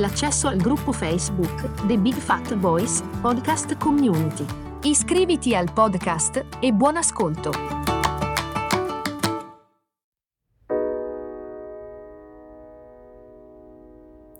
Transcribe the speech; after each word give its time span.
l'accesso 0.00 0.48
al 0.48 0.56
gruppo 0.56 0.92
Facebook 0.92 1.86
The 1.86 1.98
Big 1.98 2.14
Fat 2.14 2.56
Voice 2.56 3.04
Podcast 3.20 3.76
Community. 3.76 4.46
Iscriviti 4.84 5.54
al 5.54 5.70
podcast 5.74 6.42
e 6.58 6.72
buon 6.72 6.96
ascolto! 6.96 7.50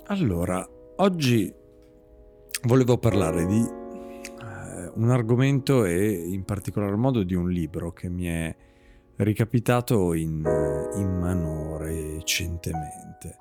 Allora, 0.07 0.67
oggi 0.97 1.55
volevo 2.63 2.97
parlare 2.97 3.45
di 3.45 3.61
eh, 3.61 4.93
un 4.95 5.11
argomento 5.11 5.85
e 5.85 6.11
in 6.11 6.43
particolar 6.45 6.97
modo 6.97 7.23
di 7.23 7.35
un 7.35 7.51
libro 7.51 7.93
che 7.93 8.09
mi 8.09 8.25
è 8.25 8.57
ricapitato 9.17 10.15
in, 10.15 10.43
in 10.97 11.19
mano 11.19 11.77
recentemente. 11.77 13.37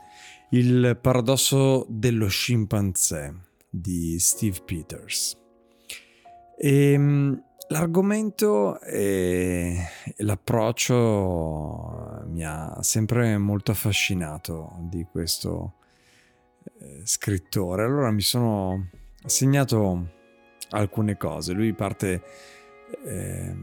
Il 0.51 0.97
paradosso 0.99 1.85
dello 1.87 2.27
scimpanzé 2.27 3.31
di 3.69 4.17
Steve 4.17 4.57
Peters. 4.65 5.37
E, 6.57 6.91
ehm, 6.91 7.43
l'argomento 7.67 8.81
e 8.81 9.77
l'approccio 10.17 10.95
mi 12.29 12.43
ha 12.43 12.81
sempre 12.81 13.37
molto 13.37 13.69
affascinato 13.69 14.75
di 14.89 15.05
questo 15.11 15.75
eh, 16.79 17.01
scrittore. 17.03 17.83
Allora 17.83 18.09
mi 18.09 18.21
sono 18.21 18.87
segnato 19.23 20.09
alcune 20.71 21.15
cose. 21.15 21.53
Lui 21.53 21.73
parte 21.73 22.23
eh, 23.05 23.55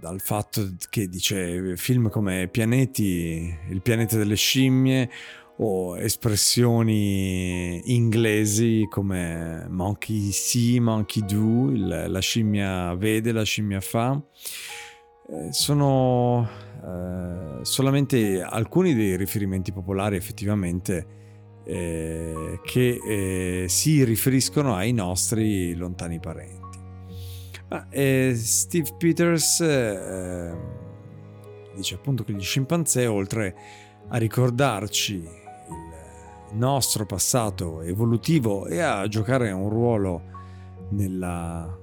dal 0.00 0.20
fatto 0.20 0.74
che 0.90 1.08
dice 1.08 1.76
film 1.76 2.10
come 2.10 2.48
Pianeti, 2.48 3.56
il 3.68 3.80
pianeta 3.80 4.16
delle 4.16 4.34
scimmie 4.34 5.08
o 5.58 5.98
espressioni 5.98 7.80
inglesi 7.94 8.86
come 8.90 9.66
monkey 9.68 10.30
see, 10.30 10.78
monkey 10.80 11.24
do, 11.24 11.70
il, 11.70 12.06
la 12.08 12.20
scimmia 12.20 12.94
vede, 12.94 13.32
la 13.32 13.42
scimmia 13.42 13.80
fa. 13.80 14.20
Eh, 15.28 15.52
sono 15.52 16.48
eh, 16.84 17.64
solamente 17.64 18.42
alcuni 18.42 18.94
dei 18.94 19.16
riferimenti 19.16 19.72
popolari 19.72 20.16
effettivamente 20.16 21.06
eh, 21.64 22.60
che 22.62 23.00
eh, 23.04 23.68
si 23.68 24.04
riferiscono 24.04 24.74
ai 24.74 24.92
nostri 24.92 25.74
lontani 25.74 26.20
parenti. 26.20 26.78
Ma, 27.68 27.88
eh, 27.88 28.34
Steve 28.36 28.94
Peters 28.96 29.60
dice 31.74 31.94
appunto 31.94 32.22
che 32.22 32.32
gli 32.32 32.40
scimpanzé, 32.40 33.06
oltre 33.06 33.54
a 34.08 34.18
ricordarci 34.18 35.44
nostro 36.56 37.06
passato 37.06 37.82
evolutivo 37.82 38.66
e 38.66 38.80
a 38.80 39.06
giocare 39.08 39.50
un 39.50 39.68
ruolo 39.68 40.22
nella 40.90 41.78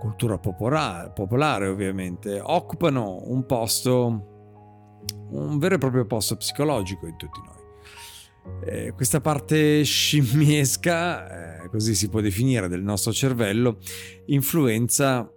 cultura 0.00 0.38
popolare, 0.38 1.10
popolare 1.14 1.68
ovviamente, 1.68 2.40
occupano 2.40 3.22
un 3.26 3.46
posto, 3.46 5.00
un 5.30 5.58
vero 5.58 5.76
e 5.76 5.78
proprio 5.78 6.04
posto 6.06 6.36
psicologico 6.36 7.06
in 7.06 7.16
tutti 7.16 7.40
noi. 7.44 7.60
Eh, 8.64 8.92
questa 8.92 9.20
parte 9.20 9.84
scimmiesca, 9.84 11.62
eh, 11.62 11.68
così 11.68 11.94
si 11.94 12.08
può 12.08 12.20
definire, 12.20 12.66
del 12.68 12.82
nostro 12.82 13.12
cervello, 13.12 13.78
influenza 14.26 15.30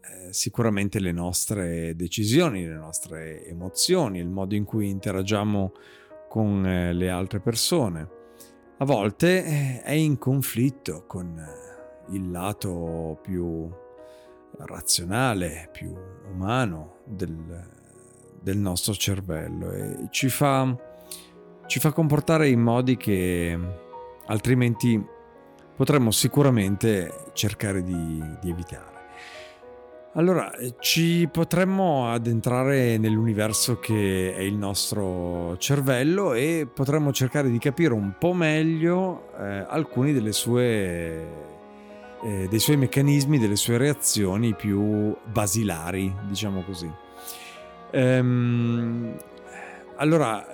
eh, 0.00 0.32
sicuramente 0.32 1.00
le 1.00 1.10
nostre 1.10 1.96
decisioni, 1.96 2.64
le 2.64 2.76
nostre 2.76 3.44
emozioni, 3.46 4.20
il 4.20 4.28
modo 4.28 4.54
in 4.54 4.62
cui 4.64 4.88
interagiamo 4.88 5.72
con 5.72 6.03
eh, 6.66 6.92
le 6.92 7.10
altre 7.10 7.40
persone. 7.40 8.08
A 8.78 8.84
volte 8.84 9.44
eh, 9.44 9.82
è 9.82 9.92
in 9.92 10.18
conflitto 10.18 11.04
con 11.06 11.38
eh, 11.38 12.14
il 12.14 12.30
lato 12.30 13.18
più 13.22 13.68
razionale, 14.58 15.68
più 15.72 15.94
umano 16.32 16.96
del, 17.04 17.68
del 18.40 18.58
nostro 18.58 18.94
cervello 18.94 19.70
e 19.72 20.08
ci 20.10 20.28
fa 20.28 20.92
ci 21.66 21.80
fa 21.80 21.92
comportare 21.92 22.48
in 22.48 22.60
modi 22.60 22.96
che 22.96 23.58
altrimenti 24.26 25.02
potremmo 25.76 26.10
sicuramente 26.10 27.30
cercare 27.32 27.82
di, 27.82 28.22
di 28.40 28.50
evitare. 28.50 28.93
Allora, 30.16 30.48
ci 30.78 31.28
potremmo 31.30 32.08
addentrare 32.08 32.98
nell'universo 32.98 33.80
che 33.80 34.32
è 34.32 34.42
il 34.42 34.54
nostro 34.54 35.56
cervello 35.58 36.34
e 36.34 36.68
potremmo 36.72 37.12
cercare 37.12 37.50
di 37.50 37.58
capire 37.58 37.94
un 37.94 38.14
po' 38.16 38.32
meglio 38.32 39.32
eh, 39.36 39.64
alcuni 39.68 40.12
sue, 40.32 41.26
eh, 42.22 42.46
dei 42.48 42.58
suoi 42.60 42.76
meccanismi, 42.76 43.40
delle 43.40 43.56
sue 43.56 43.76
reazioni 43.76 44.54
più 44.54 45.16
basilari, 45.32 46.14
diciamo 46.28 46.62
così. 46.62 46.88
Ehm, 47.90 49.16
allora, 49.96 50.46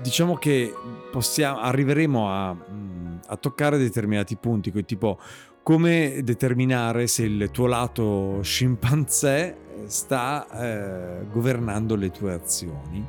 diciamo 0.00 0.36
che 0.36 0.72
possiamo, 1.10 1.58
arriveremo 1.58 2.30
a, 2.30 2.54
mm, 2.54 3.16
a, 3.26 3.36
toccare 3.36 3.76
determinati 3.76 4.36
punti, 4.36 4.70
tipo 4.84 5.18
come 5.62 6.20
determinare 6.22 7.06
se 7.06 7.24
il 7.24 7.50
tuo 7.50 7.66
lato 7.66 8.40
scimpanzé 8.42 9.56
sta 9.86 10.46
eh, 10.50 11.24
governando 11.30 11.96
le 11.96 12.10
tue 12.10 12.32
azioni. 12.32 13.06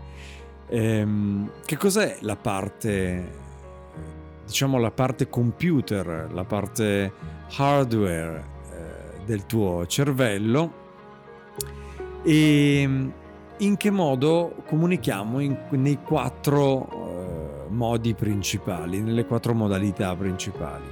Ehm, 0.67 1.51
che 1.65 1.77
cos'è 1.77 2.17
la 2.21 2.35
parte, 2.35 3.31
diciamo 4.45 4.77
la 4.77 4.91
parte 4.91 5.27
computer, 5.29 6.29
la 6.31 6.43
parte 6.43 7.13
hardware 7.57 8.43
eh, 8.71 9.25
del 9.25 9.45
tuo 9.45 9.85
cervello? 9.85 10.79
E 12.23 13.11
in 13.61 13.77
che 13.77 13.89
modo 13.91 14.55
comunichiamo 14.67 15.39
in, 15.39 15.57
nei 15.71 15.99
quattro 16.03 17.67
uh, 17.67 17.73
modi 17.73 18.13
principali, 18.13 19.01
nelle 19.01 19.25
quattro 19.25 19.53
modalità 19.53 20.15
principali. 20.15 20.90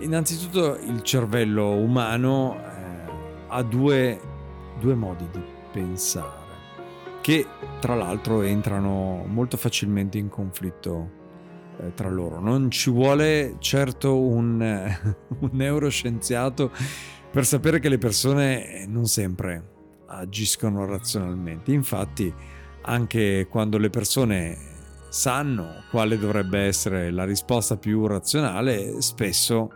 Innanzitutto 0.00 0.78
il 0.78 1.02
cervello 1.02 1.70
umano 1.70 2.56
eh, 2.56 3.10
ha 3.48 3.62
due, 3.62 4.20
due 4.80 4.94
modi 4.94 5.28
di 5.30 5.42
pensare 5.72 6.40
che 7.20 7.46
tra 7.80 7.94
l'altro 7.94 8.42
entrano 8.42 9.24
molto 9.26 9.56
facilmente 9.56 10.18
in 10.18 10.28
conflitto 10.28 11.20
eh, 11.78 11.94
tra 11.94 12.08
loro. 12.08 12.40
Non 12.40 12.70
ci 12.70 12.90
vuole 12.90 13.56
certo 13.58 14.18
un, 14.18 14.60
un 15.38 15.50
neuroscienziato 15.52 16.70
per 17.30 17.46
sapere 17.46 17.78
che 17.78 17.88
le 17.88 17.98
persone 17.98 18.84
non 18.86 19.06
sempre 19.06 19.70
agiscono 20.06 20.84
razionalmente. 20.84 21.72
Infatti, 21.72 22.32
anche 22.82 23.46
quando 23.48 23.78
le 23.78 23.88
persone 23.88 24.71
sanno 25.12 25.84
quale 25.90 26.18
dovrebbe 26.18 26.60
essere 26.60 27.10
la 27.10 27.24
risposta 27.24 27.76
più 27.76 28.06
razionale, 28.06 29.02
spesso, 29.02 29.70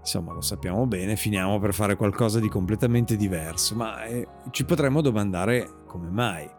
insomma, 0.00 0.32
lo 0.32 0.40
sappiamo 0.40 0.86
bene, 0.86 1.16
finiamo 1.16 1.58
per 1.58 1.74
fare 1.74 1.96
qualcosa 1.96 2.40
di 2.40 2.48
completamente 2.48 3.14
diverso, 3.14 3.74
ma 3.74 4.04
eh, 4.04 4.26
ci 4.52 4.64
potremmo 4.64 5.02
domandare 5.02 5.82
come 5.86 6.08
mai. 6.08 6.50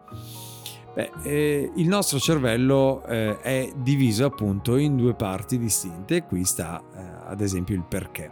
Beh, 0.94 1.10
eh, 1.24 1.72
il 1.74 1.88
nostro 1.88 2.20
cervello 2.20 3.04
eh, 3.06 3.40
è 3.40 3.72
diviso 3.76 4.24
appunto 4.24 4.76
in 4.76 4.96
due 4.96 5.14
parti 5.14 5.58
distinte 5.58 6.22
qui 6.22 6.44
sta 6.44 6.80
eh, 6.80 7.28
ad 7.28 7.40
esempio 7.40 7.74
il 7.74 7.84
perché. 7.86 8.30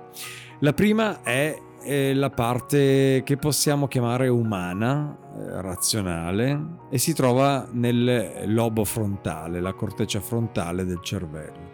La 0.61 0.73
prima 0.73 1.21
è 1.23 1.59
è 1.85 2.15
la 2.15 2.31
parte 2.31 3.23
che 3.25 3.37
possiamo 3.37 3.87
chiamare 3.87 4.29
umana, 4.29 5.17
eh, 5.37 5.61
razionale, 5.61 6.79
e 6.91 6.99
si 6.99 7.13
trova 7.13 7.69
nel 7.71 8.45
lobo 8.47 8.85
frontale, 8.85 9.61
la 9.61 9.75
corteccia 9.75 10.21
frontale 10.21 10.85
del 10.85 11.01
cervello. 11.03 11.73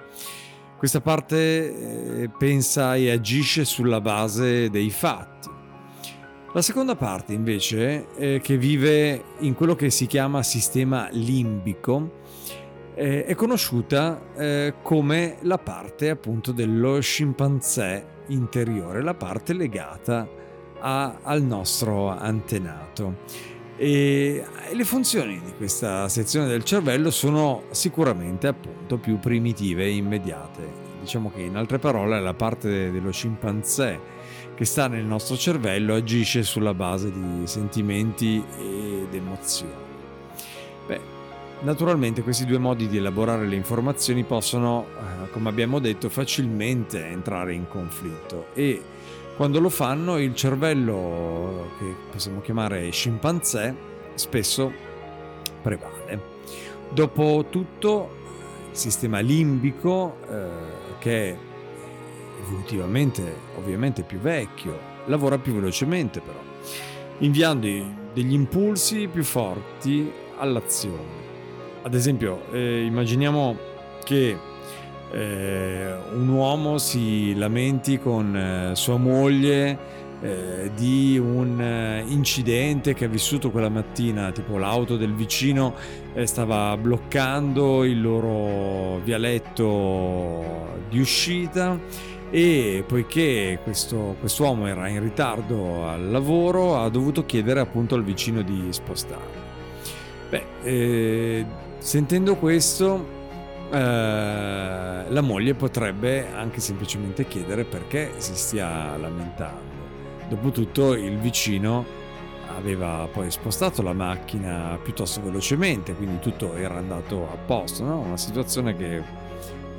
Questa 0.76 1.00
parte 1.00 2.22
eh, 2.22 2.30
pensa 2.36 2.96
e 2.96 3.10
agisce 3.10 3.64
sulla 3.64 4.00
base 4.00 4.68
dei 4.68 4.90
fatti. 4.90 5.48
La 6.52 6.62
seconda 6.62 6.96
parte 6.96 7.32
invece, 7.32 8.08
eh, 8.16 8.40
che 8.42 8.56
vive 8.56 9.22
in 9.38 9.54
quello 9.54 9.76
che 9.76 9.90
si 9.90 10.06
chiama 10.06 10.42
sistema 10.42 11.08
limbico, 11.12 12.18
eh, 13.00 13.24
è 13.24 13.34
conosciuta 13.34 14.20
eh, 14.36 14.74
come 14.82 15.38
la 15.40 15.56
parte 15.56 16.10
appunto 16.10 16.52
dello 16.52 17.00
scimpanzé 17.00 18.18
interiore, 18.26 19.02
la 19.02 19.14
parte 19.14 19.54
legata 19.54 20.28
a, 20.78 21.20
al 21.22 21.42
nostro 21.42 22.08
antenato. 22.08 23.48
E 23.78 24.44
le 24.70 24.84
funzioni 24.84 25.40
di 25.42 25.54
questa 25.56 26.10
sezione 26.10 26.46
del 26.46 26.62
cervello 26.62 27.10
sono 27.10 27.62
sicuramente 27.70 28.48
appunto 28.48 28.98
più 28.98 29.18
primitive 29.18 29.84
e 29.84 29.94
immediate. 29.94 30.88
Diciamo 31.00 31.32
che 31.34 31.40
in 31.40 31.56
altre 31.56 31.78
parole 31.78 32.20
la 32.20 32.34
parte 32.34 32.90
dello 32.90 33.10
scimpanzé 33.10 33.98
che 34.54 34.66
sta 34.66 34.88
nel 34.88 35.06
nostro 35.06 35.38
cervello 35.38 35.94
agisce 35.94 36.42
sulla 36.42 36.74
base 36.74 37.10
di 37.10 37.46
sentimenti 37.46 38.44
ed 38.58 39.14
emozioni. 39.14 39.89
Naturalmente 41.62 42.22
questi 42.22 42.46
due 42.46 42.56
modi 42.56 42.88
di 42.88 42.96
elaborare 42.96 43.46
le 43.46 43.54
informazioni 43.54 44.24
possono, 44.24 44.86
eh, 44.96 45.30
come 45.30 45.50
abbiamo 45.50 45.78
detto, 45.78 46.08
facilmente 46.08 47.04
entrare 47.04 47.52
in 47.52 47.68
conflitto 47.68 48.46
e 48.54 48.82
quando 49.36 49.60
lo 49.60 49.68
fanno 49.68 50.18
il 50.18 50.34
cervello, 50.34 51.72
che 51.78 51.94
possiamo 52.10 52.40
chiamare 52.40 52.90
scimpanzé, 52.90 53.74
spesso 54.14 54.72
prevale. 55.60 56.20
Dopo 56.90 57.46
tutto, 57.50 58.16
il 58.70 58.76
sistema 58.76 59.20
limbico, 59.20 60.16
eh, 60.30 60.48
che 60.98 61.30
è 61.30 61.36
evolutivamente 62.42 63.34
ovviamente 63.56 64.02
più 64.02 64.18
vecchio, 64.18 64.78
lavora 65.06 65.36
più 65.36 65.54
velocemente 65.54 66.20
però, 66.20 66.40
inviando 67.18 67.68
degli 68.14 68.32
impulsi 68.32 69.08
più 69.08 69.24
forti 69.24 70.10
all'azione. 70.38 71.29
Ad 71.82 71.94
esempio, 71.94 72.42
eh, 72.52 72.84
immaginiamo 72.84 73.56
che 74.04 74.36
eh, 75.12 75.94
un 76.12 76.28
uomo 76.28 76.76
si 76.76 77.34
lamenti 77.34 77.98
con 77.98 78.36
eh, 78.36 78.76
sua 78.76 78.98
moglie 78.98 79.78
eh, 80.20 80.70
di 80.76 81.18
un 81.18 81.58
eh, 81.58 82.04
incidente 82.06 82.92
che 82.92 83.06
ha 83.06 83.08
vissuto 83.08 83.50
quella 83.50 83.70
mattina, 83.70 84.30
tipo 84.30 84.58
l'auto 84.58 84.98
del 84.98 85.14
vicino 85.14 85.74
stava 86.24 86.76
bloccando 86.76 87.84
il 87.84 88.00
loro 88.00 88.98
vialetto 88.98 90.82
di 90.90 90.98
uscita 90.98 91.78
e 92.30 92.84
poiché 92.86 93.58
questo 93.62 94.16
quest'uomo 94.20 94.66
era 94.66 94.86
in 94.88 95.00
ritardo 95.00 95.86
al 95.86 96.10
lavoro 96.10 96.76
ha 96.78 96.88
dovuto 96.88 97.24
chiedere 97.24 97.60
appunto 97.60 97.94
al 97.94 98.04
vicino 98.04 98.42
di 98.42 98.66
spostare. 98.70 99.38
Beh, 100.30 100.44
eh, 100.62 101.46
sentendo 101.80 102.36
questo 102.36 103.18
eh, 103.72 105.04
la 105.08 105.20
moglie 105.20 105.54
potrebbe 105.54 106.28
anche 106.32 106.60
semplicemente 106.60 107.26
chiedere 107.26 107.64
perché 107.64 108.12
si 108.18 108.34
stia 108.34 108.96
lamentando. 108.96 109.78
Dopotutto 110.28 110.94
il 110.94 111.18
vicino 111.18 111.84
aveva 112.56 113.08
poi 113.10 113.30
spostato 113.30 113.82
la 113.82 113.92
macchina 113.92 114.78
piuttosto 114.82 115.22
velocemente, 115.22 115.94
quindi 115.94 116.18
tutto 116.18 116.54
era 116.54 116.76
andato 116.76 117.28
a 117.32 117.36
posto, 117.36 117.84
no? 117.84 118.00
una 118.00 118.16
situazione 118.16 118.76
che 118.76 119.02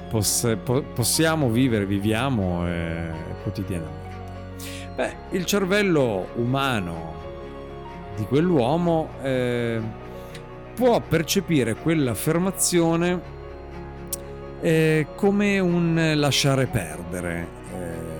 poss- 0.10 0.58
po- 0.64 0.84
possiamo 0.94 1.50
vivere, 1.50 1.86
viviamo 1.86 2.68
eh, 2.68 3.10
quotidianamente. 3.44 4.10
Beh, 4.96 5.16
il 5.38 5.46
cervello 5.46 6.28
umano 6.36 7.14
di 8.16 8.24
quell'uomo 8.26 9.10
eh, 9.22 9.82
può 10.74 11.00
percepire 11.00 11.76
quell'affermazione 11.76 13.40
eh, 14.62 15.08
come 15.16 15.60
un 15.60 16.14
lasciare 16.16 16.68
perdere. 16.68 17.48
Eh, 17.74 18.12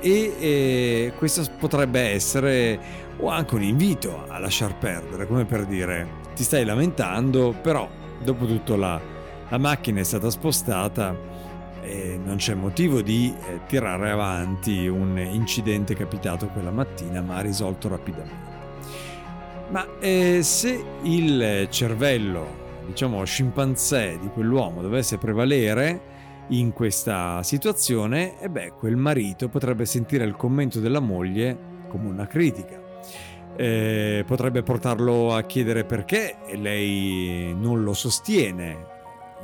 e 0.00 0.34
eh, 0.38 1.12
questo 1.16 1.44
potrebbe 1.58 2.00
essere 2.00 2.78
o 3.18 3.28
anche 3.28 3.54
un 3.54 3.62
invito 3.62 4.24
a 4.28 4.38
lasciar 4.38 4.76
perdere, 4.76 5.26
come 5.26 5.44
per 5.44 5.64
dire 5.64 6.22
ti 6.34 6.42
stai 6.42 6.64
lamentando, 6.64 7.54
però 7.62 7.88
dopo 8.22 8.44
tutto 8.46 8.76
la, 8.76 9.00
la 9.48 9.58
macchina 9.58 10.00
è 10.00 10.04
stata 10.04 10.30
spostata 10.30 11.16
e 11.80 12.18
non 12.22 12.36
c'è 12.36 12.54
motivo 12.54 13.02
di 13.02 13.32
eh, 13.46 13.60
tirare 13.66 14.10
avanti 14.10 14.86
un 14.88 15.18
incidente 15.18 15.94
capitato 15.94 16.48
quella 16.48 16.70
mattina 16.70 17.20
ma 17.20 17.40
risolto 17.40 17.88
rapidamente. 17.88 18.53
Ma 19.70 19.98
eh, 19.98 20.42
se 20.42 20.84
il 21.02 21.66
cervello 21.70 22.62
diciamo, 22.86 23.24
scimpanzé 23.24 24.18
di 24.20 24.28
quell'uomo 24.28 24.82
dovesse 24.82 25.18
prevalere 25.18 26.12
in 26.48 26.72
questa 26.72 27.42
situazione, 27.42 28.38
e 28.40 28.50
beh, 28.50 28.72
quel 28.78 28.96
marito 28.96 29.48
potrebbe 29.48 29.86
sentire 29.86 30.24
il 30.24 30.36
commento 30.36 30.80
della 30.80 31.00
moglie 31.00 31.56
come 31.88 32.08
una 32.08 32.26
critica. 32.26 32.82
Eh, 33.56 34.24
potrebbe 34.26 34.62
portarlo 34.62 35.32
a 35.32 35.42
chiedere 35.42 35.84
perché 35.84 36.38
lei 36.56 37.54
non 37.56 37.84
lo 37.84 37.94
sostiene 37.94 38.92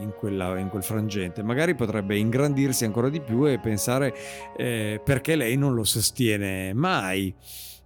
in, 0.01 0.13
quella, 0.19 0.59
in, 0.59 0.69
quel 0.69 0.83
frangente. 0.83 1.43
Magari 1.43 1.75
potrebbe 1.75 2.19
ingrandirsi 2.19 2.85
ancora 2.85 3.09
di 3.09 3.21
più 3.21 3.49
e 3.49 3.59
pensare 3.59 4.13
eh, 4.57 5.01
perché 5.03 5.37
lei 5.37 5.57
non 5.57 5.75
lo 5.75 5.85
sostiene 5.85 6.75
mai 6.75 7.33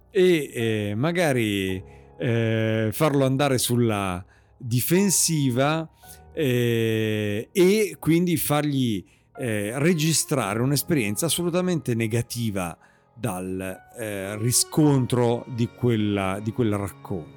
e 0.09 0.51
eh, 0.53 0.93
magari 0.95 1.83
eh, 2.17 2.89
farlo 2.91 3.25
andare 3.25 3.57
sulla, 3.57 4.23
difensiva 4.57 5.87
eh, 6.33 7.49
e 7.51 7.95
quindi 7.99 8.37
fargli 8.37 9.03
eh, 9.37 9.77
registrare 9.77 10.61
un'esperienza 10.61 11.25
assolutamente 11.25 11.93
negativa 11.93 12.77
dal 13.13 13.79
eh, 13.97 14.37
riscontro 14.37 15.45
di, 15.47 15.67
quella, 15.67 16.39
di 16.41 16.51
quel 16.51 16.75
racconto. 16.75 17.33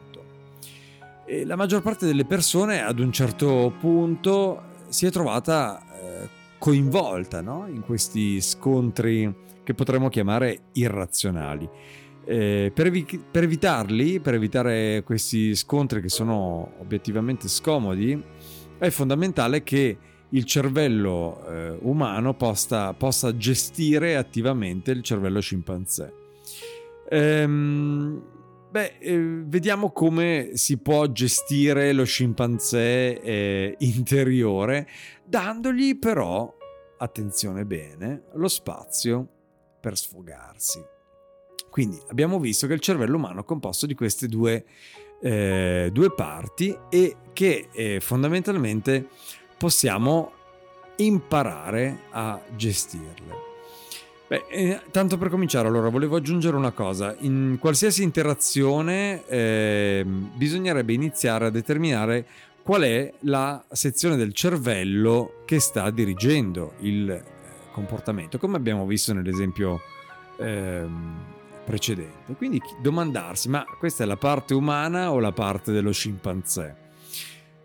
E 1.27 1.45
la 1.45 1.57
maggior 1.57 1.83
parte 1.83 2.07
delle 2.07 2.25
persone 2.25 2.83
ad 2.83 2.99
un 2.99 3.13
certo 3.13 3.73
punto 3.79 4.63
si 4.89 5.07
è 5.07 5.11
trovata 5.11 5.81
eh, 5.81 6.29
coinvolta 6.59 7.41
no? 7.41 7.67
in 7.69 7.83
questi 7.83 8.41
scontri 8.41 9.47
che 9.63 9.75
potremmo 9.75 10.09
chiamare 10.09 10.61
irrazionali. 10.73 11.69
Eh, 12.31 12.71
per, 12.75 12.85
evi- 12.85 13.25
per, 13.31 13.45
evitarli, 13.45 14.21
per 14.21 14.35
evitare 14.35 15.03
questi 15.03 15.55
scontri 15.55 16.03
che 16.03 16.11
sono 16.11 16.75
obiettivamente 16.79 17.49
scomodi, 17.49 18.23
è 18.77 18.91
fondamentale 18.91 19.63
che 19.63 19.97
il 20.29 20.45
cervello 20.45 21.43
eh, 21.49 21.79
umano 21.81 22.35
possa, 22.35 22.93
possa, 22.93 23.35
gestire 23.35 24.17
attivamente 24.17 24.91
il 24.91 25.03
cervello 25.03 25.41
scimpanzé. 25.41 26.13
Ehm, 27.09 28.23
beh, 28.73 28.99
eh, 28.99 29.43
vediamo 29.47 29.91
come 29.91 30.51
si 30.53 30.77
può 30.77 31.07
gestire 31.07 31.95
lo 31.95 32.05
scimpanzé 32.05 33.23
eh, 33.23 33.75
interiore, 33.79 34.87
dandogli 35.25 35.99
però, 35.99 36.55
attenzione 36.99 37.65
bene, 37.65 38.25
lo 38.35 38.49
spazio 38.49 39.27
per 39.81 39.97
sfogarsi. 39.97 40.97
Quindi 41.79 42.01
abbiamo 42.09 42.41
visto 42.41 42.67
che 42.67 42.73
il 42.73 42.81
cervello 42.81 43.15
umano 43.15 43.43
è 43.43 43.45
composto 43.45 43.87
di 43.87 43.95
queste 43.95 44.27
due, 44.27 44.65
eh, 45.21 45.91
due 45.93 46.13
parti 46.13 46.77
e 46.91 47.15
che 47.33 47.69
eh, 47.71 48.01
fondamentalmente 48.01 49.07
possiamo 49.57 50.33
imparare 50.97 52.01
a 52.11 52.43
gestirle. 52.57 53.33
Beh, 54.27 54.47
eh, 54.51 54.81
tanto 54.91 55.19
per 55.19 55.29
cominciare, 55.29 55.69
allora 55.69 55.89
volevo 55.89 56.17
aggiungere 56.17 56.57
una 56.57 56.73
cosa. 56.73 57.15
In 57.21 57.59
qualsiasi 57.61 58.03
interazione 58.03 59.25
eh, 59.29 60.05
bisognerebbe 60.05 60.93
iniziare 60.95 61.47
a 61.47 61.51
determinare 61.51 62.27
qual 62.65 62.83
è 62.83 63.13
la 63.21 63.65
sezione 63.71 64.17
del 64.17 64.33
cervello 64.33 65.45
che 65.45 65.61
sta 65.61 65.89
dirigendo 65.91 66.73
il 66.81 67.09
eh, 67.09 67.23
comportamento, 67.71 68.37
come 68.37 68.57
abbiamo 68.57 68.85
visto 68.85 69.13
nell'esempio 69.13 69.81
ehm, 70.41 71.37
precedente. 71.69 72.33
Quindi 72.35 72.63
domandarsi, 72.81 73.51
ma 73.51 73.63
questa 73.79 74.05
è 74.05 74.07
la 74.07 74.17
parte 74.17 74.55
umana 74.55 75.13
o 75.13 75.21
la 75.21 75.33
parte 75.33 75.71
dello 75.71 75.93
scimpanzé? 75.93 76.77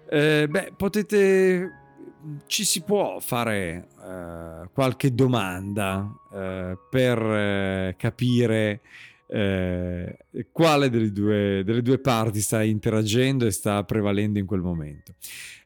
Eh, 0.09 0.47
beh, 0.49 0.73
potete... 0.75 1.79
Ci 2.45 2.63
si 2.63 2.83
può 2.83 3.19
fare 3.19 3.87
eh, 4.01 4.69
qualche 4.73 5.13
domanda 5.13 6.09
eh, 6.33 6.77
per 6.89 7.21
eh, 7.21 7.95
capire 7.97 8.81
eh, 9.27 10.17
quale 10.51 10.89
delle 10.89 11.11
due, 11.11 11.63
delle 11.65 11.81
due, 11.81 11.99
parti 11.99 12.39
sta 12.39 12.63
interagendo 12.63 13.45
e 13.45 13.51
sta 13.51 13.83
prevalendo 13.83 14.39
in 14.39 14.45
quel 14.45 14.61
momento. 14.61 15.15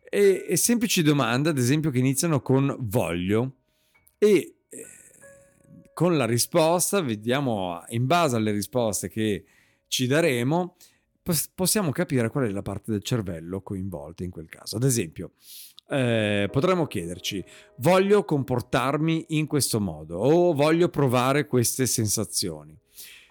E, 0.09 0.45
e 0.47 0.57
semplici 0.57 1.03
domande, 1.03 1.49
ad 1.49 1.59
esempio, 1.59 1.91
che 1.91 1.99
iniziano 1.99 2.41
con 2.41 2.75
voglio 2.79 3.51
e 4.17 4.56
con 5.97 6.15
la 6.15 6.25
risposta, 6.25 7.01
vediamo 7.01 7.83
in 7.87 8.05
base 8.05 8.35
alle 8.35 8.51
risposte 8.51 9.09
che 9.09 9.43
ci 9.87 10.05
daremo, 10.05 10.75
possiamo 11.55 11.89
capire 11.89 12.29
qual 12.29 12.45
è 12.45 12.51
la 12.51 12.61
parte 12.61 12.91
del 12.91 13.01
cervello 13.01 13.61
coinvolta 13.61 14.23
in 14.23 14.29
quel 14.29 14.47
caso. 14.47 14.75
Ad 14.75 14.83
esempio, 14.83 15.31
eh, 15.89 16.49
potremmo 16.51 16.85
chiederci, 16.85 17.43
voglio 17.77 18.25
comportarmi 18.25 19.25
in 19.29 19.47
questo 19.47 19.79
modo 19.79 20.19
o 20.19 20.53
voglio 20.53 20.89
provare 20.89 21.47
queste 21.47 21.87
sensazioni? 21.87 22.77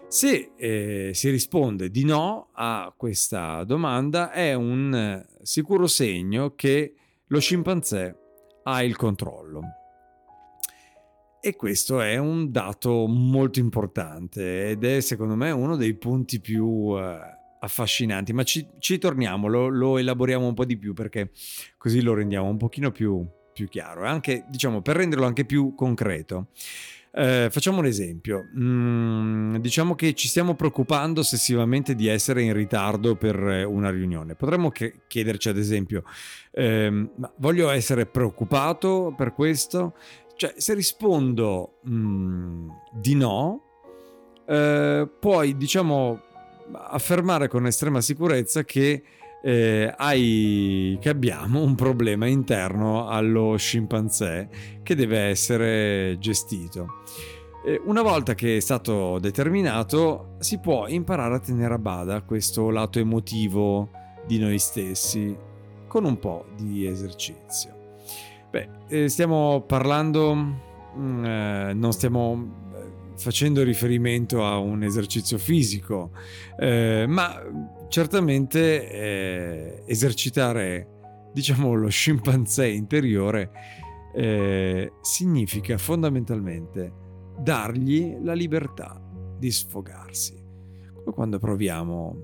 Se 0.09 0.51
eh, 0.57 1.11
si 1.13 1.29
risponde 1.29 1.89
di 1.89 2.03
no 2.03 2.49
a 2.51 2.93
questa 2.97 3.63
domanda 3.63 4.29
è 4.33 4.53
un 4.53 5.25
sicuro 5.41 5.87
segno 5.87 6.53
che 6.53 6.95
lo 7.27 7.39
scimpanzé 7.39 8.13
ha 8.63 8.83
il 8.83 8.97
controllo. 8.97 9.86
E 11.47 11.55
questo 11.55 12.01
è 12.01 12.17
un 12.17 12.51
dato 12.51 13.07
molto 13.07 13.59
importante 13.59 14.67
ed 14.67 14.83
è 14.83 14.99
secondo 14.99 15.35
me 15.35 15.49
uno 15.51 15.77
dei 15.77 15.93
punti 15.93 16.41
più 16.41 16.93
eh, 16.97 17.19
affascinanti, 17.61 18.33
ma 18.33 18.43
ci, 18.43 18.67
ci 18.79 18.97
torniamo, 18.97 19.47
lo, 19.47 19.69
lo, 19.69 19.97
elaboriamo 19.97 20.45
un 20.45 20.53
po' 20.53 20.65
di 20.65 20.75
più 20.75 20.93
perché 20.93 21.31
così 21.77 22.01
lo 22.01 22.13
rendiamo 22.13 22.49
un 22.49 22.57
pochino 22.57 22.91
più, 22.91 23.25
più 23.53 23.69
chiaro 23.69 24.03
anche 24.05 24.43
diciamo 24.49 24.81
per 24.81 24.97
renderlo 24.97 25.25
anche 25.25 25.45
più 25.45 25.73
concreto. 25.73 26.47
Eh, 27.13 27.47
facciamo 27.49 27.79
un 27.79 27.85
esempio. 27.85 28.49
Mm, 28.59 29.55
diciamo 29.55 29.95
che 29.95 30.13
ci 30.15 30.27
stiamo 30.27 30.53
preoccupando 30.53 31.21
ossessivamente 31.21 31.95
di 31.95 32.07
essere 32.07 32.41
in 32.41 32.51
ritardo 32.51 33.15
per 33.15 33.37
una 33.65 33.89
riunione. 33.89 34.35
Potremmo 34.35 34.69
chiederci, 34.69 35.47
ad 35.47 35.57
esempio, 35.57 36.03
ehm, 36.51 37.09
voglio 37.37 37.69
essere 37.69 38.05
preoccupato 38.05 39.13
per 39.15 39.31
questo? 39.31 39.93
Cioè, 40.37 40.53
se 40.55 40.75
rispondo 40.75 41.79
mm, 41.89 42.69
di 42.93 43.15
no, 43.15 43.63
eh, 44.47 45.09
puoi, 45.19 45.57
diciamo, 45.57 46.21
affermare 46.71 47.47
con 47.47 47.65
estrema 47.65 48.01
sicurezza 48.01 48.63
che 48.63 49.01
eh, 49.41 49.93
hai, 49.97 50.97
che 51.01 51.09
abbiamo 51.09 51.61
un 51.61 51.73
problema 51.73 52.27
interno 52.27 53.07
allo 53.07 53.55
scimpanzé 53.57 54.49
che 54.83 54.95
deve 54.95 55.19
essere 55.19 56.17
gestito. 56.19 57.01
Una 57.85 58.01
volta 58.01 58.33
che 58.33 58.55
è 58.55 58.59
stato 58.61 59.19
determinato, 59.19 60.35
si 60.39 60.57
può 60.57 60.87
imparare 60.87 61.35
a 61.35 61.39
tenere 61.39 61.73
a 61.73 61.77
bada 61.77 62.21
questo 62.21 62.69
lato 62.69 62.99
emotivo 62.99 63.89
di 64.25 64.39
noi 64.39 64.57
stessi 64.57 65.35
con 65.87 66.05
un 66.05 66.17
po' 66.17 66.45
di 66.55 66.85
esercizio. 66.85 67.76
Beh, 68.57 68.69
eh, 68.87 69.07
stiamo 69.07 69.61
parlando, 69.67 70.33
mm, 70.97 71.25
eh, 71.25 71.73
non 71.75 71.93
stiamo 71.93 72.65
facendo 73.15 73.61
riferimento 73.61 74.43
a 74.43 74.57
un 74.57 74.81
esercizio 74.81 75.37
fisico, 75.37 76.09
eh, 76.57 77.05
ma 77.07 77.39
certamente 77.87 78.89
eh, 78.89 79.83
esercitare, 79.85 80.87
diciamo, 81.33 81.75
lo 81.75 81.89
scimpanzé 81.89 82.67
interiore 82.69 83.51
eh, 84.15 84.91
significa 85.01 85.77
fondamentalmente 85.77 86.91
dargli 87.39 88.17
la 88.23 88.33
libertà 88.33 88.99
di 89.37 89.51
sfogarsi. 89.51 90.35
Come 90.95 91.13
quando 91.13 91.37
proviamo 91.37 92.23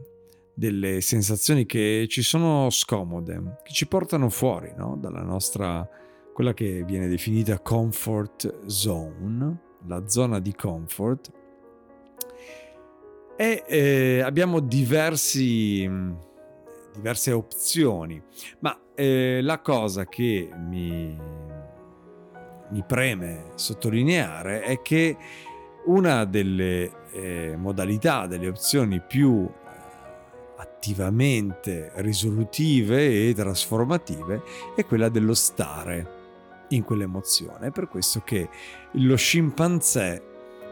delle 0.55 1.01
sensazioni 1.01 1.67
che 1.67 2.05
ci 2.09 2.23
sono 2.23 2.69
scomode, 2.71 3.59
che 3.63 3.73
ci 3.73 3.87
portano 3.87 4.29
fuori 4.29 4.71
no? 4.75 4.97
dalla 4.99 5.21
nostra, 5.21 5.87
quella 6.33 6.53
che 6.53 6.83
viene 6.83 7.07
definita 7.07 7.59
comfort 7.59 8.65
zone, 8.65 9.59
la 9.85 10.07
zona 10.07 10.39
di 10.39 10.53
comfort. 10.53 11.31
E 13.37 13.63
eh, 13.65 14.21
abbiamo 14.21 14.59
diversi, 14.59 15.89
diverse 16.93 17.31
opzioni, 17.31 18.21
ma 18.59 18.77
eh, 18.95 19.39
la 19.41 19.59
cosa 19.59 20.05
che 20.05 20.49
mi, 20.55 21.17
mi, 22.69 22.83
preme 22.85 23.51
sottolineare 23.55 24.61
è 24.61 24.81
che 24.81 25.17
una 25.85 26.25
delle 26.25 26.91
eh, 27.11 27.55
modalità, 27.57 28.27
delle 28.27 28.47
opzioni 28.47 29.01
più 29.01 29.45
eh, 29.45 29.51
attivamente 30.57 31.91
risolutive 31.95 33.29
e 33.29 33.33
trasformative 33.33 34.41
è 34.75 34.85
quella 34.85 35.09
dello 35.09 35.33
stare 35.33 36.21
in 36.75 36.83
quell'emozione. 36.83 37.67
È 37.67 37.71
per 37.71 37.87
questo 37.87 38.21
che 38.21 38.49
lo 38.93 39.15
scimpanzé 39.15 40.21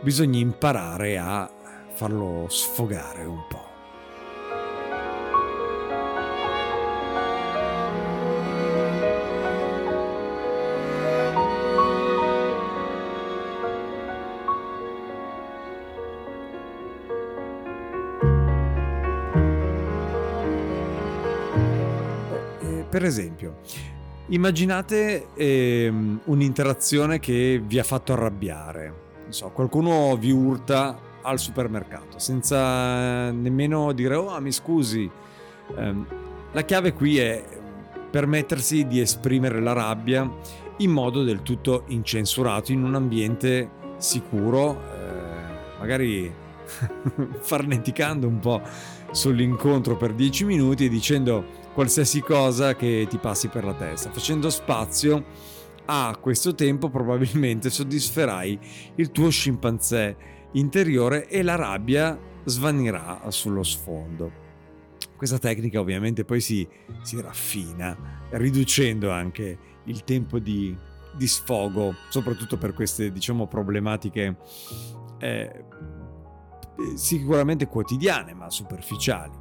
bisogna 0.01 0.39
imparare 0.39 1.17
a 1.17 1.50
farlo 1.93 2.48
sfogare 2.50 3.24
un 3.24 3.46
po'. 3.48 3.70
Eh, 22.62 22.86
per 22.89 23.05
esempio, 23.05 23.60
Immaginate 24.32 25.28
ehm, 25.36 26.22
un'interazione 26.26 27.20
che 27.20 27.62
vi 27.66 27.80
ha 27.80 27.84
fatto 27.84 28.14
arrabbiare. 28.14 28.94
Non 29.24 29.34
so, 29.34 29.50
qualcuno 29.50 30.16
vi 30.16 30.32
urta 30.32 30.98
al 31.22 31.38
supermercato 31.38 32.18
senza 32.18 33.30
nemmeno 33.32 33.92
dire 33.92 34.16
oh 34.16 34.40
mi 34.40 34.54
scusi. 34.54 35.10
Eh, 35.78 35.96
la 36.50 36.62
chiave 36.64 36.94
qui 36.94 37.18
è 37.18 37.44
permettersi 38.10 38.88
di 38.88 39.02
esprimere 39.02 39.60
la 39.60 39.74
rabbia 39.74 40.30
in 40.78 40.92
modo 40.92 41.24
del 41.24 41.42
tutto 41.42 41.84
incensurato 41.88 42.72
in 42.72 42.84
un 42.84 42.96
ambiente 42.96 43.70
sicuro, 43.98 44.82
eh, 44.82 45.78
magari 45.78 46.34
farneticando 47.42 48.28
un 48.28 48.40
po' 48.40 48.62
sull'incontro 49.12 49.98
per 49.98 50.14
10 50.14 50.46
minuti 50.46 50.86
e 50.86 50.90
dicendo 50.90 51.60
qualsiasi 51.74 52.22
cosa 52.22 52.75
che 52.75 53.08
ti 53.10 53.18
passi 53.18 53.48
per 53.48 53.63
la 53.63 53.74
testa, 53.74 54.12
facendo 54.12 54.50
spazio 54.50 55.24
a 55.86 56.16
questo 56.20 56.54
tempo 56.56 56.90
probabilmente 56.90 57.70
soddisferai 57.70 58.58
il 58.96 59.12
tuo 59.12 59.30
scimpanzé 59.30 60.16
interiore 60.54 61.28
e 61.28 61.44
la 61.44 61.56
rabbia 61.56 62.18
svanirà 62.46 63.22
sullo 63.30 63.63
sfondo. 63.63 64.40
Questa 65.16 65.38
tecnica 65.38 65.80
ovviamente 65.80 66.25
poi 66.25 66.42
si, 66.42 66.68
si 67.04 67.22
raffina, 67.22 67.96
riducendo 68.32 69.12
anche 69.12 69.58
il 69.86 70.04
tempo 70.04 70.40
di, 70.40 70.75
di, 71.16 71.28
sfogo, 71.28 71.94
soprattutto 72.10 72.58
per 72.58 72.74
queste 72.74 73.12
diciamo 73.12 73.48
problematiche 73.48 74.38
eh, 75.20 75.66
sicuramente 76.96 77.68
quotidiane 77.68 78.34
ma 78.34 78.50
superficiali. 78.50 79.40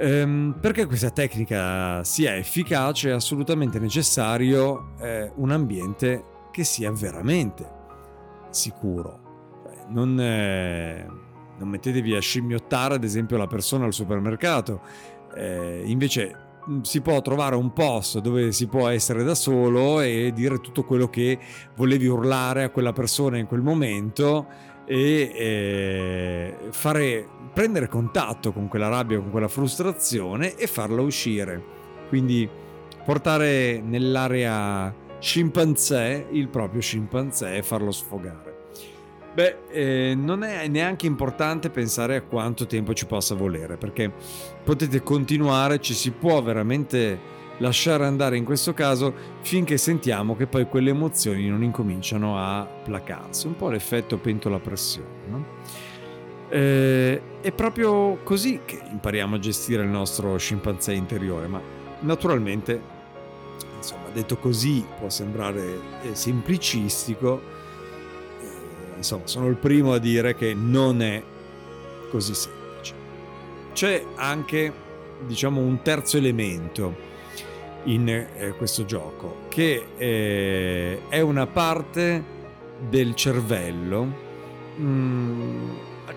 Ehm, 0.00 0.56
perché 0.60 0.86
questa 0.86 1.10
tecnica 1.10 2.04
sia 2.04 2.36
efficace 2.36 3.10
è 3.10 3.12
assolutamente 3.12 3.80
necessario 3.80 4.94
eh, 5.00 5.32
un 5.36 5.50
ambiente 5.50 6.24
che 6.52 6.62
sia 6.62 6.92
veramente 6.92 7.68
sicuro. 8.50 9.60
Cioè, 9.64 9.86
non, 9.88 10.20
eh, 10.20 11.04
non, 11.58 11.68
mettetevi 11.68 12.14
a 12.14 12.20
scimmiottare 12.20 12.94
ad 12.94 13.02
esempio 13.02 13.36
la 13.36 13.48
persona 13.48 13.86
al 13.86 13.92
supermercato, 13.92 14.82
eh, 15.34 15.82
invece 15.86 16.46
si 16.82 17.00
può 17.00 17.20
trovare 17.22 17.56
un 17.56 17.72
posto 17.72 18.20
dove 18.20 18.52
si 18.52 18.66
può 18.66 18.88
essere 18.88 19.24
da 19.24 19.34
solo 19.34 20.00
e 20.00 20.32
dire 20.34 20.60
tutto 20.60 20.84
quello 20.84 21.08
che 21.08 21.38
volevi 21.74 22.06
urlare 22.06 22.62
a 22.62 22.70
quella 22.70 22.92
persona 22.92 23.38
in 23.38 23.46
quel 23.46 23.62
momento 23.62 24.46
e 24.88 25.32
eh, 25.34 26.54
fare, 26.70 27.28
prendere 27.52 27.88
contatto 27.88 28.52
con 28.52 28.68
quella 28.68 28.88
rabbia, 28.88 29.18
con 29.18 29.30
quella 29.30 29.48
frustrazione 29.48 30.56
e 30.56 30.66
farla 30.66 31.02
uscire. 31.02 31.62
Quindi 32.08 32.48
portare 33.04 33.82
nell'area 33.84 34.92
scimpanzé 35.18 36.26
il 36.30 36.48
proprio 36.48 36.80
scimpanzé 36.80 37.56
e 37.56 37.62
farlo 37.62 37.90
sfogare. 37.90 38.56
Beh, 39.34 39.56
eh, 39.70 40.14
non 40.16 40.42
è 40.42 40.66
neanche 40.68 41.06
importante 41.06 41.68
pensare 41.68 42.16
a 42.16 42.22
quanto 42.22 42.66
tempo 42.66 42.94
ci 42.94 43.04
possa 43.06 43.34
volere, 43.34 43.76
perché 43.76 44.10
potete 44.64 45.02
continuare, 45.02 45.80
ci 45.80 45.92
si 45.92 46.12
può 46.12 46.42
veramente 46.42 47.36
lasciare 47.58 48.04
andare 48.04 48.36
in 48.36 48.44
questo 48.44 48.74
caso 48.74 49.12
finché 49.40 49.76
sentiamo 49.76 50.36
che 50.36 50.46
poi 50.46 50.66
quelle 50.66 50.90
emozioni 50.90 51.48
non 51.48 51.62
incominciano 51.62 52.38
a 52.38 52.66
placarsi, 52.84 53.46
un 53.46 53.56
po' 53.56 53.68
l'effetto 53.68 54.16
pentola 54.18 54.58
pressione. 54.58 55.26
No? 55.28 55.44
Eh, 56.50 57.20
è 57.40 57.52
proprio 57.52 58.20
così 58.22 58.60
che 58.64 58.80
impariamo 58.90 59.36
a 59.36 59.38
gestire 59.38 59.82
il 59.82 59.88
nostro 59.88 60.36
scimpanzé 60.38 60.94
interiore, 60.94 61.46
ma 61.46 61.60
naturalmente, 62.00 62.80
insomma, 63.76 64.08
detto 64.12 64.36
così 64.38 64.84
può 64.98 65.10
sembrare 65.10 65.80
eh, 66.02 66.14
semplicistico, 66.14 67.40
eh, 68.40 68.96
insomma, 68.96 69.26
sono 69.26 69.48
il 69.48 69.56
primo 69.56 69.92
a 69.92 69.98
dire 69.98 70.34
che 70.34 70.54
non 70.54 71.02
è 71.02 71.22
così 72.10 72.34
semplice. 72.34 72.94
C'è 73.74 74.04
anche, 74.14 74.72
diciamo, 75.26 75.60
un 75.60 75.82
terzo 75.82 76.16
elemento 76.16 77.06
in 77.88 78.08
eh, 78.08 78.54
questo 78.56 78.84
gioco, 78.84 79.46
che 79.48 79.86
eh, 79.96 81.00
è 81.08 81.20
una 81.20 81.46
parte 81.46 82.36
del 82.88 83.14
cervello 83.14 84.04
mh, 84.76 84.82
mm, 84.82 85.70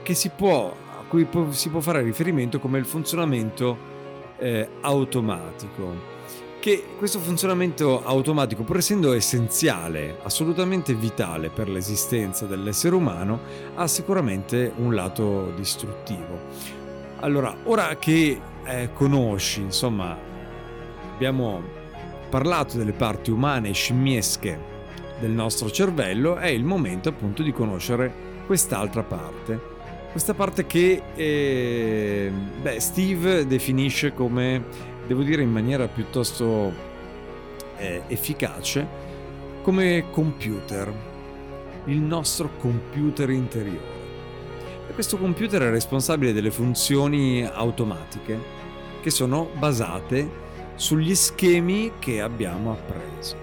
che 0.04 0.14
si 0.14 0.30
può, 0.30 0.74
a 1.00 1.04
cui 1.08 1.28
si 1.50 1.70
può 1.70 1.80
fare 1.80 2.02
riferimento 2.02 2.60
come 2.60 2.78
il 2.78 2.86
funzionamento 2.86 3.90
eh, 4.38 4.68
automatico 4.82 6.20
che 6.60 6.84
questo 6.96 7.18
funzionamento 7.18 8.06
automatico, 8.06 8.62
pur 8.62 8.78
essendo 8.78 9.14
essenziale, 9.14 10.20
assolutamente 10.22 10.94
vitale 10.94 11.50
per 11.50 11.68
l'esistenza 11.68 12.46
dell'essere 12.46 12.94
umano, 12.94 13.40
ha 13.74 13.88
sicuramente 13.88 14.72
un 14.76 14.94
lato 14.94 15.52
distruttivo. 15.56 16.40
Allora, 17.22 17.58
ora 17.64 17.96
che 17.96 18.40
eh, 18.64 18.90
conosci, 18.94 19.62
insomma, 19.62 20.16
abbiamo 21.22 21.62
parlato 22.32 22.80
delle 22.80 22.94
parti 22.94 23.30
umane 23.30 23.74
scimmiesche 23.74 24.60
del 25.20 25.30
nostro 25.30 25.70
cervello, 25.70 26.38
è 26.38 26.48
il 26.48 26.64
momento 26.64 27.10
appunto 27.10 27.44
di 27.44 27.52
conoscere 27.52 28.12
quest'altra 28.48 29.04
parte. 29.04 29.60
Questa 30.10 30.34
parte 30.34 30.66
che 30.66 31.00
eh, 31.14 32.32
beh, 32.60 32.80
Steve 32.80 33.46
definisce 33.46 34.16
come 34.16 34.64
devo 35.06 35.22
dire 35.22 35.44
in 35.44 35.52
maniera 35.52 35.88
piuttosto 35.88 36.74
eh, 37.78 38.02
efficace, 38.08 38.88
come 39.62 40.06
computer, 40.10 40.92
il 41.86 42.00
nostro 42.00 42.50
computer 42.58 43.30
interiore. 43.30 44.00
E 44.90 44.94
questo 44.94 45.20
computer 45.20 45.62
è 45.62 45.70
responsabile 45.70 46.34
delle 46.34 46.50
funzioni 46.50 47.46
automatiche 47.46 48.40
che 49.02 49.12
sono 49.12 49.50
basate 49.60 50.41
sugli 50.82 51.14
schemi 51.14 51.92
che 52.00 52.22
abbiamo 52.22 52.72
appreso. 52.72 53.36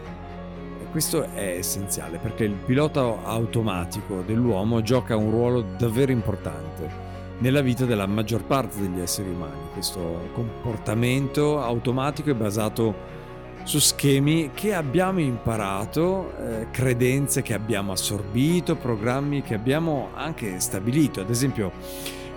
E 0.82 0.86
questo 0.90 1.22
è 1.22 1.54
essenziale 1.56 2.18
perché 2.18 2.42
il 2.42 2.54
pilota 2.54 3.00
automatico 3.22 4.22
dell'uomo 4.26 4.82
gioca 4.82 5.14
un 5.14 5.30
ruolo 5.30 5.64
davvero 5.78 6.10
importante 6.10 7.06
nella 7.38 7.60
vita 7.60 7.84
della 7.84 8.06
maggior 8.06 8.42
parte 8.42 8.80
degli 8.80 8.98
esseri 8.98 9.28
umani. 9.28 9.68
Questo 9.72 10.30
comportamento 10.34 11.62
automatico 11.62 12.30
è 12.30 12.34
basato 12.34 13.16
su 13.62 13.78
schemi 13.78 14.50
che 14.52 14.74
abbiamo 14.74 15.20
imparato, 15.20 16.32
eh, 16.38 16.66
credenze 16.72 17.42
che 17.42 17.54
abbiamo 17.54 17.92
assorbito, 17.92 18.74
programmi 18.74 19.42
che 19.42 19.54
abbiamo 19.54 20.08
anche 20.12 20.58
stabilito. 20.58 21.20
Ad 21.20 21.30
esempio, 21.30 21.70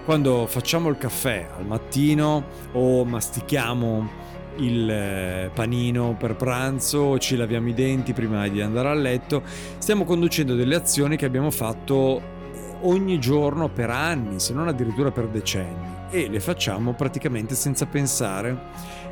quando 0.06 0.46
facciamo 0.46 0.90
il 0.90 0.98
caffè 1.00 1.48
al 1.58 1.66
mattino 1.66 2.44
o 2.74 3.04
mastichiamo 3.04 4.30
il 4.58 4.90
eh, 4.90 5.52
panino 5.54 6.16
per 6.18 6.36
pranzo, 6.36 7.18
ci 7.18 7.36
laviamo 7.36 7.70
i 7.70 7.74
denti 7.74 8.14
prima 8.14 8.48
di 8.48 8.62
andare 8.62 8.90
a 8.90 8.94
letto, 8.94 9.44
stiamo 9.78 10.04
conducendo 10.04 10.56
delle 10.56 10.76
azioni 10.76 11.16
che 11.16 11.26
abbiamo 11.26 11.52
fatto 11.52 12.40
ogni 12.82 13.20
giorno 13.20 13.70
per 13.70 13.90
anni, 13.90 14.40
se 14.40 14.54
non 14.54 14.68
addirittura 14.68 15.12
per 15.12 15.28
decenni, 15.28 16.10
e 16.10 16.30
le 16.30 16.40
facciamo 16.40 16.94
praticamente 16.94 17.56
senza 17.56 17.86
pensare 17.86 18.58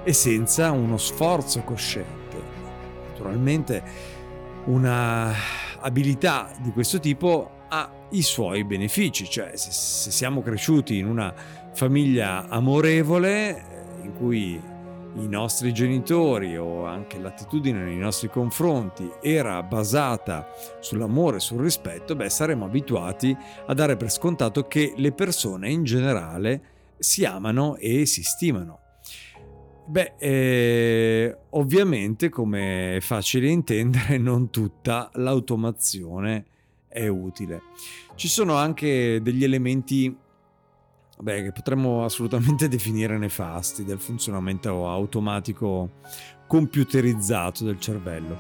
e 0.04 0.14
senza 0.14 0.72
uno 0.72 0.98
sforzo 0.98 1.62
cosciente. 1.62 2.18
Naturalmente 3.12 3.84
una 4.66 5.34
abilità 5.80 6.52
di 6.60 6.72
questo 6.72 7.00
tipo 7.00 7.52
ha 7.70 7.90
i 8.12 8.22
suoi 8.22 8.64
benefici, 8.64 9.30
cioè 9.30 9.52
se, 9.56 9.72
se 9.72 10.12
siamo 10.12 10.42
cresciuti 10.42 10.98
in 10.98 11.08
una 11.08 11.34
famiglia 11.74 12.48
amorevole 12.48 13.50
eh, 13.50 13.64
in 14.04 14.14
cui 14.16 14.60
i 15.16 15.28
nostri 15.28 15.74
genitori 15.74 16.56
o 16.58 16.86
anche 16.86 17.18
l'attitudine 17.18 17.84
nei 17.84 17.98
nostri 17.98 18.30
confronti 18.30 19.10
era 19.22 19.62
basata 19.64 20.48
sull'amore, 20.80 21.40
sul 21.40 21.62
rispetto, 21.62 22.16
beh, 22.16 22.30
saremo 22.30 22.66
abituati 22.66 23.36
a 23.66 23.74
dare 23.74 23.98
per 23.98 24.12
scontato 24.12 24.68
che 24.68 24.94
le 24.96 25.12
persone 25.12 25.70
in 25.70 25.84
generale 25.84 26.62
si 26.98 27.26
amano 27.26 27.76
e 27.78 28.06
si 28.06 28.24
stimano. 28.24 28.82
Beh, 29.86 30.14
eh, 30.20 31.38
ovviamente, 31.52 32.30
come 32.30 32.98
è 32.98 33.00
facile 33.00 33.50
intendere, 33.50 34.18
non 34.22 34.52
tutta 34.52 35.10
l'automazione 35.16 36.46
è 36.88 37.08
utile. 37.08 37.62
Ci 38.16 38.28
sono 38.28 38.56
anche 38.56 39.20
degli 39.22 39.44
elementi 39.44 40.16
beh, 41.22 41.44
che 41.44 41.52
potremmo 41.52 42.04
assolutamente 42.04 42.68
definire 42.70 43.18
nefasti 43.18 43.84
del 43.84 44.00
funzionamento 44.00 44.88
automatico 44.88 45.92
computerizzato 46.48 47.64
del 47.64 47.80
cervello. 47.80 48.38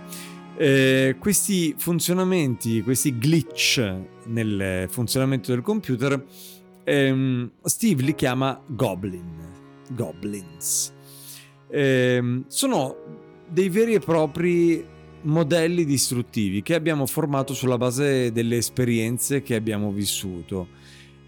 Eh, 0.57 1.15
questi 1.19 1.73
funzionamenti, 1.77 2.81
questi 2.81 3.17
glitch 3.17 3.95
nel 4.25 4.87
funzionamento 4.89 5.51
del 5.51 5.61
computer, 5.61 6.21
ehm, 6.83 7.51
Steve 7.63 8.03
li 8.03 8.15
chiama 8.15 8.61
goblin, 8.65 9.37
goblins. 9.89 10.93
Eh, 11.69 12.43
sono 12.47 12.95
dei 13.47 13.69
veri 13.69 13.93
e 13.93 13.99
propri 13.99 14.85
modelli 15.21 15.85
distruttivi 15.85 16.61
che 16.61 16.75
abbiamo 16.75 17.05
formato 17.05 17.53
sulla 17.53 17.77
base 17.77 18.31
delle 18.31 18.57
esperienze 18.57 19.41
che 19.41 19.55
abbiamo 19.55 19.91
vissuto 19.91 20.67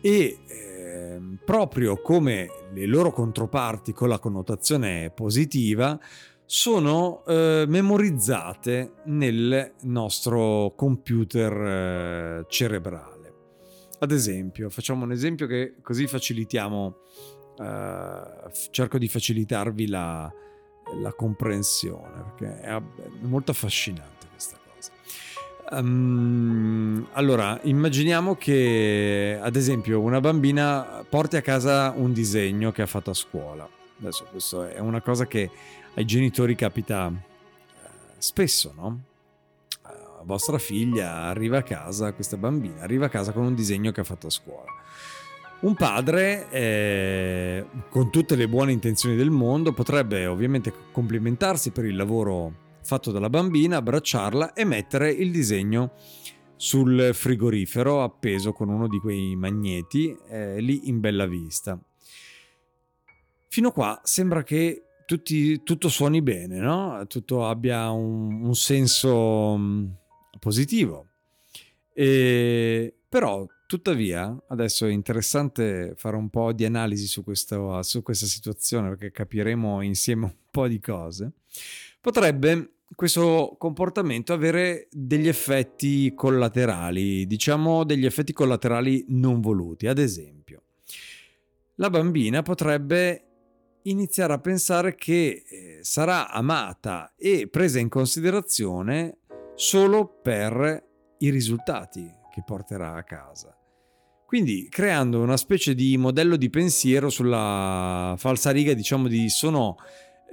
e 0.01 0.39
eh, 0.47 0.70
Ehm, 0.91 1.39
proprio 1.45 2.01
come 2.01 2.49
le 2.73 2.85
loro 2.85 3.11
controparti 3.11 3.93
con 3.93 4.09
la 4.09 4.19
connotazione 4.19 5.09
positiva, 5.11 5.97
sono 6.45 7.23
eh, 7.25 7.63
memorizzate 7.65 8.95
nel 9.05 9.75
nostro 9.83 10.73
computer 10.75 11.53
eh, 11.53 12.45
cerebrale. 12.49 13.33
Ad 13.99 14.11
esempio, 14.11 14.69
facciamo 14.69 15.05
un 15.05 15.13
esempio 15.13 15.47
che 15.47 15.75
così 15.81 16.07
facilitiamo, 16.07 16.97
eh, 17.57 18.51
cerco 18.71 18.97
di 18.97 19.07
facilitarvi 19.07 19.87
la, 19.87 20.29
la 21.01 21.13
comprensione, 21.13 22.21
perché 22.35 22.59
è, 22.59 22.75
è 22.75 22.81
molto 23.21 23.51
affascinante. 23.51 24.27
Um, 25.71 27.07
allora, 27.13 27.57
immaginiamo 27.63 28.35
che 28.35 29.39
ad 29.41 29.55
esempio 29.55 30.01
una 30.01 30.19
bambina 30.19 31.05
porti 31.07 31.37
a 31.37 31.41
casa 31.41 31.93
un 31.95 32.11
disegno 32.11 32.73
che 32.73 32.81
ha 32.81 32.85
fatto 32.85 33.11
a 33.11 33.13
scuola. 33.13 33.67
Adesso 34.01 34.27
questo 34.29 34.63
è 34.63 34.79
una 34.79 34.99
cosa 34.99 35.27
che 35.27 35.49
ai 35.93 36.03
genitori 36.03 36.55
capita 36.55 37.09
eh, 37.09 37.89
spesso, 38.17 38.73
no? 38.75 38.99
Uh, 39.83 40.25
vostra 40.25 40.57
figlia 40.57 41.13
arriva 41.23 41.59
a 41.59 41.63
casa, 41.63 42.11
questa 42.11 42.35
bambina 42.35 42.81
arriva 42.81 43.05
a 43.05 43.09
casa 43.09 43.31
con 43.31 43.45
un 43.45 43.55
disegno 43.55 43.93
che 43.93 44.01
ha 44.01 44.05
fatto 44.05 44.27
a 44.27 44.31
scuola. 44.31 44.69
Un 45.61 45.75
padre, 45.75 46.49
eh, 46.49 47.65
con 47.89 48.09
tutte 48.11 48.35
le 48.35 48.49
buone 48.49 48.73
intenzioni 48.73 49.15
del 49.15 49.29
mondo, 49.29 49.71
potrebbe 49.71 50.25
ovviamente 50.25 50.73
complimentarsi 50.91 51.69
per 51.69 51.85
il 51.85 51.95
lavoro 51.95 52.70
fatto 52.83 53.11
dalla 53.11 53.29
bambina, 53.29 53.77
abbracciarla 53.77 54.53
e 54.53 54.65
mettere 54.65 55.11
il 55.11 55.31
disegno 55.31 55.93
sul 56.55 57.09
frigorifero 57.13 58.03
appeso 58.03 58.53
con 58.53 58.69
uno 58.69 58.87
di 58.87 58.99
quei 58.99 59.35
magneti 59.35 60.15
eh, 60.29 60.59
lì 60.61 60.89
in 60.89 60.99
bella 60.99 61.25
vista. 61.25 61.79
Fino 63.47 63.71
qua 63.71 63.99
sembra 64.03 64.43
che 64.43 64.83
tutti, 65.05 65.63
tutto 65.63 65.89
suoni 65.89 66.21
bene, 66.21 66.59
no? 66.59 67.03
tutto 67.07 67.47
abbia 67.47 67.89
un, 67.89 68.43
un 68.43 68.55
senso 68.55 69.57
mm, 69.57 69.87
positivo. 70.39 71.07
E, 71.93 72.95
però, 73.09 73.45
tuttavia, 73.67 74.41
adesso 74.47 74.85
è 74.85 74.91
interessante 74.91 75.95
fare 75.97 76.15
un 76.15 76.29
po' 76.29 76.53
di 76.53 76.63
analisi 76.63 77.07
su, 77.07 77.23
questo, 77.23 77.81
su 77.81 78.03
questa 78.03 78.25
situazione 78.25 78.89
perché 78.89 79.11
capiremo 79.11 79.81
insieme 79.81 80.25
un 80.25 80.35
po' 80.49 80.67
di 80.67 80.79
cose 80.79 81.31
potrebbe 82.01 82.73
questo 82.95 83.55
comportamento 83.57 84.33
avere 84.33 84.87
degli 84.91 85.27
effetti 85.27 86.13
collaterali, 86.13 87.25
diciamo 87.25 87.83
degli 87.85 88.05
effetti 88.05 88.33
collaterali 88.33 89.05
non 89.09 89.39
voluti. 89.39 89.87
Ad 89.87 89.99
esempio, 89.99 90.63
la 91.75 91.89
bambina 91.89 92.41
potrebbe 92.41 93.25
iniziare 93.83 94.33
a 94.33 94.39
pensare 94.39 94.95
che 94.95 95.43
eh, 95.47 95.79
sarà 95.81 96.29
amata 96.29 97.13
e 97.15 97.47
presa 97.47 97.79
in 97.79 97.89
considerazione 97.89 99.19
solo 99.55 100.19
per 100.21 100.89
i 101.19 101.29
risultati 101.29 102.07
che 102.31 102.43
porterà 102.45 102.93
a 102.93 103.03
casa. 103.03 103.55
Quindi 104.25 104.67
creando 104.69 105.21
una 105.21 105.37
specie 105.37 105.75
di 105.75 105.97
modello 105.97 106.37
di 106.37 106.49
pensiero 106.49 107.09
sulla 107.09 108.15
falsariga, 108.17 108.73
diciamo 108.73 109.07
di 109.07 109.29
sono 109.29 109.75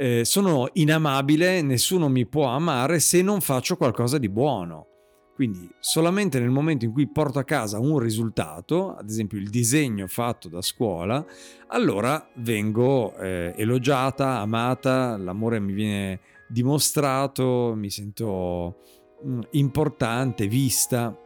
eh, 0.01 0.25
sono 0.25 0.69
inamabile, 0.75 1.61
nessuno 1.61 2.09
mi 2.09 2.25
può 2.25 2.47
amare 2.47 3.01
se 3.01 3.21
non 3.21 3.41
faccio 3.41 3.77
qualcosa 3.77 4.17
di 4.17 4.29
buono. 4.29 4.87
Quindi 5.35 5.69
solamente 5.81 6.39
nel 6.39 6.51
momento 6.51 6.85
in 6.85 6.93
cui 6.93 7.11
porto 7.11 7.41
a 7.41 7.45
casa 7.45 7.81
un 7.81 7.99
risultato, 7.99 8.95
ad 8.95 9.09
esempio 9.09 9.39
il 9.39 9.51
disegno 9.51 10.07
fatto 10.07 10.49
da 10.49 10.63
scuola, 10.63 11.25
allora 11.69 12.29
vengo 12.37 13.17
eh, 13.17 13.53
elogiata, 13.57 14.39
amata, 14.39 15.17
l'amore 15.17 15.59
mi 15.59 15.73
viene 15.73 16.21
dimostrato, 16.49 17.75
mi 17.77 17.91
sento 17.91 18.79
mh, 19.23 19.41
importante, 19.53 20.47
vista. 20.47 21.17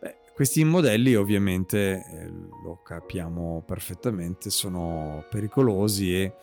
Beh, 0.00 0.16
questi 0.34 0.64
modelli 0.64 1.14
ovviamente, 1.14 1.92
eh, 1.96 2.26
lo 2.64 2.80
capiamo 2.82 3.62
perfettamente, 3.66 4.48
sono 4.48 5.24
pericolosi 5.30 6.14
e 6.14 6.34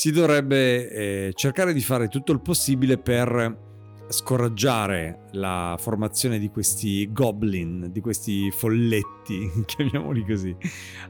si 0.00 0.12
dovrebbe 0.12 0.88
eh, 0.88 1.32
cercare 1.34 1.74
di 1.74 1.82
fare 1.82 2.08
tutto 2.08 2.32
il 2.32 2.40
possibile 2.40 2.96
per 2.96 3.68
scoraggiare 4.08 5.26
la 5.32 5.76
formazione 5.78 6.38
di 6.38 6.48
questi 6.48 7.12
goblin, 7.12 7.90
di 7.92 8.00
questi 8.00 8.50
folletti, 8.50 9.50
chiamiamoli 9.66 10.24
così, 10.24 10.56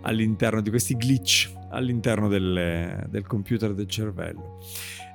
all'interno 0.00 0.60
di 0.60 0.70
questi 0.70 0.96
glitch 0.96 1.52
all'interno 1.68 2.26
del, 2.26 3.06
del 3.08 3.26
computer 3.28 3.74
del 3.74 3.86
cervello. 3.86 4.58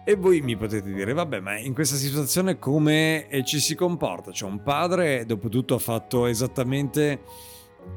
E 0.06 0.16
voi 0.16 0.40
mi 0.40 0.56
potete 0.56 0.94
dire, 0.94 1.12
vabbè, 1.12 1.42
ma 1.42 1.58
in 1.58 1.74
questa 1.74 1.98
situazione 1.98 2.58
come 2.58 3.28
ci 3.44 3.60
si 3.60 3.76
comporta? 3.76 4.32
C'è 4.32 4.46
un 4.46 4.64
padre, 4.64 5.26
dopo 5.26 5.50
tutto 5.50 5.76
ha 5.76 5.80
fatto 5.80 6.28
esattamente 6.28 7.24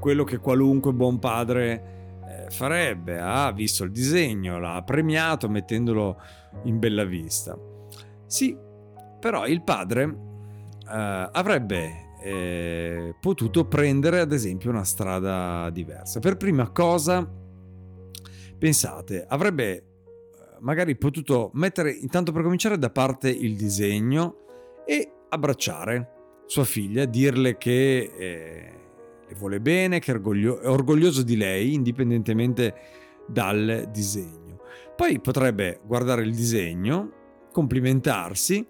quello 0.00 0.24
che 0.24 0.38
qualunque 0.38 0.92
buon 0.92 1.20
padre 1.20 1.82
eh, 1.82 1.97
farebbe, 2.50 3.18
ha 3.18 3.50
visto 3.52 3.84
il 3.84 3.90
disegno, 3.90 4.58
l'ha 4.58 4.82
premiato 4.84 5.48
mettendolo 5.48 6.20
in 6.64 6.78
bella 6.78 7.04
vista. 7.04 7.58
Sì, 8.26 8.56
però 9.20 9.46
il 9.46 9.62
padre 9.62 10.02
eh, 10.02 11.28
avrebbe 11.32 12.06
eh, 12.22 13.14
potuto 13.20 13.66
prendere 13.66 14.20
ad 14.20 14.32
esempio 14.32 14.70
una 14.70 14.84
strada 14.84 15.70
diversa. 15.70 16.20
Per 16.20 16.36
prima 16.36 16.70
cosa, 16.70 17.28
pensate, 18.58 19.24
avrebbe 19.26 19.72
eh, 19.76 19.84
magari 20.60 20.96
potuto 20.96 21.50
mettere 21.54 21.90
intanto 21.92 22.32
per 22.32 22.42
cominciare 22.42 22.78
da 22.78 22.90
parte 22.90 23.28
il 23.30 23.56
disegno 23.56 24.82
e 24.84 25.12
abbracciare 25.28 26.16
sua 26.46 26.64
figlia, 26.64 27.04
dirle 27.04 27.56
che 27.58 28.12
eh, 28.16 28.72
le 29.28 29.34
vuole 29.34 29.60
bene, 29.60 29.98
che 29.98 30.10
è, 30.10 30.14
orgoglio- 30.14 30.60
è 30.60 30.68
orgoglioso 30.68 31.22
di 31.22 31.36
lei 31.36 31.74
indipendentemente 31.74 32.74
dal 33.26 33.88
disegno. 33.92 34.60
Poi 34.96 35.20
potrebbe 35.20 35.80
guardare 35.84 36.22
il 36.22 36.34
disegno, 36.34 37.12
complimentarsi 37.52 38.66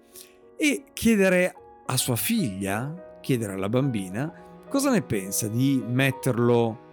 e 0.57 0.83
chiedere 0.93 1.55
a 1.85 1.97
sua 1.97 2.15
figlia, 2.15 3.17
chiedere 3.21 3.53
alla 3.53 3.69
bambina, 3.69 4.31
cosa 4.69 4.91
ne 4.91 5.01
pensa 5.01 5.47
di 5.47 5.81
metterlo 5.87 6.87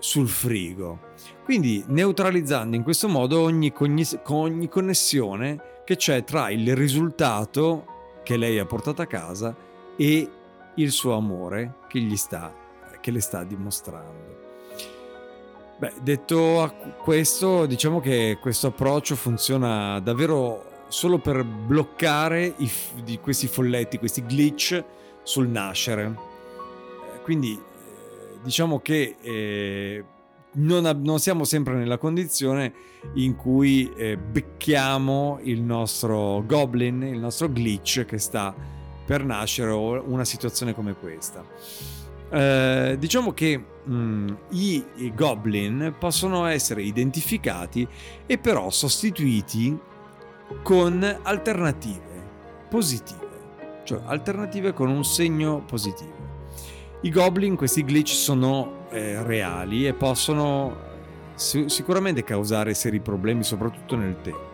sul 0.00 0.28
frigo. 0.28 0.98
Quindi 1.44 1.84
neutralizzando 1.86 2.74
in 2.74 2.82
questo 2.82 3.08
modo 3.08 3.40
ogni, 3.40 3.72
ogni 4.26 4.68
connessione 4.68 5.82
che 5.84 5.96
c'è 5.96 6.24
tra 6.24 6.50
il 6.50 6.74
risultato 6.74 7.84
che 8.24 8.36
lei 8.36 8.58
ha 8.58 8.66
portato 8.66 9.02
a 9.02 9.06
casa 9.06 9.54
e 9.96 10.30
il 10.76 10.90
suo 10.90 11.14
amore 11.14 11.76
che, 11.88 12.00
gli 12.00 12.16
sta, 12.16 12.52
che 13.00 13.10
le 13.10 13.20
sta 13.20 13.44
dimostrando. 13.44 14.38
Beh, 15.78 15.94
detto 16.02 16.74
questo, 17.02 17.64
diciamo 17.64 18.00
che 18.00 18.36
questo 18.38 18.66
approccio 18.66 19.16
funziona 19.16 19.98
davvero 20.00 20.84
solo 20.88 21.18
per 21.18 21.42
bloccare 21.44 22.52
i, 22.58 22.70
di 23.02 23.18
questi 23.18 23.46
folletti, 23.46 23.96
questi 23.96 24.22
glitch 24.22 24.84
sul 25.22 25.48
nascere. 25.48 26.04
Eh, 27.14 27.20
quindi 27.22 27.52
eh, 27.54 28.38
diciamo 28.42 28.80
che 28.80 29.16
eh, 29.22 30.04
non, 30.52 31.00
non, 31.02 31.18
siamo 31.18 31.44
sempre 31.44 31.74
nella 31.76 31.96
condizione 31.96 32.72
in 33.14 33.36
cui 33.36 33.90
eh, 33.96 34.18
becchiamo 34.18 35.38
il 35.44 35.62
nostro 35.62 36.44
goblin, 36.44 37.02
il 37.02 37.18
nostro 37.18 37.48
glitch 37.48 38.04
che 38.04 38.18
sta 38.18 38.54
per 39.06 39.24
nascere 39.24 39.70
o 39.70 40.02
una 40.06 40.24
situazione 40.24 40.74
come 40.74 40.94
questa. 40.94 41.44
Eh, 42.30 42.96
diciamo 42.98 43.32
che 43.32 43.58
mh, 43.84 43.92
mm, 43.92 44.28
i, 44.50 44.84
i 44.96 45.14
goblin 45.14 45.94
possono 45.98 46.46
essere 46.46 46.82
identificati 46.82 47.86
e 48.26 48.38
però 48.38 48.70
sostituiti 48.70 49.76
con 50.62 51.18
alternative 51.22 52.08
positive, 52.68 53.28
cioè 53.84 54.00
alternative 54.04 54.72
con 54.72 54.88
un 54.88 55.04
segno 55.04 55.62
positivo. 55.66 56.28
I 57.02 57.10
goblin, 57.10 57.56
questi 57.56 57.82
glitch 57.82 58.12
sono 58.12 58.86
eh, 58.90 59.22
reali 59.22 59.86
e 59.86 59.94
possono 59.94 60.76
eh, 61.34 61.68
sicuramente 61.68 62.22
causare 62.22 62.74
seri 62.74 63.00
problemi, 63.00 63.42
soprattutto 63.42 63.96
nel 63.96 64.20
tempo. 64.20 64.48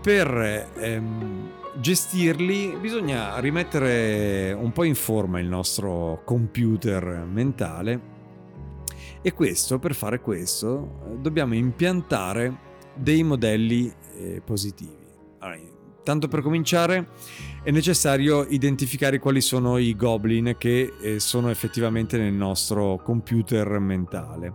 Per 0.00 0.70
ehm, 0.76 1.50
gestirli 1.78 2.76
bisogna 2.80 3.38
rimettere 3.38 4.52
un 4.52 4.72
po' 4.72 4.84
in 4.84 4.94
forma 4.94 5.38
il 5.40 5.46
nostro 5.46 6.22
computer 6.24 7.24
mentale 7.30 8.18
e 9.22 9.32
questo, 9.32 9.78
per 9.78 9.94
fare 9.94 10.20
questo, 10.20 11.18
dobbiamo 11.20 11.54
impiantare 11.54 12.68
dei 12.94 13.22
modelli 13.22 13.92
eh, 14.14 14.40
positivi. 14.44 14.96
Allora, 15.38 15.60
tanto 16.02 16.28
per 16.28 16.40
cominciare 16.40 17.08
è 17.62 17.70
necessario 17.70 18.44
identificare 18.48 19.18
quali 19.18 19.42
sono 19.42 19.76
i 19.76 19.94
goblin 19.94 20.54
che 20.56 20.94
eh, 21.00 21.20
sono 21.20 21.50
effettivamente 21.50 22.16
nel 22.16 22.32
nostro 22.32 23.00
computer 23.02 23.78
mentale. 23.78 24.54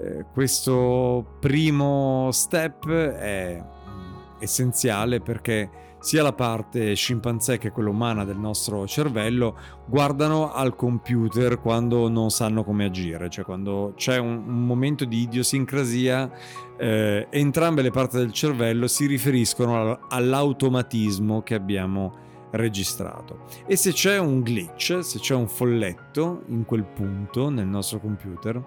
Eh, 0.00 0.26
questo 0.32 1.36
primo 1.38 2.30
step 2.32 2.90
è 2.90 3.62
mm, 3.62 4.14
essenziale 4.40 5.20
perché 5.20 5.89
sia 6.00 6.22
la 6.22 6.32
parte 6.32 6.94
scimpanzé 6.94 7.58
che 7.58 7.70
quella 7.70 7.90
umana 7.90 8.24
del 8.24 8.38
nostro 8.38 8.86
cervello 8.86 9.56
guardano 9.86 10.52
al 10.52 10.74
computer 10.74 11.60
quando 11.60 12.08
non 12.08 12.30
sanno 12.30 12.64
come 12.64 12.86
agire, 12.86 13.28
cioè 13.28 13.44
quando 13.44 13.92
c'è 13.96 14.18
un, 14.18 14.42
un 14.46 14.66
momento 14.66 15.04
di 15.04 15.22
idiosincrasia, 15.22 16.30
eh, 16.78 17.26
entrambe 17.30 17.82
le 17.82 17.90
parti 17.90 18.16
del 18.16 18.32
cervello 18.32 18.88
si 18.88 19.06
riferiscono 19.06 20.06
all'automatismo 20.08 21.42
che 21.42 21.54
abbiamo 21.54 22.28
registrato. 22.52 23.44
E 23.66 23.76
se 23.76 23.92
c'è 23.92 24.18
un 24.18 24.40
glitch, 24.40 25.00
se 25.02 25.18
c'è 25.18 25.34
un 25.34 25.48
folletto 25.48 26.42
in 26.48 26.64
quel 26.64 26.84
punto 26.84 27.50
nel 27.50 27.66
nostro 27.66 28.00
computer, 28.00 28.62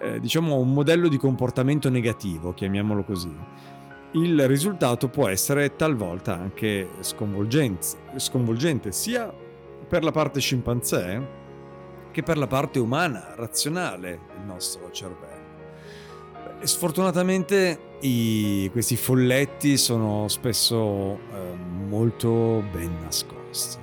eh, 0.00 0.20
diciamo 0.20 0.56
un 0.56 0.72
modello 0.72 1.08
di 1.08 1.16
comportamento 1.16 1.88
negativo, 1.88 2.52
chiamiamolo 2.52 3.04
così, 3.04 3.34
il 4.14 4.46
risultato 4.46 5.08
può 5.08 5.28
essere 5.28 5.74
talvolta 5.74 6.34
anche 6.34 6.88
sconvolgente, 7.00 8.92
sia 8.92 9.32
per 9.88 10.04
la 10.04 10.12
parte 10.12 10.40
scimpanzé 10.40 11.42
che 12.10 12.22
per 12.22 12.38
la 12.38 12.46
parte 12.46 12.78
umana, 12.78 13.34
razionale 13.34 14.20
del 14.32 14.46
nostro 14.46 14.88
cervello. 14.92 15.32
E 16.60 16.66
sfortunatamente 16.66 17.96
i, 18.02 18.68
questi 18.70 18.94
folletti 18.94 19.76
sono 19.76 20.28
spesso 20.28 21.18
eh, 21.32 21.56
molto 21.88 22.62
ben 22.70 22.96
nascosti, 23.02 23.78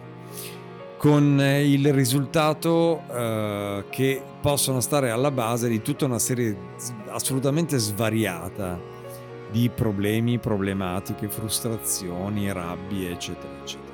con 0.97 1.41
il 1.41 1.91
risultato 1.91 3.01
eh, 3.11 3.83
che 3.89 4.21
possono 4.39 4.79
stare 4.79 5.09
alla 5.09 5.31
base 5.31 5.67
di 5.67 5.81
tutta 5.81 6.05
una 6.05 6.19
serie 6.19 6.55
assolutamente 7.09 7.77
svariata 7.77 8.90
di 9.51 9.69
problemi, 9.69 10.39
problematiche, 10.39 11.27
frustrazioni, 11.27 12.51
rabbie, 12.51 13.11
eccetera, 13.11 13.53
eccetera. 13.61 13.89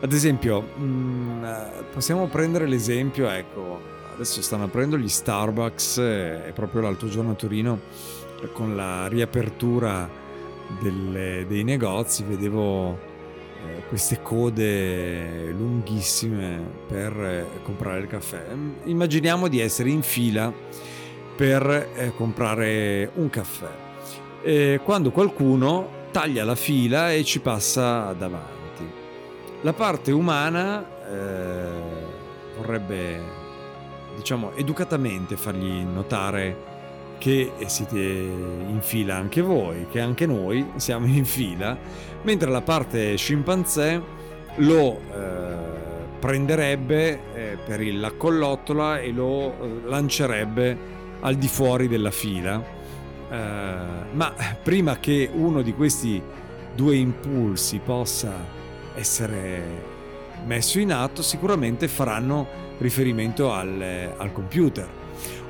Ad 0.00 0.12
esempio, 0.12 0.60
mh, 0.60 0.84
mm, 0.84 1.44
possiamo 1.92 2.26
prendere 2.26 2.66
l'esempio, 2.66 3.28
ecco, 3.28 3.80
adesso 4.14 4.42
stanno 4.42 4.64
aprendo 4.64 4.98
gli 4.98 5.08
Starbucks, 5.08 5.98
è 5.98 6.52
proprio 6.54 6.80
l'altro 6.82 7.08
giorno 7.08 7.32
a 7.32 7.34
Torino, 7.34 7.80
con 8.52 8.74
la 8.74 9.06
riapertura 9.06 10.08
delle, 10.80 11.44
dei 11.46 11.64
negozi, 11.64 12.24
vedevo 12.24 12.92
eh, 12.92 13.82
queste 13.88 14.20
code 14.22 15.50
lunghissime 15.50 16.60
per 16.86 17.12
eh, 17.18 17.46
comprare 17.62 18.00
il 18.00 18.06
caffè. 18.06 18.44
Immaginiamo 18.84 19.48
di 19.48 19.60
essere 19.60 19.90
in 19.90 20.02
fila 20.02 20.52
per 21.36 21.90
eh, 21.94 22.12
comprare 22.14 23.10
un 23.14 23.30
caffè 23.30 23.84
eh, 24.44 24.80
quando 24.84 25.10
qualcuno 25.10 26.02
taglia 26.10 26.44
la 26.44 26.54
fila 26.54 27.12
e 27.12 27.24
ci 27.24 27.40
passa 27.40 28.12
davanti. 28.12 28.88
La 29.62 29.72
parte 29.72 30.12
umana 30.12 30.84
eh, 31.10 31.68
vorrebbe, 32.56 33.20
diciamo, 34.16 34.52
educatamente 34.54 35.36
fargli 35.36 35.82
notare 35.82 36.72
che 37.18 37.52
siete 37.66 37.98
in 37.98 38.80
fila 38.80 39.16
anche 39.16 39.40
voi, 39.40 39.86
che 39.90 40.00
anche 40.00 40.26
noi 40.26 40.72
siamo 40.76 41.06
in 41.06 41.24
fila, 41.24 41.76
mentre 42.22 42.50
la 42.50 42.60
parte 42.60 43.16
scimpanzé 43.16 44.02
lo 44.56 45.00
eh, 45.12 45.56
prenderebbe 46.20 47.20
eh, 47.34 47.58
per 47.64 47.80
la 47.94 48.12
collottola 48.12 49.00
e 49.00 49.10
lo 49.10 49.58
eh, 49.58 49.80
lancerebbe 49.86 50.92
al 51.20 51.36
di 51.36 51.48
fuori 51.48 51.88
della 51.88 52.10
fila 52.10 52.73
ma 54.12 54.34
prima 54.62 54.98
che 54.98 55.28
uno 55.32 55.62
di 55.62 55.72
questi 55.72 56.22
due 56.74 56.96
impulsi 56.96 57.78
possa 57.78 58.32
essere 58.94 59.92
messo 60.44 60.78
in 60.78 60.92
atto, 60.92 61.22
sicuramente 61.22 61.88
faranno 61.88 62.46
riferimento 62.78 63.52
al, 63.52 64.12
al 64.16 64.32
computer. 64.32 64.88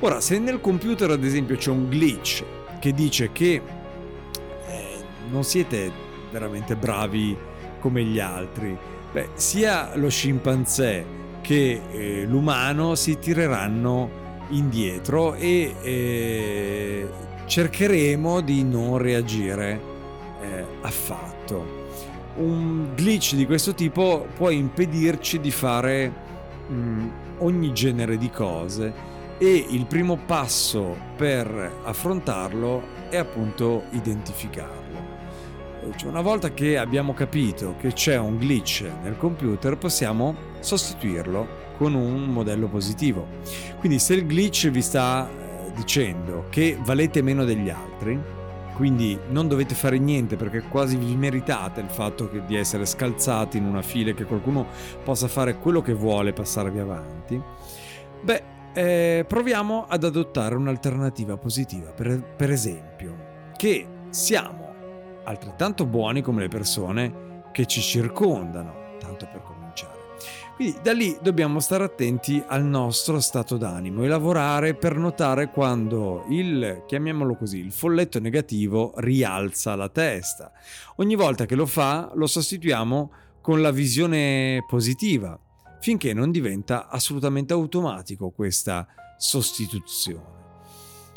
Ora, 0.00 0.20
se 0.20 0.38
nel 0.38 0.60
computer 0.60 1.10
ad 1.10 1.24
esempio 1.24 1.56
c'è 1.56 1.70
un 1.70 1.88
glitch 1.88 2.44
che 2.78 2.92
dice 2.92 3.32
che 3.32 3.60
eh, 4.66 4.98
non 5.30 5.44
siete 5.44 5.90
veramente 6.30 6.76
bravi 6.76 7.36
come 7.80 8.02
gli 8.04 8.20
altri, 8.20 8.76
beh, 9.12 9.30
sia 9.34 9.96
lo 9.96 10.08
scimpanzé 10.08 11.22
che 11.40 11.80
eh, 11.90 12.24
l'umano 12.26 12.94
si 12.94 13.18
tireranno 13.18 14.22
indietro 14.48 15.34
e 15.34 15.74
eh, 15.80 17.08
cercheremo 17.46 18.40
di 18.40 18.64
non 18.64 18.98
reagire 18.98 19.80
eh, 20.40 20.64
affatto. 20.83 21.83
Un 22.37 22.94
glitch 22.94 23.35
di 23.35 23.46
questo 23.46 23.74
tipo 23.74 24.26
può 24.35 24.50
impedirci 24.50 25.40
di 25.40 25.50
fare 25.50 26.12
mh, 26.66 26.74
mm, 26.74 27.09
ogni 27.38 27.72
genere 27.72 28.18
di 28.18 28.30
cose 28.30 29.12
e 29.38 29.66
il 29.68 29.87
primo 29.87 30.16
passo 30.16 30.96
per 31.16 31.80
affrontarlo 31.85 32.83
è 33.11 33.16
appunto 33.16 33.85
identificarlo. 33.90 34.83
Cioè 35.96 36.09
una 36.09 36.22
volta 36.22 36.52
che 36.52 36.78
abbiamo 36.78 37.12
capito 37.12 37.74
che 37.78 37.92
c'è 37.92 38.16
un 38.16 38.38
glitch 38.38 38.88
nel 39.02 39.18
computer 39.18 39.76
possiamo 39.76 40.35
sostituirlo 40.61 41.62
con 41.76 41.94
un 41.94 42.24
modello 42.24 42.68
positivo. 42.68 43.26
Quindi 43.78 43.98
se 43.98 44.14
il 44.14 44.26
glitch 44.26 44.70
vi 44.70 44.80
sta 44.80 45.28
dicendo 45.74 46.46
che 46.50 46.78
valete 46.80 47.22
meno 47.22 47.44
degli 47.44 47.68
altri, 47.68 48.18
quindi 48.74 49.18
non 49.28 49.46
dovete 49.46 49.74
fare 49.74 49.98
niente 49.98 50.37
perché 50.37 50.62
quasi 50.62 50.96
vi 50.96 51.14
meritate 51.14 51.80
il 51.80 51.88
fatto 51.88 52.28
che, 52.28 52.44
di 52.44 52.56
essere 52.56 52.87
scalzati 52.87 53.56
in 53.56 53.64
una 53.64 53.82
fila 53.82 54.10
e 54.10 54.14
che 54.14 54.24
qualcuno 54.24 54.66
possa 55.02 55.28
fare 55.28 55.58
quello 55.58 55.80
che 55.80 55.94
vuole 55.94 56.32
passarvi 56.32 56.78
avanti, 56.78 57.40
beh, 58.22 58.42
eh, 58.74 59.24
proviamo 59.26 59.87
ad 59.88 60.02
adottare 60.04 60.56
un'alternativa 60.56 61.37
positiva. 61.37 61.90
Per, 61.92 62.22
per 62.37 62.50
esempio, 62.50 63.52
che 63.56 63.87
siamo 64.10 64.74
altrettanto 65.24 65.87
buoni 65.87 66.20
come 66.20 66.42
le 66.42 66.48
persone 66.48 67.42
che 67.52 67.66
ci 67.66 67.80
circondano, 67.80 68.96
tanto 68.98 69.28
per 69.30 69.42
quindi 70.54 70.78
da 70.82 70.92
lì 70.92 71.16
dobbiamo 71.20 71.58
stare 71.58 71.82
attenti 71.82 72.42
al 72.46 72.64
nostro 72.64 73.18
stato 73.20 73.56
d'animo 73.56 74.04
e 74.04 74.08
lavorare 74.08 74.74
per 74.74 74.96
notare 74.96 75.50
quando 75.50 76.24
il, 76.28 76.84
chiamiamolo 76.86 77.34
così, 77.34 77.58
il 77.58 77.72
folletto 77.72 78.20
negativo 78.20 78.92
rialza 78.96 79.74
la 79.74 79.88
testa. 79.88 80.52
Ogni 80.96 81.16
volta 81.16 81.44
che 81.44 81.56
lo 81.56 81.66
fa 81.66 82.12
lo 82.14 82.28
sostituiamo 82.28 83.12
con 83.40 83.60
la 83.60 83.72
visione 83.72 84.64
positiva, 84.68 85.38
finché 85.80 86.14
non 86.14 86.30
diventa 86.30 86.88
assolutamente 86.88 87.52
automatico 87.52 88.30
questa 88.30 88.86
sostituzione. 89.18 90.34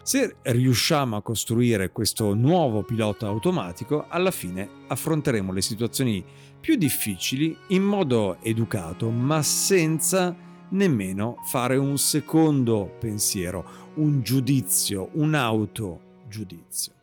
Se 0.07 0.37
riusciamo 0.41 1.17
a 1.17 1.21
costruire 1.21 1.91
questo 1.91 2.33
nuovo 2.33 2.81
pilota 2.81 3.27
automatico, 3.27 4.05
alla 4.07 4.31
fine 4.31 4.69
affronteremo 4.87 5.51
le 5.51 5.61
situazioni 5.61 6.25
più 6.59 6.75
difficili 6.75 7.57
in 7.69 7.83
modo 7.83 8.37
educato, 8.41 9.09
ma 9.09 9.41
senza 9.41 10.35
nemmeno 10.69 11.37
fare 11.45 11.77
un 11.77 11.97
secondo 11.97 12.95
pensiero, 12.99 13.91
un 13.95 14.21
giudizio, 14.21 15.09
un 15.13 15.33
autogiudizio. 15.33 16.93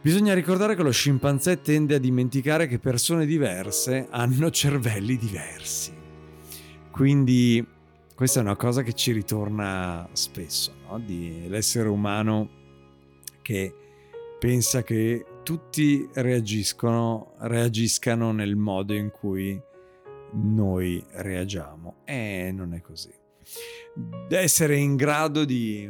Bisogna 0.00 0.34
ricordare 0.34 0.76
che 0.76 0.82
lo 0.82 0.92
scimpanzé 0.92 1.60
tende 1.60 1.96
a 1.96 1.98
dimenticare 1.98 2.68
che 2.68 2.78
persone 2.78 3.26
diverse 3.26 4.06
hanno 4.10 4.50
cervelli 4.50 5.16
diversi. 5.16 5.92
Quindi 6.92 7.66
questa 8.14 8.38
è 8.38 8.42
una 8.42 8.56
cosa 8.56 8.82
che 8.82 8.92
ci 8.92 9.12
ritorna 9.12 10.08
spesso, 10.12 10.72
no? 10.88 10.98
di 10.98 11.48
l'essere 11.48 11.88
umano 11.88 12.48
che 13.42 13.74
pensa 14.38 14.82
che 14.82 15.24
tutti 15.46 16.08
reagiscono, 16.14 17.34
reagiscano 17.38 18.32
nel 18.32 18.56
modo 18.56 18.94
in 18.94 19.12
cui 19.12 19.56
noi 20.32 21.00
reagiamo 21.08 21.98
e 22.04 22.50
non 22.52 22.74
è 22.74 22.80
così. 22.80 23.14
Essere 24.28 24.74
in 24.74 24.96
grado 24.96 25.44
di, 25.44 25.88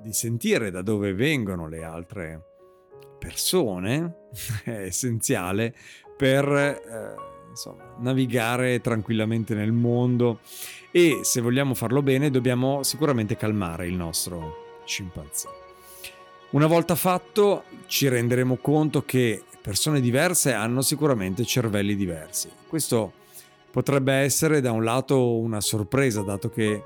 di 0.00 0.12
sentire 0.14 0.70
da 0.70 0.80
dove 0.80 1.12
vengono 1.12 1.68
le 1.68 1.84
altre 1.84 2.46
persone 3.18 4.28
è 4.64 4.70
essenziale 4.70 5.74
per 6.16 6.48
eh, 6.48 7.14
insomma, 7.50 7.96
navigare 7.98 8.80
tranquillamente 8.80 9.54
nel 9.54 9.72
mondo 9.72 10.40
e 10.90 11.18
se 11.24 11.42
vogliamo 11.42 11.74
farlo 11.74 12.00
bene 12.00 12.30
dobbiamo 12.30 12.82
sicuramente 12.82 13.36
calmare 13.36 13.86
il 13.86 13.96
nostro 13.96 14.80
scimpanzé. 14.86 15.63
Una 16.54 16.68
volta 16.68 16.94
fatto 16.94 17.64
ci 17.86 18.06
renderemo 18.06 18.58
conto 18.58 19.04
che 19.04 19.42
persone 19.60 20.00
diverse 20.00 20.52
hanno 20.52 20.82
sicuramente 20.82 21.44
cervelli 21.44 21.96
diversi. 21.96 22.48
Questo 22.68 23.12
potrebbe 23.72 24.12
essere 24.12 24.60
da 24.60 24.70
un 24.70 24.84
lato 24.84 25.36
una 25.36 25.60
sorpresa 25.60 26.22
dato 26.22 26.50
che 26.50 26.80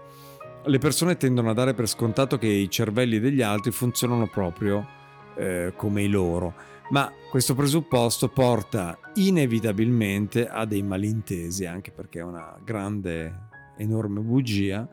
le 0.65 0.79
persone 0.79 1.19
tendono 1.19 1.51
a 1.51 1.53
dare 1.53 1.75
per 1.75 1.87
scontato 1.87 2.39
che 2.39 2.47
i 2.47 2.71
cervelli 2.71 3.21
degli 3.21 3.43
altri 3.43 3.71
funzionano 3.71 4.27
proprio 4.27 4.89
eh, 5.37 5.75
come 5.77 6.03
i 6.03 6.09
loro, 6.09 6.55
ma 6.89 7.13
questo 7.29 7.55
presupposto 7.55 8.31
porta 8.31 8.99
inevitabilmente 9.17 10.49
a 10.49 10.65
dei 10.65 10.83
malintesi, 10.83 11.67
anche 11.67 11.91
perché 11.91 12.21
è 12.21 12.25
una 12.25 12.59
grande 12.65 13.49
enorme 13.77 14.21
bugia 14.21 14.89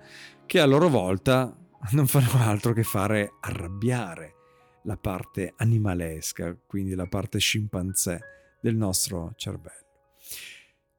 che 0.45 0.59
a 0.59 0.65
loro 0.65 0.89
volta 0.89 1.55
non 1.91 2.07
fanno 2.07 2.43
altro 2.43 2.73
che 2.73 2.83
fare 2.83 3.35
arrabbiare 3.39 4.34
la 4.85 4.97
parte 4.97 5.53
animalesca, 5.57 6.57
quindi 6.65 6.95
la 6.95 7.07
parte 7.07 7.39
scimpanzé 7.39 8.19
del 8.61 8.75
nostro 8.75 9.33
cervello. 9.35 9.85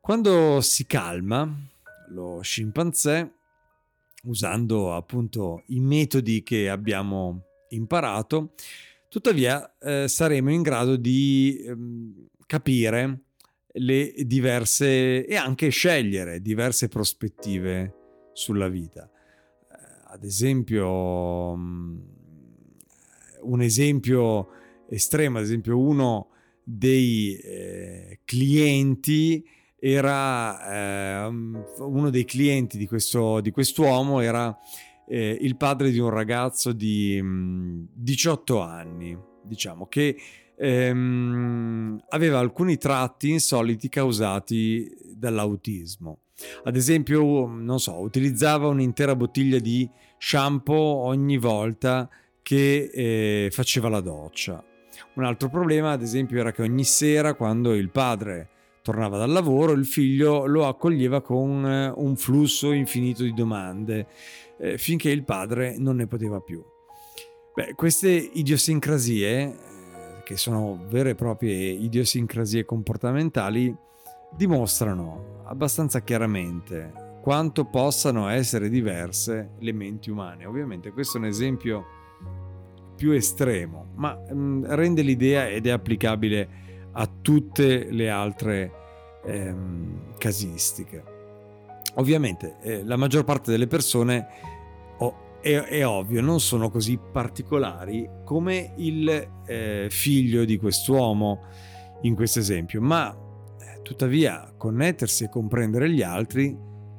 Quando 0.00 0.60
si 0.60 0.86
calma 0.86 1.52
lo 2.10 2.40
scimpanzé, 2.40 3.32
usando 4.24 4.94
appunto 4.94 5.64
i 5.68 5.80
metodi 5.80 6.42
che 6.42 6.68
abbiamo 6.68 7.42
imparato, 7.70 8.54
tuttavia 9.08 9.76
eh, 9.78 10.06
saremo 10.08 10.50
in 10.52 10.62
grado 10.62 10.96
di 10.96 11.64
ehm, 11.64 12.28
capire 12.46 13.22
le 13.78 14.14
diverse 14.24 15.26
e 15.26 15.36
anche 15.36 15.68
scegliere 15.68 16.40
diverse 16.40 16.88
prospettive 16.88 18.30
sulla 18.32 18.68
vita. 18.68 19.10
Eh, 19.10 19.76
ad 20.04 20.24
esempio, 20.24 21.56
mm, 21.56 21.98
un 23.42 23.62
esempio 23.62 24.48
estremo, 24.88 25.38
ad 25.38 25.44
esempio 25.44 25.78
uno 25.78 26.28
dei 26.62 27.36
eh, 27.36 28.20
clienti 28.24 29.44
era 29.78 31.26
eh, 31.26 31.26
uno 31.78 32.10
dei 32.10 32.24
clienti 32.24 32.76
di, 32.78 32.86
questo, 32.86 33.40
di 33.40 33.50
quest'uomo 33.50 34.20
era 34.20 34.56
eh, 35.08 35.38
il 35.40 35.56
padre 35.56 35.90
di 35.90 35.98
un 35.98 36.10
ragazzo 36.10 36.72
di 36.72 37.20
mh, 37.20 37.26
mm, 37.26 37.84
18 37.92 38.60
anni, 38.60 39.16
diciamo, 39.42 39.86
che 39.86 40.16
ehm, 40.56 42.02
aveva 42.08 42.38
alcuni 42.38 42.76
tratti 42.76 43.30
insoliti 43.30 43.88
causati 43.88 44.90
dall'autismo. 45.14 46.20
Ad 46.64 46.76
esempio, 46.76 47.46
non 47.46 47.78
so, 47.78 47.98
utilizzava 48.00 48.66
un'intera 48.66 49.16
bottiglia 49.16 49.58
di 49.58 49.88
shampoo 50.18 51.04
ogni 51.04 51.38
volta 51.38 52.08
che 52.46 52.90
eh, 52.94 53.48
faceva 53.50 53.88
la 53.88 53.98
doccia. 53.98 54.64
Un 55.14 55.24
altro 55.24 55.48
problema, 55.48 55.90
ad 55.90 56.02
esempio, 56.02 56.38
era 56.38 56.52
che 56.52 56.62
ogni 56.62 56.84
sera, 56.84 57.34
quando 57.34 57.74
il 57.74 57.90
padre 57.90 58.50
tornava 58.82 59.18
dal 59.18 59.32
lavoro, 59.32 59.72
il 59.72 59.84
figlio 59.84 60.46
lo 60.46 60.68
accoglieva 60.68 61.22
con 61.22 61.66
eh, 61.66 61.92
un 61.92 62.14
flusso 62.14 62.70
infinito 62.70 63.24
di 63.24 63.34
domande, 63.34 64.06
eh, 64.60 64.78
finché 64.78 65.10
il 65.10 65.24
padre 65.24 65.74
non 65.76 65.96
ne 65.96 66.06
poteva 66.06 66.38
più. 66.38 66.64
Beh, 67.52 67.74
queste 67.74 68.10
idiosincrasie 68.10 69.56
che 70.22 70.36
sono 70.36 70.84
vere 70.88 71.10
e 71.10 71.14
proprie 71.16 71.52
idiosincrasie 71.70 72.64
comportamentali, 72.64 73.74
dimostrano 74.36 75.42
abbastanza 75.46 76.00
chiaramente 76.02 77.18
quanto 77.22 77.64
possano 77.64 78.28
essere 78.28 78.68
diverse 78.68 79.54
le 79.58 79.72
menti 79.72 80.10
umane. 80.10 80.44
Ovviamente 80.44 80.92
questo 80.92 81.16
è 81.16 81.20
un 81.20 81.26
esempio 81.26 81.95
più 82.96 83.12
estremo, 83.12 83.88
ma 83.94 84.14
mh, 84.14 84.34
mm, 84.34 84.64
rende 84.68 85.02
l'idea 85.02 85.48
ed 85.48 85.66
è 85.66 85.70
applicabile 85.70 86.48
a 86.92 87.08
tutte 87.20 87.90
le 87.90 88.10
altre 88.10 88.72
ehm, 89.24 90.14
casistiche. 90.18 91.14
Ovviamente 91.94 92.56
eh, 92.62 92.84
la 92.84 92.96
maggior 92.96 93.24
parte 93.24 93.50
delle 93.50 93.66
persone 93.66 94.26
è, 95.46 95.62
è, 95.62 95.86
ovvio, 95.86 96.20
non 96.20 96.40
sono 96.40 96.70
così 96.70 96.98
particolari 96.98 98.08
come 98.24 98.72
il 98.78 99.28
eh, 99.46 99.86
figlio 99.88 100.44
di 100.44 100.56
quest'uomo. 100.56 101.44
in 102.02 102.14
questo 102.14 102.40
esempio, 102.40 102.80
ma 102.80 103.10
eh, 103.12 103.82
tuttavia 103.82 104.52
connettersi 104.56 105.24
e 105.24 105.28
comprendere 105.28 105.90
gli 105.90 106.02
altri 106.02 106.56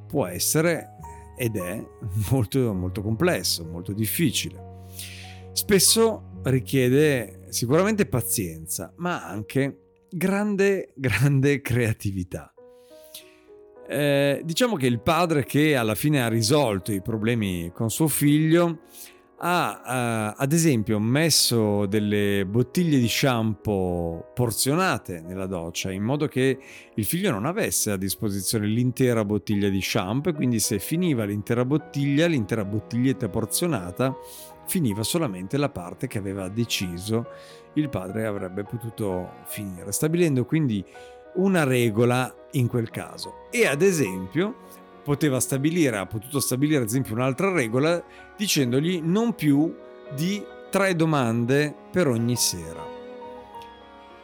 può 0.07 0.25
essere 0.25 0.95
ed 1.37 1.55
è 1.57 1.83
molto, 2.31 2.73
molto 2.73 3.01
complesso, 3.01 3.65
molto 3.65 3.93
difficile. 3.93 4.66
Spesso 5.57 6.39
richiede 6.43 7.47
sicuramente 7.49 8.05
pazienza, 8.05 8.93
ma 8.97 9.25
anche 9.25 10.03
grande, 10.07 10.93
grande 10.95 11.61
creatività. 11.65 12.53
Eh, 13.89 14.41
diciamo 14.45 14.75
che 14.75 14.85
il 14.85 15.01
padre 15.01 15.45
che 15.45 15.75
alla 15.75 15.95
fine 15.95 16.21
ha 16.21 16.27
risolto 16.27 16.91
i 16.91 17.01
problemi 17.01 17.71
con 17.73 17.89
suo 17.89 18.07
figlio 18.07 18.81
ha 19.39 20.33
uh, 20.35 20.41
ad 20.41 20.51
esempio 20.51 20.99
messo 20.99 21.85
delle 21.85 22.43
bottiglie 22.47 22.97
di 22.97 23.07
shampoo 23.07 24.31
porzionate 24.33 25.21
nella 25.21 25.45
doccia 25.45 25.91
in 25.91 26.01
modo 26.01 26.27
che 26.27 26.57
il 26.95 27.05
figlio 27.05 27.29
non 27.29 27.45
avesse 27.45 27.91
a 27.91 27.97
disposizione 27.97 28.65
l'intera 28.65 29.23
bottiglia 29.23 29.69
di 29.69 29.79
shampoo 29.79 30.31
e 30.31 30.35
quindi 30.35 30.59
se 30.59 30.79
finiva 30.79 31.23
l'intera 31.23 31.65
bottiglia, 31.65 32.25
l'intera 32.25 32.65
bottiglietta 32.65 33.29
porzionata, 33.29 34.15
finiva 34.67 35.03
solamente 35.03 35.57
la 35.57 35.69
parte 35.69 36.07
che 36.07 36.17
aveva 36.17 36.47
deciso 36.49 37.27
il 37.73 37.89
padre 37.89 38.25
avrebbe 38.25 38.63
potuto 38.63 39.33
finire, 39.45 39.91
stabilendo 39.91 40.45
quindi 40.45 40.83
una 41.35 41.63
regola 41.63 42.33
in 42.51 42.67
quel 42.67 42.89
caso. 42.89 43.47
E 43.51 43.67
ad 43.67 43.81
esempio 43.81 44.65
poteva 45.03 45.39
stabilire, 45.39 45.97
ha 45.97 46.05
potuto 46.05 46.39
stabilire 46.39 46.81
ad 46.81 46.87
esempio 46.87 47.13
un'altra 47.13 47.51
regola 47.51 48.03
dicendogli 48.35 48.99
non 49.01 49.35
più 49.35 49.73
di 50.13 50.43
tre 50.69 50.95
domande 50.95 51.73
per 51.91 52.07
ogni 52.07 52.35
sera. 52.35 52.85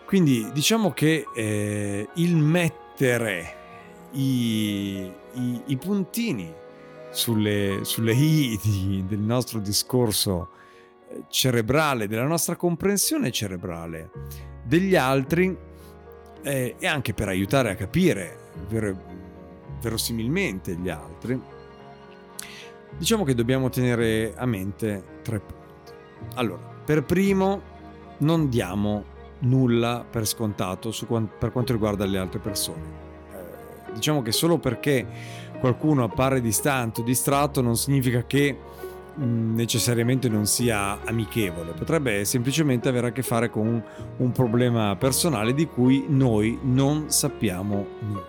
Quindi 0.05 0.49
diciamo 0.51 0.91
che 0.91 1.25
eh, 1.33 2.07
il 2.15 2.35
mettere 2.35 3.55
i, 4.11 5.11
i, 5.33 5.61
i 5.65 5.77
puntini 5.77 6.53
sulle, 7.13 7.79
sulle 7.83 8.13
i 8.13 8.59
di, 8.61 9.05
del 9.07 9.19
nostro 9.19 9.59
discorso 9.59 10.49
eh, 11.07 11.23
cerebrale, 11.29 12.07
della 12.07 12.25
nostra 12.25 12.55
comprensione 12.55 13.31
cerebrale 13.31 14.09
degli 14.63 14.95
altri 14.95 15.55
eh, 16.41 16.75
e 16.77 16.87
anche 16.87 17.13
per 17.13 17.29
aiutare 17.29 17.71
a 17.71 17.75
capire 17.75 18.51
vero, 18.67 18.97
verosimilmente 19.81 20.75
gli 20.75 20.89
altri, 20.89 21.39
diciamo 22.97 23.23
che 23.23 23.35
dobbiamo 23.35 23.69
tenere 23.69 24.33
a 24.35 24.45
mente 24.45 25.19
tre 25.21 25.39
punti. 25.39 25.91
Allora, 26.35 26.61
per 26.85 27.03
primo, 27.03 27.61
non 28.19 28.49
diamo 28.49 29.11
nulla 29.39 30.05
per 30.09 30.25
scontato 30.25 30.93
quant- 31.07 31.31
per 31.37 31.51
quanto 31.51 31.73
riguarda 31.73 32.05
le 32.05 32.17
altre 32.17 32.39
persone. 32.39 32.81
Eh, 33.31 33.93
diciamo 33.93 34.21
che 34.21 34.31
solo 34.31 34.57
perché 34.57 35.05
qualcuno 35.63 36.03
appare 36.03 36.41
distante 36.41 36.99
o 36.99 37.03
distratto 37.05 37.61
non 37.61 37.77
significa 37.77 38.25
che 38.25 38.53
mm, 39.17 39.55
necessariamente 39.55 40.27
non 40.27 40.45
sia 40.45 41.01
amichevole, 41.05 41.71
potrebbe 41.71 42.25
semplicemente 42.25 42.89
avere 42.89 43.07
a 43.07 43.11
che 43.13 43.21
fare 43.21 43.49
con 43.49 43.81
un 44.17 44.31
problema 44.33 44.93
personale 44.97 45.53
di 45.53 45.65
cui 45.65 46.03
noi 46.09 46.59
non 46.63 47.09
sappiamo 47.11 47.87
nulla. 47.99 48.25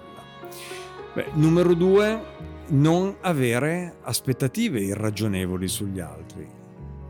Beh, 1.12 1.26
numero 1.32 1.74
due, 1.74 2.22
non 2.68 3.16
avere 3.22 3.96
aspettative 4.02 4.78
irragionevoli 4.78 5.66
sugli 5.66 5.98
altri. 5.98 6.46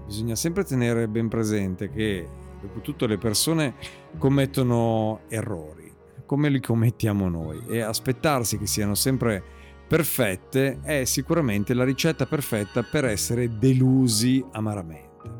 Bisogna 0.06 0.36
sempre 0.36 0.64
tenere 0.64 1.06
ben 1.06 1.28
presente 1.28 1.90
che, 1.90 2.26
dopo 2.62 2.80
tutto, 2.80 3.04
le 3.04 3.18
persone 3.18 3.74
commettono 4.16 5.20
errori, 5.28 5.92
come 6.24 6.48
li 6.48 6.60
commettiamo 6.60 7.28
noi, 7.28 7.60
e 7.68 7.82
aspettarsi 7.82 8.56
che 8.56 8.66
siano 8.66 8.94
sempre 8.94 9.53
perfette 9.94 10.80
è 10.82 11.04
sicuramente 11.04 11.72
la 11.72 11.84
ricetta 11.84 12.26
perfetta 12.26 12.82
per 12.82 13.04
essere 13.04 13.58
delusi 13.58 14.44
amaramente. 14.50 15.30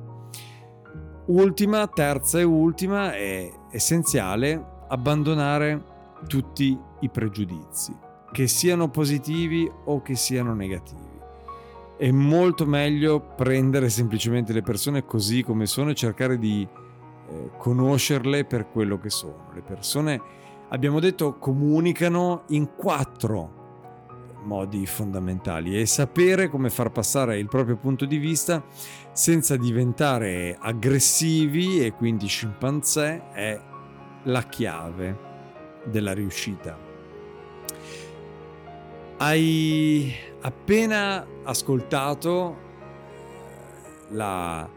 Ultima, 1.27 1.89
terza 1.89 2.39
e 2.39 2.45
ultima, 2.45 3.13
è 3.15 3.51
essenziale 3.73 4.85
abbandonare 4.87 5.83
tutti 6.29 6.79
i 7.01 7.09
pregiudizi 7.09 7.97
che 8.31 8.47
siano 8.47 8.91
positivi 8.91 9.69
o 9.87 10.01
che 10.03 10.15
siano 10.15 10.55
negativi. 10.55 11.19
È 11.99 12.13
molto 12.13 12.65
meglio 12.65 13.35
prendere 13.35 13.89
semplicemente 13.89 14.53
le 14.53 14.63
persone 14.63 15.05
così 15.05 15.43
come 15.43 15.67
sono 15.67 15.91
e 15.91 15.95
cercare 15.95 16.39
di 16.39 16.63
eh, 16.63 17.51
conoscerle 17.59 18.45
per 18.45 18.71
quello 18.71 19.01
che 19.01 19.11
sono. 19.11 19.51
Le 19.53 19.63
persone, 19.63 20.21
abbiamo 20.69 21.01
detto, 21.01 21.39
comunicano 21.41 22.45
in 22.51 22.77
quattro 22.77 23.63
modi 24.45 24.87
fondamentali 24.87 25.79
e 25.79 25.87
sapere 25.87 26.49
come 26.49 26.71
far 26.71 26.91
passare 26.91 27.39
il 27.39 27.49
proprio 27.49 27.77
punto 27.77 28.05
di 28.05 28.19
vista 28.19 28.63
senza 29.13 29.57
diventare 29.57 30.57
aggressivi 30.59 31.85
e 31.85 31.93
quindi 31.93 32.27
scimpanzé 32.27 33.31
è 33.33 33.61
la 34.25 34.43
chiave 34.43 35.19
della 35.85 36.13
riuscita. 36.13 36.79
Hai 39.17 40.13
appena 40.41 41.27
ascoltato 41.45 42.57
eh, 42.57 44.15
la, 44.15 44.69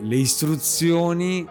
le 0.00 0.16
istruzioni 0.16 1.46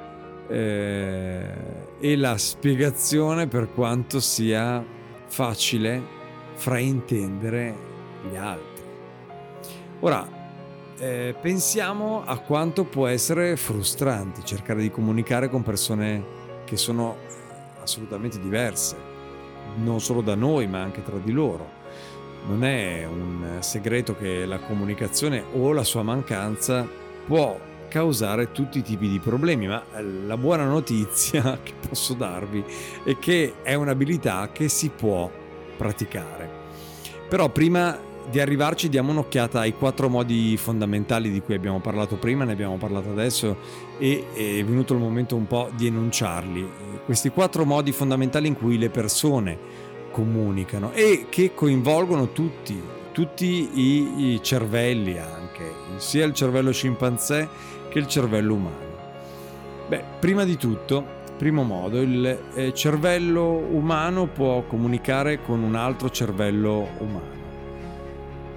eh, 0.47 1.53
e 1.99 2.15
la 2.15 2.37
spiegazione 2.37 3.47
per 3.47 3.71
quanto 3.73 4.19
sia 4.19 4.83
facile 5.27 6.16
fraintendere 6.57 7.75
gli 8.29 8.35
altri. 8.35 8.83
Ora, 10.01 10.27
eh, 10.99 11.33
pensiamo 11.39 12.23
a 12.25 12.37
quanto 12.39 12.83
può 12.83 13.07
essere 13.07 13.55
frustrante 13.55 14.43
cercare 14.43 14.81
di 14.81 14.91
comunicare 14.91 15.49
con 15.49 15.63
persone 15.63 16.35
che 16.65 16.75
sono 16.75 17.15
assolutamente 17.81 18.39
diverse, 18.39 18.95
non 19.77 20.01
solo 20.01 20.21
da 20.21 20.35
noi 20.35 20.67
ma 20.67 20.81
anche 20.81 21.03
tra 21.03 21.17
di 21.17 21.31
loro 21.31 21.77
non 22.47 22.63
è 22.63 23.05
un 23.05 23.57
segreto 23.59 24.15
che 24.15 24.45
la 24.45 24.59
comunicazione 24.59 25.43
o 25.53 25.73
la 25.73 25.83
sua 25.83 26.01
mancanza 26.01 26.87
può 27.25 27.59
causare 27.89 28.51
tutti 28.51 28.79
i 28.79 28.81
tipi 28.81 29.09
di 29.09 29.19
problemi, 29.19 29.67
ma 29.67 29.83
la 30.25 30.37
buona 30.37 30.65
notizia 30.65 31.59
che 31.63 31.73
posso 31.87 32.13
darvi 32.13 32.63
è 33.03 33.17
che 33.17 33.55
è 33.63 33.73
un'abilità 33.73 34.49
che 34.51 34.69
si 34.69 34.89
può 34.89 35.29
praticare. 35.77 36.49
Però 37.29 37.49
prima 37.49 37.97
di 38.29 38.39
arrivarci 38.41 38.89
diamo 38.89 39.11
un'occhiata 39.11 39.61
ai 39.61 39.73
quattro 39.73 40.09
modi 40.09 40.57
fondamentali 40.57 41.31
di 41.31 41.41
cui 41.41 41.55
abbiamo 41.55 41.79
parlato 41.79 42.17
prima, 42.17 42.43
ne 42.43 42.51
abbiamo 42.51 42.75
parlato 42.75 43.09
adesso 43.09 43.55
e 43.97 44.25
è 44.33 44.63
venuto 44.63 44.93
il 44.93 44.99
momento 44.99 45.35
un 45.35 45.47
po' 45.47 45.69
di 45.75 45.87
enunciarli. 45.87 46.69
Questi 47.05 47.29
quattro 47.29 47.63
modi 47.63 47.91
fondamentali 47.93 48.47
in 48.47 48.55
cui 48.55 48.77
le 48.77 48.89
persone 48.89 49.57
comunicano 50.11 50.91
e 50.91 51.27
che 51.29 51.53
coinvolgono 51.53 52.31
tutti, 52.31 52.81
tutti 53.13 53.69
i, 53.73 54.33
i 54.33 54.43
cervelli 54.43 55.17
anche, 55.17 55.71
sia 55.97 56.25
il 56.25 56.33
cervello 56.33 56.71
scimpanzé 56.71 57.47
che 57.89 57.99
il 57.99 58.07
cervello 58.07 58.55
umano. 58.55 58.85
Beh, 59.87 60.03
prima 60.19 60.43
di 60.43 60.57
tutto, 60.57 61.15
primo 61.37 61.63
modo, 61.63 62.01
il 62.01 62.39
eh, 62.55 62.73
cervello 62.73 63.43
umano 63.43 64.25
può 64.25 64.63
comunicare 64.63 65.41
con 65.41 65.61
un 65.61 65.75
altro 65.75 66.09
cervello 66.09 66.89
umano. 66.97 67.35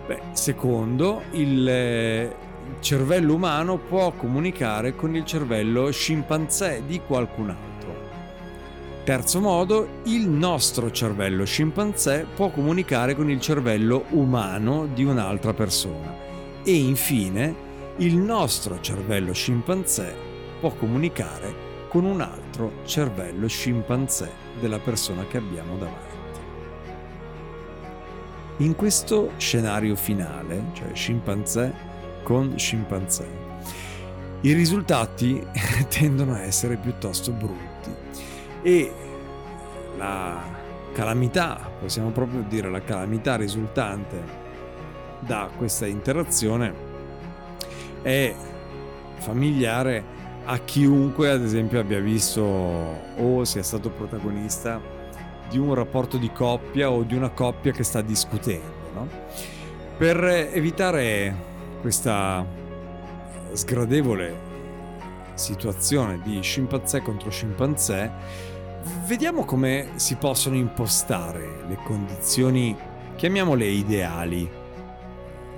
Beh, 0.06 0.20
secondo, 0.32 1.22
il 1.32 1.68
eh, 1.68 2.34
cervello 2.80 3.34
umano 3.34 3.76
può 3.76 4.12
comunicare 4.12 4.96
con 4.96 5.14
il 5.14 5.24
cervello 5.24 5.90
scimpanzé 5.90 6.82
di 6.86 7.00
qualcun 7.07 7.50
altro. 7.50 7.68
Terzo 9.05 9.40
modo, 9.40 9.86
il 10.05 10.28
nostro 10.28 10.90
cervello 10.90 11.44
scimpanzé 11.44 12.26
può 12.34 12.50
comunicare 12.50 13.14
con 13.14 13.30
il 13.30 13.40
cervello 13.40 14.07
umano 14.11 14.86
di 14.86 15.05
un'altra 15.05 15.52
persona. 15.52 16.16
E 16.64 16.74
infine, 16.74 17.68
il 17.98 18.16
nostro 18.16 18.80
cervello 18.80 19.32
scimpanzé 19.32 20.14
può 20.59 20.70
comunicare 20.70 21.68
con 21.91 22.05
un 22.05 22.20
altro 22.20 22.84
cervello 22.84 23.49
scimpanzé 23.49 24.30
della 24.61 24.78
persona 24.78 25.26
che 25.26 25.38
abbiamo 25.38 25.76
davanti. 25.76 26.18
In 28.59 28.76
questo 28.76 29.32
scenario 29.38 29.97
finale, 29.97 30.66
cioè 30.72 30.95
scimpanzé 30.95 31.74
con 32.22 32.57
scimpanzé, 32.57 33.26
i 34.43 34.53
risultati 34.53 35.45
tendono 35.91 36.34
a 36.34 36.43
essere 36.43 36.76
piuttosto 36.76 37.32
brutti 37.32 37.93
e 38.62 38.93
la 39.97 40.41
calamità, 40.93 41.72
possiamo 41.80 42.11
proprio 42.11 42.45
dire 42.47 42.70
la 42.70 42.82
calamità 42.82 43.34
risultante 43.34 44.22
da 45.18 45.51
questa 45.57 45.86
interazione 45.86 46.72
è 48.03 48.32
familiare 49.18 50.19
a 50.45 50.59
chiunque 50.59 51.30
ad 51.30 51.43
esempio 51.43 51.80
abbia 51.80 52.01
visto 52.01 52.43
o 52.43 53.45
sia 53.45 53.62
stato 53.62 53.91
protagonista 53.91 54.80
di 55.49 55.59
un 55.59 55.74
rapporto 55.74 56.16
di 56.16 56.30
coppia 56.32 56.91
o 56.91 57.03
di 57.03 57.14
una 57.14 57.30
coppia 57.30 57.72
che 57.72 57.82
sta 57.82 58.01
discutendo. 58.01 58.72
No? 58.95 59.09
Per 59.97 60.24
evitare 60.24 61.34
questa 61.80 62.45
sgradevole 63.53 64.49
situazione 65.34 66.20
di 66.22 66.41
scimpanzé 66.41 67.01
contro 67.03 67.30
scimpanzé, 67.30 68.11
vediamo 69.07 69.45
come 69.45 69.91
si 69.97 70.16
possono 70.16 70.57
impostare 70.57 71.64
le 71.66 71.78
condizioni, 71.84 72.76
chiamiamole 73.16 73.66
ideali, 73.66 74.49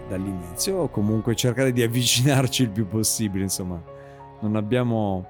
dall'inizio 0.08 0.76
o 0.76 0.88
comunque 0.88 1.34
cercare 1.34 1.72
di 1.72 1.82
avvicinarci 1.82 2.62
il 2.62 2.70
più 2.70 2.86
possibile, 2.86 3.44
insomma, 3.44 3.82
non 4.42 4.56
abbiamo, 4.56 5.26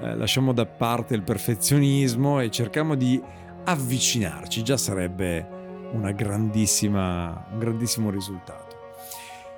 eh, 0.00 0.14
lasciamo 0.16 0.52
da 0.52 0.66
parte 0.66 1.14
il 1.14 1.22
perfezionismo 1.22 2.40
e 2.40 2.50
cerchiamo 2.50 2.94
di 2.94 3.20
avvicinarci, 3.64 4.62
già 4.62 4.76
sarebbe 4.76 5.58
un 5.92 6.12
grandissimo 6.14 8.10
risultato. 8.10 8.76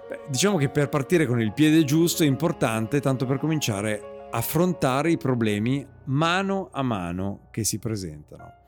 Beh, 0.08 0.20
diciamo 0.28 0.56
che 0.56 0.68
per 0.68 0.88
partire 0.88 1.26
con 1.26 1.40
il 1.40 1.52
piede 1.52 1.84
giusto 1.84 2.22
è 2.22 2.26
importante, 2.26 3.00
tanto 3.00 3.26
per 3.26 3.38
cominciare, 3.38 4.28
affrontare 4.30 5.10
i 5.10 5.16
problemi 5.16 5.86
mano 6.04 6.68
a 6.72 6.82
mano 6.82 7.48
che 7.50 7.64
si 7.64 7.78
presentano 7.78 8.60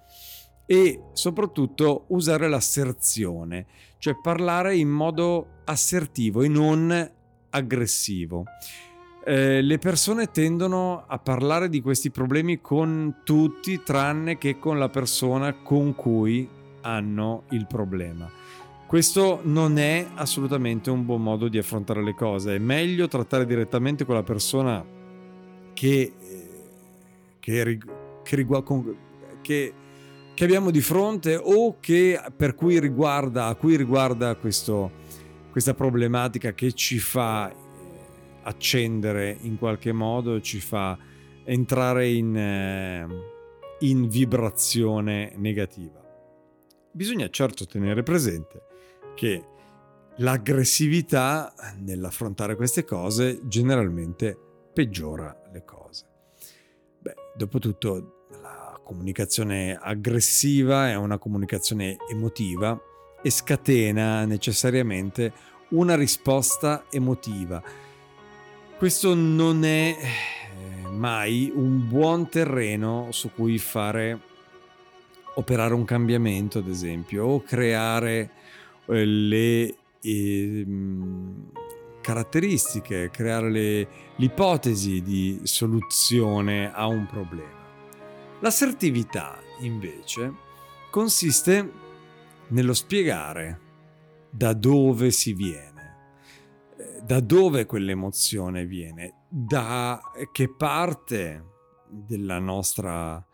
e 0.66 1.02
soprattutto 1.12 2.04
usare 2.08 2.48
l'asserzione, 2.48 3.66
cioè 3.98 4.18
parlare 4.20 4.76
in 4.76 4.88
modo 4.88 5.60
assertivo 5.64 6.42
e 6.42 6.48
non 6.48 7.12
aggressivo. 7.50 8.44
Eh, 9.26 9.62
le 9.62 9.78
persone 9.78 10.30
tendono 10.30 11.04
a 11.06 11.18
parlare 11.18 11.70
di 11.70 11.80
questi 11.80 12.10
problemi 12.10 12.60
con 12.60 13.20
tutti 13.24 13.82
tranne 13.82 14.36
che 14.36 14.58
con 14.58 14.78
la 14.78 14.90
persona 14.90 15.54
con 15.54 15.94
cui 15.94 16.46
hanno 16.82 17.44
il 17.50 17.66
problema. 17.66 18.30
Questo 18.86 19.40
non 19.44 19.78
è 19.78 20.06
assolutamente 20.14 20.90
un 20.90 21.06
buon 21.06 21.22
modo 21.22 21.48
di 21.48 21.56
affrontare 21.56 22.02
le 22.02 22.14
cose, 22.14 22.56
è 22.56 22.58
meglio 22.58 23.08
trattare 23.08 23.46
direttamente 23.46 24.04
con 24.04 24.14
la 24.14 24.22
persona 24.22 24.84
che, 25.72 26.12
eh, 26.20 26.48
che, 27.40 27.78
che, 28.22 28.46
che, 29.40 29.74
che 30.34 30.44
abbiamo 30.44 30.70
di 30.70 30.82
fronte 30.82 31.40
o 31.42 31.78
che 31.80 32.20
per 32.36 32.54
cui 32.54 32.78
riguarda, 32.78 33.46
a 33.46 33.54
cui 33.54 33.76
riguarda 33.76 34.34
questo, 34.34 34.90
questa 35.50 35.72
problematica 35.72 36.52
che 36.52 36.72
ci 36.72 36.98
fa 36.98 37.63
accendere 38.44 39.36
in 39.40 39.58
qualche 39.58 39.92
modo, 39.92 40.40
ci 40.40 40.60
fa 40.60 40.96
entrare 41.44 42.08
in, 42.08 42.36
eh, 42.36 43.06
in 43.80 44.08
vibrazione 44.08 45.32
negativa. 45.36 46.02
Bisogna 46.90 47.28
certo 47.28 47.66
tenere 47.66 48.02
presente 48.02 48.62
che 49.14 49.44
l'aggressività 50.18 51.52
nell'affrontare 51.78 52.54
queste 52.54 52.84
cose 52.84 53.40
generalmente 53.44 54.38
peggiora 54.72 55.36
le 55.52 55.64
cose. 55.64 56.06
Beh, 57.00 57.14
dopotutto 57.36 58.26
la 58.40 58.80
comunicazione 58.82 59.76
aggressiva 59.80 60.88
è 60.88 60.94
una 60.94 61.18
comunicazione 61.18 61.96
emotiva 62.08 62.78
e 63.22 63.30
scatena 63.30 64.24
necessariamente 64.24 65.32
una 65.70 65.96
risposta 65.96 66.84
emotiva 66.90 67.62
questo 68.84 69.14
non 69.14 69.64
è 69.64 69.96
eh, 69.96 70.88
mai 70.90 71.50
un 71.54 71.88
buon 71.88 72.28
terreno 72.28 73.08
su 73.12 73.32
cui 73.32 73.56
fare 73.56 74.20
operare 75.36 75.72
un 75.72 75.86
cambiamento, 75.86 76.58
ad 76.58 76.68
esempio, 76.68 77.24
o 77.24 77.42
creare 77.42 78.30
eh, 78.84 79.06
le 79.06 79.74
eh, 80.02 80.66
caratteristiche, 82.02 83.08
creare 83.10 83.50
le, 83.50 83.88
l'ipotesi 84.16 85.00
di 85.00 85.40
soluzione 85.44 86.70
a 86.70 86.86
un 86.86 87.06
problema. 87.06 87.64
L'assertività, 88.40 89.40
invece, 89.60 90.30
consiste 90.90 91.72
nello 92.48 92.74
spiegare 92.74 93.60
da 94.28 94.52
dove 94.52 95.10
si 95.10 95.32
viene 95.32 95.73
da 97.02 97.20
dove 97.20 97.66
quell'emozione 97.66 98.66
viene, 98.66 99.26
da 99.28 100.00
che 100.32 100.48
parte 100.54 101.44
della 101.88 102.38
nostra 102.38 103.24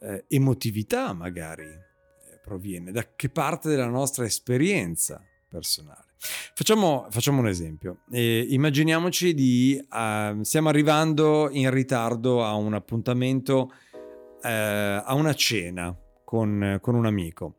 eh, 0.00 0.24
emotività 0.28 1.12
magari 1.12 1.64
eh, 1.64 2.40
proviene, 2.42 2.92
da 2.92 3.06
che 3.16 3.28
parte 3.28 3.68
della 3.68 3.88
nostra 3.88 4.24
esperienza 4.24 5.22
personale. 5.48 6.12
Facciamo, 6.54 7.06
facciamo 7.10 7.40
un 7.40 7.48
esempio. 7.48 7.98
Eh, 8.10 8.46
immaginiamoci 8.48 9.34
di 9.34 9.78
uh, 9.78 10.42
stiamo 10.42 10.68
arrivando 10.70 11.50
in 11.50 11.70
ritardo 11.70 12.44
a 12.44 12.54
un 12.54 12.72
appuntamento, 12.72 13.70
uh, 13.92 14.40
a 14.42 15.14
una 15.14 15.34
cena 15.34 15.94
con, 16.24 16.78
con 16.80 16.94
un 16.94 17.06
amico 17.06 17.56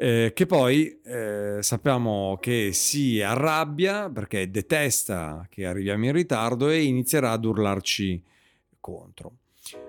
eh, 0.00 0.30
che 0.32 0.46
poi 0.46 1.00
eh, 1.02 1.58
sappiamo 1.60 2.38
che 2.40 2.70
si 2.72 3.20
arrabbia 3.20 4.08
perché 4.08 4.48
detesta 4.48 5.44
che 5.50 5.66
arriviamo 5.66 6.04
in 6.04 6.12
ritardo 6.12 6.68
e 6.68 6.84
inizierà 6.84 7.32
ad 7.32 7.44
urlarci 7.44 8.22
contro. 8.78 9.38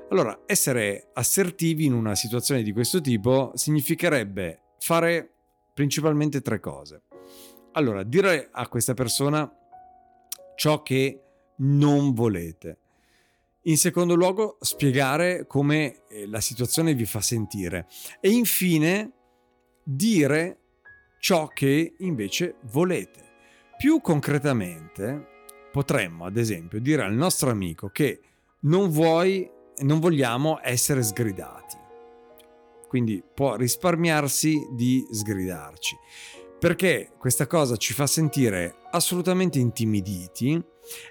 Allora, 0.09 0.41
essere 0.47 1.09
assertivi 1.13 1.85
in 1.85 1.93
una 1.93 2.15
situazione 2.15 2.63
di 2.63 2.71
questo 2.71 3.01
tipo 3.01 3.51
significherebbe 3.53 4.61
fare 4.79 5.31
principalmente 5.75 6.41
tre 6.41 6.59
cose. 6.59 7.03
Allora, 7.73 8.01
dire 8.01 8.49
a 8.51 8.67
questa 8.67 8.95
persona 8.95 9.47
ciò 10.55 10.81
che 10.81 11.21
non 11.57 12.13
volete. 12.13 12.77
In 13.63 13.77
secondo 13.77 14.15
luogo, 14.15 14.57
spiegare 14.61 15.45
come 15.45 16.01
eh, 16.09 16.25
la 16.25 16.41
situazione 16.41 16.95
vi 16.95 17.05
fa 17.05 17.21
sentire. 17.21 17.85
E 18.19 18.31
infine, 18.31 19.18
dire 19.91 20.57
ciò 21.19 21.47
che 21.47 21.95
invece 21.97 22.55
volete. 22.71 23.27
Più 23.77 24.01
concretamente, 24.01 25.27
potremmo 25.71 26.25
ad 26.25 26.37
esempio 26.37 26.79
dire 26.79 27.03
al 27.03 27.13
nostro 27.13 27.49
amico 27.49 27.89
che 27.89 28.19
non 28.61 28.89
vuoi 28.89 29.49
non 29.79 29.99
vogliamo 29.99 30.59
essere 30.61 31.01
sgridati. 31.01 31.77
Quindi 32.87 33.23
può 33.33 33.55
risparmiarsi 33.55 34.67
di 34.71 35.07
sgridarci. 35.09 35.95
Perché 36.59 37.11
questa 37.17 37.47
cosa 37.47 37.77
ci 37.77 37.93
fa 37.93 38.05
sentire 38.05 38.79
assolutamente 38.91 39.59
intimiditi 39.59 40.61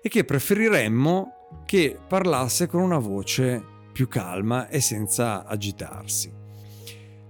e 0.03 0.09
che 0.09 0.25
preferiremmo 0.25 1.63
che 1.65 1.99
parlasse 2.07 2.67
con 2.67 2.83
una 2.83 2.99
voce 2.99 3.65
più 3.93 4.07
calma 4.07 4.69
e 4.69 4.81
senza 4.81 5.47
agitarsi. 5.47 6.38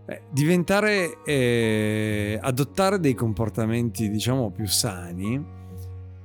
Beh, 0.08 0.22
diventare, 0.30 1.22
eh, 1.22 2.38
adottare 2.40 2.98
dei 2.98 3.12
comportamenti 3.12 4.08
diciamo 4.08 4.50
più 4.50 4.66
sani 4.66 5.44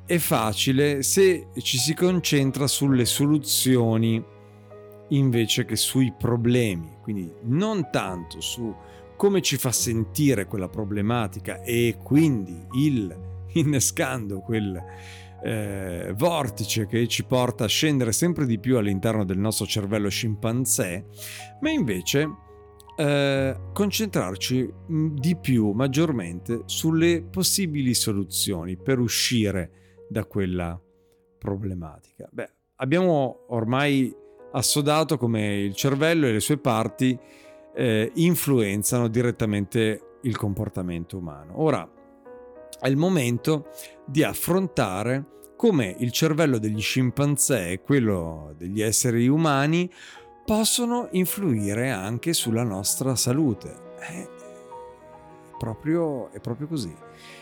è 0.05 0.17
facile 0.19 1.03
se 1.03 1.47
ci 1.57 1.77
si 1.77 1.93
concentra 1.93 2.65
sulle 2.67 3.03
soluzioni 3.03 4.23
invece 5.09 5.65
che 5.65 5.75
sui 5.75 6.13
problemi, 6.17 6.95
quindi 7.01 7.29
non 7.41 7.89
tanto 7.91 8.39
su 8.39 8.73
come 9.17 9.41
ci 9.41 9.57
fa 9.57 9.73
sentire 9.73 10.45
quella 10.45 10.69
problematica 10.69 11.61
e 11.61 11.97
quindi 12.01 12.65
il 12.77 13.13
innescando 13.51 14.39
quel 14.39 14.81
eh, 15.43 16.13
vortice 16.15 16.87
che 16.87 17.05
ci 17.09 17.25
porta 17.25 17.65
a 17.65 17.67
scendere 17.67 18.13
sempre 18.13 18.45
di 18.45 18.59
più 18.59 18.77
all'interno 18.77 19.25
del 19.25 19.39
nostro 19.39 19.65
cervello 19.65 20.07
scimpanzé, 20.07 21.05
ma 21.59 21.69
invece 21.69 22.51
eh, 22.95 23.55
concentrarci 23.73 24.73
mm, 24.91 25.15
di 25.15 25.35
più, 25.35 25.71
maggiormente, 25.71 26.63
sulle 26.65 27.23
possibili 27.23 27.93
soluzioni 27.93 28.77
per 28.77 28.99
uscire 28.99 30.05
da 30.09 30.25
quella 30.25 30.79
problematica. 31.37 32.27
Beh, 32.31 32.49
abbiamo 32.75 33.45
ormai 33.49 34.13
assodato 34.51 35.17
come 35.17 35.61
il 35.61 35.73
cervello 35.75 36.27
e 36.27 36.33
le 36.33 36.39
sue 36.39 36.57
parti 36.57 37.17
eh, 37.75 38.11
influenzano 38.15 39.07
direttamente 39.07 40.17
il 40.21 40.37
comportamento 40.37 41.17
umano. 41.17 41.61
Ora 41.61 41.89
è 42.79 42.87
il 42.87 42.97
momento 42.97 43.69
di 44.05 44.23
affrontare 44.23 45.31
come 45.55 45.95
il 45.99 46.11
cervello 46.11 46.57
degli 46.57 46.81
scimpanzé 46.81 47.71
e 47.71 47.81
quello 47.81 48.53
degli 48.57 48.81
esseri 48.81 49.27
umani 49.27 49.89
possono 50.45 51.07
influire 51.11 51.91
anche 51.91 52.33
sulla 52.33 52.63
nostra 52.63 53.15
salute. 53.15 53.75
Eh, 53.99 54.29
proprio, 55.57 56.31
è 56.31 56.39
proprio 56.39 56.67
così. 56.67 56.93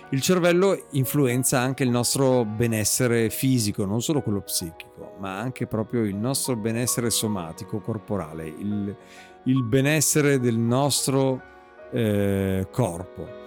Il 0.10 0.22
cervello 0.22 0.78
influenza 0.92 1.60
anche 1.60 1.84
il 1.84 1.90
nostro 1.90 2.44
benessere 2.46 3.30
fisico, 3.30 3.86
non 3.86 4.02
solo 4.02 4.22
quello 4.22 4.42
psichico, 4.42 5.16
ma 5.20 5.40
anche 5.40 5.68
proprio 5.68 6.04
il 6.04 6.16
nostro 6.16 6.56
benessere 6.56 7.10
somatico, 7.10 7.80
corporale, 7.80 8.46
il, 8.46 8.96
il 9.46 9.64
benessere 9.64 10.40
del 10.40 10.58
nostro 10.58 11.42
eh, 11.92 12.68
corpo. 12.70 13.40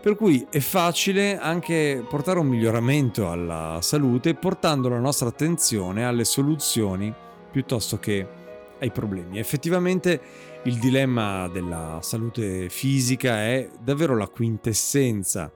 Per 0.00 0.16
cui 0.16 0.46
è 0.50 0.60
facile 0.60 1.38
anche 1.38 2.04
portare 2.08 2.38
un 2.38 2.48
miglioramento 2.48 3.30
alla 3.30 3.78
salute 3.80 4.34
portando 4.34 4.88
la 4.88 5.00
nostra 5.00 5.28
attenzione 5.28 6.04
alle 6.04 6.24
soluzioni 6.24 7.12
piuttosto 7.50 7.98
che 7.98 8.37
ai 8.80 8.90
problemi. 8.90 9.38
Effettivamente 9.38 10.20
il 10.64 10.78
dilemma 10.78 11.48
della 11.48 11.98
salute 12.02 12.68
fisica 12.68 13.44
è 13.44 13.68
davvero 13.80 14.16
la 14.16 14.28
quintessenza 14.28 15.52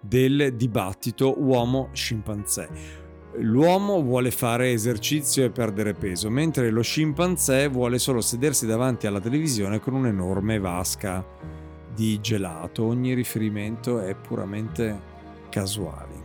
del 0.00 0.54
dibattito 0.54 1.34
uomo-scimpanzé. 1.40 3.06
L'uomo 3.40 4.02
vuole 4.02 4.30
fare 4.30 4.72
esercizio 4.72 5.44
e 5.44 5.50
perdere 5.50 5.92
peso, 5.92 6.28
mentre 6.30 6.70
lo 6.70 6.82
scimpanzé 6.82 7.68
vuole 7.68 7.98
solo 7.98 8.20
sedersi 8.20 8.66
davanti 8.66 9.06
alla 9.06 9.20
televisione 9.20 9.78
con 9.78 9.94
un'enorme 9.94 10.58
vasca 10.58 11.24
di 11.94 12.20
gelato. 12.20 12.84
Ogni 12.84 13.14
riferimento 13.14 14.00
è 14.00 14.14
puramente 14.14 15.00
casuale. 15.50 16.17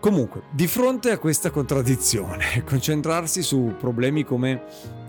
Comunque, 0.00 0.42
di 0.50 0.68
fronte 0.68 1.10
a 1.10 1.18
questa 1.18 1.50
contraddizione, 1.50 2.62
concentrarsi 2.66 3.42
su 3.42 3.74
problemi 3.78 4.24
come 4.24 4.62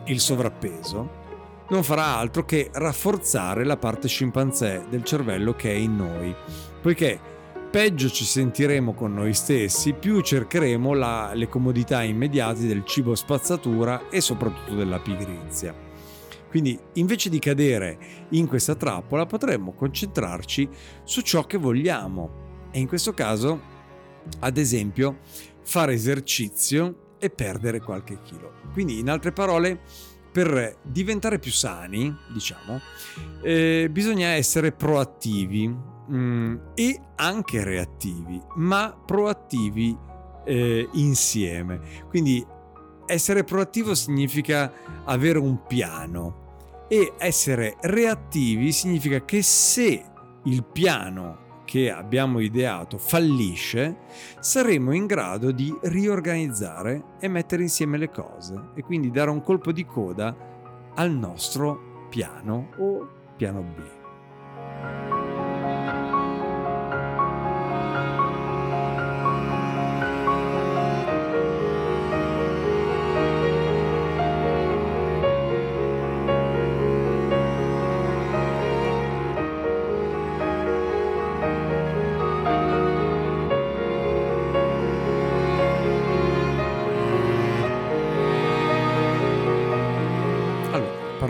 il 0.06 0.20
sovrappeso 0.20 1.18
non 1.70 1.84
farà 1.84 2.18
altro 2.18 2.46
che 2.46 2.72
rafforzare 2.74 3.64
la 3.64 3.78
parte 3.78 4.08
scimpanzé 4.08 4.86
del 4.90 5.04
cervello 5.04 5.54
che 5.54 5.72
è 5.72 5.76
in 5.76 5.96
noi, 5.96 6.36
poiché 6.82 7.20
peggio 7.70 8.10
ci 8.10 8.26
sentiremo 8.26 8.96
con 8.96 9.14
noi 9.14 9.36
stessi, 9.36 9.94
più 9.94 10.22
cercheremo 10.22 10.94
la, 10.96 11.34
le 11.36 11.48
comodità 11.48 12.02
immediate 12.02 12.66
del 12.66 12.84
cibo 12.86 13.14
spazzatura 13.14 14.10
e 14.10 14.22
soprattutto 14.22 14.74
della 14.74 15.00
pigrizia. 15.00 15.76
Quindi 16.50 16.80
invece 16.94 17.30
di 17.30 17.38
cadere 17.38 18.00
in 18.30 18.48
questa 18.48 18.74
trappola 18.74 19.28
potremmo 19.28 19.74
concentrarci 19.74 20.68
su 21.04 21.22
ciò 21.22 21.46
che 21.46 21.60
vogliamo 21.60 22.48
e 22.72 22.80
in 22.80 22.88
questo 22.88 23.14
caso, 23.14 23.78
ad 24.40 24.58
esempio, 24.58 25.20
fare 25.64 25.94
esercizio 25.94 27.16
e 27.20 27.30
perdere 27.30 27.82
qualche 27.82 28.20
chilo. 28.24 28.54
Quindi 28.74 29.00
in 29.00 29.10
altre 29.10 29.32
parole, 29.32 29.80
per 30.32 30.78
diventare 30.84 31.40
più 31.40 31.52
sani, 31.52 32.16
diciamo, 32.32 32.80
eh, 33.44 33.88
bisogna 33.92 34.30
essere 34.30 34.72
proattivi, 34.72 35.68
mm, 36.12 36.56
e 36.76 37.00
anche 37.16 37.64
reattivi, 37.64 38.42
ma 38.56 38.96
proattivi 39.06 39.96
eh, 40.46 40.88
insieme. 40.94 41.80
Quindi 42.08 42.46
essere 43.06 43.44
proattivo 43.44 43.96
significa 43.96 44.72
avere 45.06 45.40
un 45.40 45.66
piano 45.68 46.48
e 46.88 47.14
essere 47.18 47.78
reattivi 47.82 48.72
significa 48.72 49.24
che 49.26 49.42
se 49.42 50.06
il 50.46 50.64
piano 50.64 51.48
che 51.70 51.92
abbiamo 51.92 52.40
ideato 52.40 52.98
fallisce, 52.98 53.98
saremo 54.40 54.92
in 54.92 55.06
grado 55.06 55.52
di 55.52 55.72
riorganizzare 55.84 57.04
e 57.20 57.28
mettere 57.28 57.62
insieme 57.62 58.00
le 58.00 58.10
cose 58.10 58.70
e 58.74 58.82
quindi 58.82 59.12
dare 59.12 59.30
un 59.30 59.44
colpo 59.44 59.72
di 59.72 59.86
coda 59.86 60.36
al 60.96 61.12
nostro 61.12 62.08
piano 62.10 62.70
o 62.80 63.08
piano 63.38 63.62
B. 63.62 63.99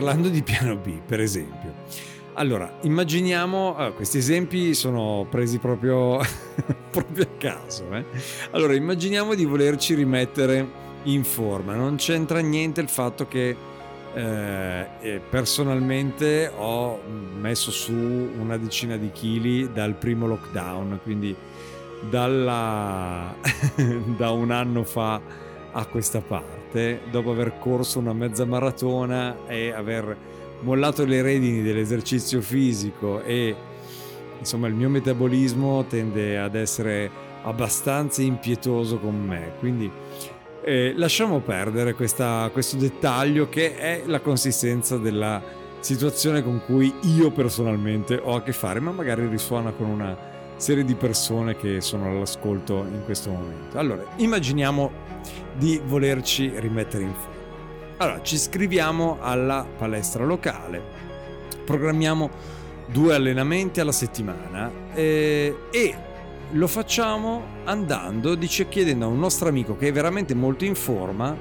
parlando 0.10 0.30
di 0.30 0.41
piano 0.41 0.76
B, 0.76 0.99
per 1.05 1.20
esempio. 1.20 1.72
Allora, 2.34 2.80
immaginiamo, 2.82 3.76
ah, 3.76 3.91
questi 3.91 4.18
esempi 4.18 4.74
sono 4.74 5.28
presi 5.30 5.60
proprio, 5.60 6.20
proprio 6.89 7.26
a 7.26 7.38
caso. 7.38 7.93
Eh? 7.93 8.03
Allora, 8.51 8.74
immaginiamo 8.74 9.36
di 9.36 9.45
volerci 9.45 9.93
rimettere 9.93 10.68
in 11.03 11.24
forma. 11.24 11.76
Non 11.76 11.97
c'entra 11.97 12.39
niente 12.39 12.82
il 12.82 12.89
fatto 12.89 13.28
che 13.28 13.55
eh, 14.16 15.22
personalmente 15.30 16.51
ho 16.57 16.99
messo 17.39 17.70
su 17.70 17.93
una 17.93 18.57
decina 18.57 18.97
di 18.97 19.12
chili 19.12 19.72
dal 19.72 19.93
primo 19.93 20.26
lockdown, 20.26 21.01
quindi 21.03 21.36
dalla, 22.10 23.36
da 24.18 24.32
un 24.32 24.49
anno 24.49 24.84
fa 24.84 25.22
a 25.72 25.86
questa 25.86 26.20
parte 26.20 26.59
parte, 26.70 27.01
dopo 27.09 27.32
aver 27.32 27.57
corso 27.59 27.99
una 27.99 28.13
mezza 28.13 28.45
maratona 28.45 29.47
e 29.47 29.72
aver 29.72 30.15
mollato 30.61 31.03
le 31.05 31.22
redini 31.22 31.61
dell'esercizio 31.61 32.41
fisico 32.41 33.22
e 33.24 33.55
insomma 34.38 34.67
il 34.67 34.74
mio 34.74 34.89
metabolismo 34.89 35.86
tende 35.86 36.38
ad 36.38 36.55
essere 36.55 37.09
abbastanza 37.41 38.22
impietoso 38.22 38.99
con 38.99 39.20
me, 39.20 39.53
quindi 39.59 39.89
eh, 40.61 40.93
lasciamo 40.95 41.39
perdere 41.39 41.93
questa, 41.93 42.49
questo 42.51 42.78
dettaglio 42.78 43.49
che 43.49 43.76
è 43.78 44.03
la 44.05 44.20
consistenza 44.20 44.97
della 44.97 45.41
situazione 45.80 46.43
con 46.43 46.61
cui 46.65 46.93
io 47.03 47.32
personalmente 47.32 48.20
ho 48.22 48.36
a 48.36 48.41
che 48.41 48.51
fare, 48.51 48.82
ma 48.82 48.91
magari 48.91 49.26
risuona 49.28 49.72
con 49.72 49.88
una 49.88 50.15
serie 50.57 50.84
di 50.84 50.95
persone 50.95 51.55
che 51.55 51.80
sono 51.80 52.09
all'ascolto 52.09 52.86
in 52.91 53.03
questo 53.05 53.32
momento. 53.32 53.78
Allora, 53.78 54.03
immaginiamo 54.17 54.91
di 55.60 55.80
volerci 55.84 56.51
rimettere 56.55 57.03
in 57.03 57.14
forma. 57.14 57.38
Allora, 57.97 58.22
ci 58.22 58.36
iscriviamo 58.36 59.18
alla 59.20 59.68
palestra 59.78 60.24
locale, 60.24 60.82
programmiamo 61.66 62.30
due 62.88 63.14
allenamenti 63.14 63.82
alla 63.82 63.91
settimana 63.91 64.72
eh, 64.93 65.55
e 65.70 65.95
lo 66.51 66.68
facciamo 66.68 67.43
andando, 67.66 68.36
dice, 68.36 68.70
chiedendo 68.70 69.05
a 69.05 69.10
un 69.10 69.20
nostro 69.20 69.49
amico 69.49 69.76
che 69.76 69.89
è 69.89 69.91
veramente 69.91 70.34
molto 70.34 70.64
in 70.64 70.76
forma, 70.76 71.36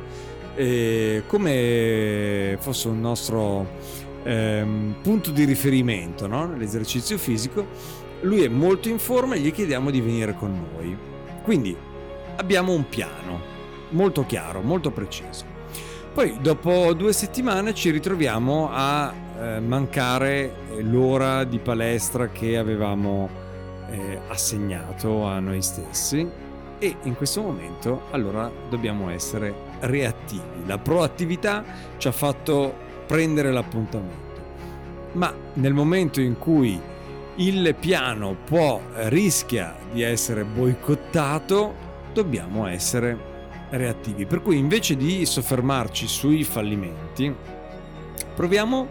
eh, 0.57 1.23
come 1.29 2.59
fosse 2.61 2.89
un 2.89 3.01
nostro 3.01 3.66
eh, 4.25 4.66
punto 5.01 5.31
di 5.31 5.45
riferimento 5.45 6.27
no? 6.27 6.47
nell'esercizio 6.47 7.16
fisico, 7.16 7.66
lui 8.23 8.43
è 8.43 8.49
molto 8.49 8.89
in 8.89 8.99
forma 8.99 9.37
e 9.37 9.39
gli 9.39 9.53
chiediamo 9.53 9.91
di 9.91 10.01
venire 10.01 10.35
con 10.35 10.53
noi. 10.73 10.97
Quindi 11.45 11.75
abbiamo 12.35 12.73
un 12.73 12.89
piano 12.89 13.57
molto 13.91 14.24
chiaro, 14.26 14.61
molto 14.61 14.91
preciso. 14.91 15.57
Poi 16.12 16.39
dopo 16.41 16.95
due 16.95 17.12
settimane 17.12 17.74
ci 17.74 17.91
ritroviamo 17.91 18.68
a 18.72 19.12
eh, 19.39 19.61
mancare 19.61 20.53
l'ora 20.80 21.45
di 21.45 21.59
palestra 21.59 22.28
che 22.28 22.57
avevamo 22.57 23.28
eh, 23.91 24.20
assegnato 24.28 25.24
a 25.24 25.39
noi 25.39 25.62
stessi 25.62 26.28
e 26.78 26.97
in 27.03 27.14
questo 27.14 27.43
momento 27.43 28.03
allora 28.11 28.51
dobbiamo 28.68 29.11
essere 29.11 29.55
reattivi. 29.80 30.66
La 30.66 30.78
proattività 30.78 31.64
ci 31.99 32.09
ha 32.09 32.12
fatto 32.12 32.74
prendere 33.07 33.53
l'appuntamento. 33.53 34.26
Ma 35.12 35.32
nel 35.55 35.72
momento 35.72 36.20
in 36.20 36.36
cui 36.39 36.80
il 37.36 37.74
piano 37.78 38.36
può, 38.45 38.80
rischia 39.07 39.76
di 39.93 40.03
essere 40.03 40.45
boicottato, 40.45 41.74
dobbiamo 42.12 42.66
essere 42.66 43.36
reattivi. 43.71 44.27
Per 44.27 44.43
cui 44.43 44.59
invece 44.59 44.97
di 44.97 45.25
soffermarci 45.25 46.07
sui 46.07 46.45
fallimenti, 46.45 47.35
proviamo 48.35 48.87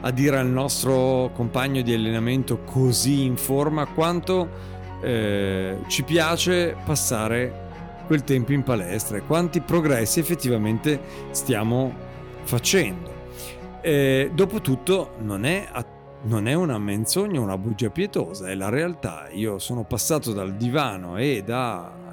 a 0.00 0.10
dire 0.10 0.38
al 0.38 0.48
nostro 0.48 1.30
compagno 1.34 1.82
di 1.82 1.92
allenamento 1.92 2.60
così 2.64 3.24
in 3.24 3.36
forma 3.36 3.86
quanto 3.86 4.48
eh, 5.00 5.78
ci 5.88 6.02
piace 6.04 6.76
passare 6.84 7.66
quel 8.06 8.24
tempo 8.24 8.52
in 8.52 8.62
palestra 8.62 9.18
e 9.18 9.22
quanti 9.22 9.60
progressi 9.60 10.20
effettivamente 10.20 11.00
stiamo 11.30 11.92
facendo. 12.42 13.16
Eh, 13.80 14.30
dopotutto 14.32 15.12
non 15.20 15.44
è 15.44 15.68
non 16.20 16.48
è 16.48 16.54
una 16.54 16.78
menzogna, 16.78 17.40
una 17.40 17.56
bugia 17.56 17.90
pietosa, 17.90 18.48
è 18.48 18.54
la 18.54 18.68
realtà. 18.68 19.28
Io 19.30 19.58
sono 19.58 19.84
passato 19.84 20.32
dal 20.32 20.56
divano 20.56 21.16
e 21.16 21.44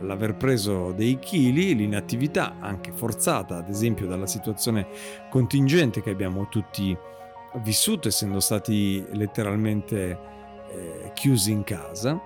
dall'aver 0.05 0.35
preso 0.35 0.91
dei 0.91 1.17
chili, 1.19 1.75
l'inattività 1.75 2.57
anche 2.59 2.91
forzata, 2.93 3.57
ad 3.57 3.69
esempio 3.69 4.05
dalla 4.05 4.27
situazione 4.27 4.87
contingente 5.29 6.01
che 6.01 6.11
abbiamo 6.11 6.47
tutti 6.47 6.95
vissuto, 7.63 8.09
essendo 8.09 8.39
stati 8.39 9.03
letteralmente 9.13 10.19
eh, 10.69 11.11
chiusi 11.13 11.51
in 11.51 11.63
casa. 11.63 12.21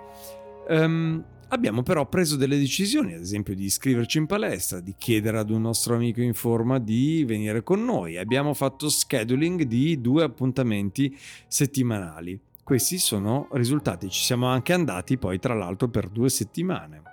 Um, 0.67 1.23
abbiamo 1.49 1.82
però 1.84 2.05
preso 2.07 2.36
delle 2.36 2.57
decisioni, 2.57 3.13
ad 3.13 3.21
esempio 3.21 3.55
di 3.55 3.65
iscriverci 3.65 4.17
in 4.17 4.25
palestra, 4.25 4.80
di 4.80 4.95
chiedere 4.97 5.39
ad 5.39 5.49
un 5.49 5.61
nostro 5.61 5.95
amico 5.95 6.21
in 6.21 6.34
forma 6.34 6.80
di 6.80 7.23
venire 7.25 7.63
con 7.63 7.84
noi. 7.84 8.17
Abbiamo 8.17 8.53
fatto 8.53 8.89
scheduling 8.89 9.63
di 9.63 10.01
due 10.01 10.23
appuntamenti 10.23 11.17
settimanali. 11.47 12.39
Questi 12.63 12.99
sono 12.99 13.47
risultati, 13.53 14.09
ci 14.09 14.21
siamo 14.21 14.45
anche 14.45 14.73
andati 14.73 15.17
poi 15.17 15.39
tra 15.39 15.55
l'altro 15.55 15.88
per 15.88 16.07
due 16.07 16.30
settimane. 16.30 17.09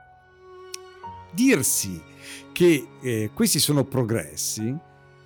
Dirsi 1.36 2.00
che 2.52 2.86
eh, 3.02 3.30
questi 3.34 3.58
sono 3.58 3.84
progressi, 3.84 4.74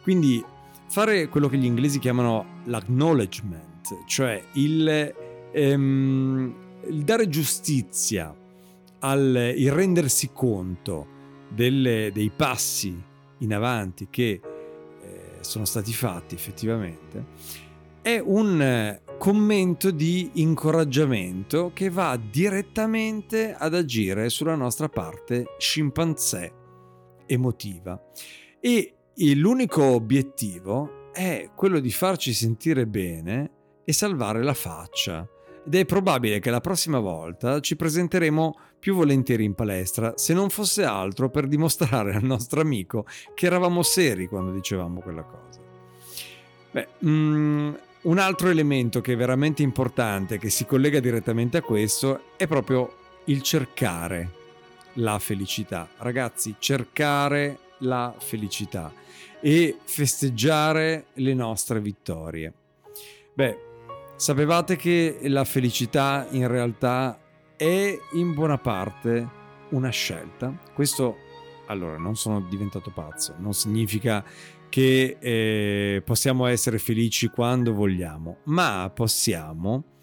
quindi 0.03 0.45
fare 0.89 1.29
quello 1.29 1.49
che 1.49 1.57
gli 1.57 1.65
inglesi 1.65 2.01
chiamano 2.01 2.63
l'acknowledgement, 2.65 4.05
cioè 4.07 4.43
il, 4.55 5.15
ehm, 5.53 6.55
il 6.89 7.05
dare 7.05 7.29
giustizia, 7.29 8.35
al, 8.99 9.55
il 9.57 9.71
rendersi 9.71 10.31
conto 10.33 11.07
delle, 11.49 12.11
dei 12.13 12.33
passi 12.35 13.01
in 13.39 13.55
avanti 13.55 14.09
che 14.11 14.41
eh, 15.01 15.21
sono 15.43 15.65
stati 15.65 15.93
fatti 15.93 16.35
effettivamente, 16.35 17.25
è 18.03 18.19
un 18.19 18.99
commento 19.21 19.91
di 19.91 20.31
incoraggiamento 20.37 21.73
che 21.75 21.91
va 21.91 22.19
direttamente 22.19 23.55
ad 23.55 23.75
agire 23.75 24.31
sulla 24.31 24.55
nostra 24.55 24.89
parte 24.89 25.57
scimpanzé 25.59 26.51
emotiva. 27.27 28.03
E 28.59 28.95
l'unico 29.35 29.85
obiettivo 29.85 31.11
è 31.13 31.51
quello 31.55 31.81
di 31.81 31.91
farci 31.91 32.33
sentire 32.33 32.87
bene 32.87 33.51
e 33.85 33.93
salvare 33.93 34.43
la 34.43 34.55
faccia. 34.55 35.29
Ed 35.67 35.75
è 35.75 35.85
probabile 35.85 36.39
che 36.39 36.49
la 36.49 36.63
prossima 36.63 36.99
volta 36.99 37.61
ci 37.61 37.77
presenteremo 37.77 38.59
più 38.79 38.95
volentieri 38.95 39.45
in 39.45 39.53
palestra, 39.53 40.15
se 40.17 40.33
non 40.33 40.49
fosse 40.49 40.83
altro 40.83 41.29
per 41.29 41.47
dimostrare 41.47 42.15
al 42.15 42.25
nostro 42.25 42.63
amico 42.63 43.05
che 43.35 43.45
eravamo 43.45 43.83
seri 43.83 44.29
quando 44.29 44.51
dicevamo 44.51 45.01
quella 45.01 45.25
cosa. 45.25 45.61
Beh, 46.73 46.89
mm, 47.05 47.75
un 48.03 48.19
altro 48.19 48.49
elemento 48.49 49.01
che 49.01 49.13
è 49.13 49.17
veramente 49.17 49.63
importante, 49.63 50.39
che 50.39 50.49
si 50.49 50.65
collega 50.65 51.01
direttamente 51.01 51.59
a 51.59 51.63
questo, 51.63 52.23
è 52.37 52.47
proprio 52.47 52.97
il 53.25 53.43
cercare 53.43 54.39
la 54.95 55.19
felicità. 55.19 55.89
Ragazzi, 55.99 56.57
cercare 56.59 57.59
la 57.79 58.15
felicità 58.19 58.93
e 59.41 59.77
festeggiare 59.83 61.07
le 61.15 61.35
nostre 61.35 61.81
vittorie. 61.81 62.53
Beh, 63.35 63.59
sapevate 64.17 64.77
che 64.77 65.19
la 65.25 65.45
felicità 65.45 66.27
in 66.31 66.49
realtà 66.49 67.19
è 67.57 67.99
in 68.15 68.33
buona 68.33 68.59
parte 68.59 69.29
una 69.71 69.91
scelta? 69.91 70.59
Questo, 70.73 71.17
allora, 71.67 71.99
non 71.99 72.17
sono 72.17 72.41
diventato 72.41 72.91
pazzo, 72.91 73.35
non 73.39 73.53
significa 73.53 74.25
che 74.71 75.19
eh, 75.21 76.03
possiamo 76.03 76.47
essere 76.47 76.79
felici 76.79 77.29
quando 77.29 77.75
vogliamo, 77.75 78.39
ma 78.45 78.91
possiamo 78.95 79.99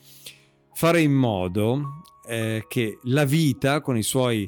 fare 0.74 1.02
in 1.02 1.14
modo 1.14 2.04
eh, 2.28 2.66
che 2.68 3.00
la 3.04 3.26
vita 3.26 3.82
con 3.82 3.98
i 3.98 4.04
suoi 4.04 4.48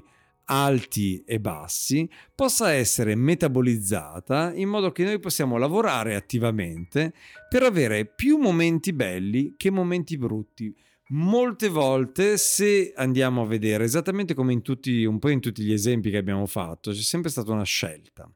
alti 0.52 1.24
e 1.26 1.40
bassi 1.40 2.10
possa 2.36 2.72
essere 2.72 3.16
metabolizzata 3.16 4.54
in 4.54 4.68
modo 4.68 4.92
che 4.92 5.04
noi 5.04 5.20
possiamo 5.20 5.58
lavorare 5.58 6.16
attivamente 6.16 7.14
per 7.48 7.64
avere 7.64 8.06
più 8.06 8.38
momenti 8.38 8.94
belli 8.94 9.54
che 9.58 9.72
momenti 9.72 10.18
brutti. 10.18 10.76
Molte 11.12 11.70
volte, 11.70 12.38
se 12.38 12.94
andiamo 12.96 13.42
a 13.42 13.48
vedere 13.48 13.84
esattamente 13.84 14.36
come 14.36 14.54
in 14.54 14.62
tutti, 14.62 15.06
un 15.06 15.18
po' 15.18 15.30
in 15.30 15.40
tutti 15.40 15.64
gli 15.64 15.74
esempi 15.74 16.12
che 16.12 16.18
abbiamo 16.18 16.46
fatto, 16.46 16.92
c'è 16.92 17.02
sempre 17.02 17.32
stata 17.32 17.52
una 17.52 17.64
scelta? 17.64 18.32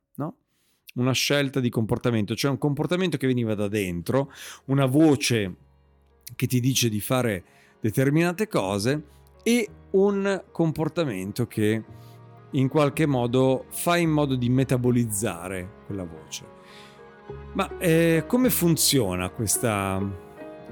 Una 0.93 1.13
scelta 1.13 1.59
di 1.59 1.69
comportamento, 1.69 2.35
cioè 2.35 2.51
un 2.51 2.57
comportamento 2.57 3.17
che 3.17 3.27
veniva 3.27 3.55
da 3.55 3.67
dentro, 3.67 4.31
una 4.65 4.85
voce 4.85 5.55
che 6.35 6.47
ti 6.47 6.59
dice 6.59 6.89
di 6.89 6.99
fare 6.99 7.43
determinate 7.79 8.47
cose 8.47 9.03
e 9.43 9.67
un 9.91 10.43
comportamento 10.51 11.47
che 11.47 11.83
in 12.51 12.67
qualche 12.67 13.05
modo 13.05 13.65
fa 13.69 13.97
in 13.97 14.09
modo 14.09 14.35
di 14.35 14.49
metabolizzare 14.49 15.81
quella 15.85 16.03
voce. 16.03 16.45
Ma 17.53 17.77
eh, 17.77 18.25
come 18.27 18.49
funziona 18.49 19.29
questa 19.29 19.99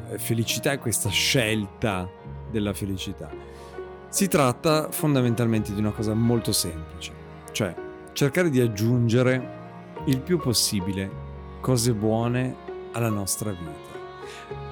eh, 0.09 0.17
felicità 0.17 0.71
e 0.71 0.77
questa 0.77 1.09
scelta 1.09 2.09
della 2.49 2.73
felicità? 2.73 3.29
Si 4.09 4.27
tratta 4.27 4.91
fondamentalmente 4.91 5.73
di 5.73 5.79
una 5.79 5.91
cosa 5.91 6.13
molto 6.13 6.51
semplice, 6.51 7.13
cioè 7.51 7.73
cercare 8.13 8.49
di 8.49 8.59
aggiungere 8.59 9.59
il 10.05 10.19
più 10.21 10.39
possibile 10.39 11.09
cose 11.61 11.93
buone 11.93 12.55
alla 12.93 13.09
nostra 13.09 13.51
vita. 13.51 13.99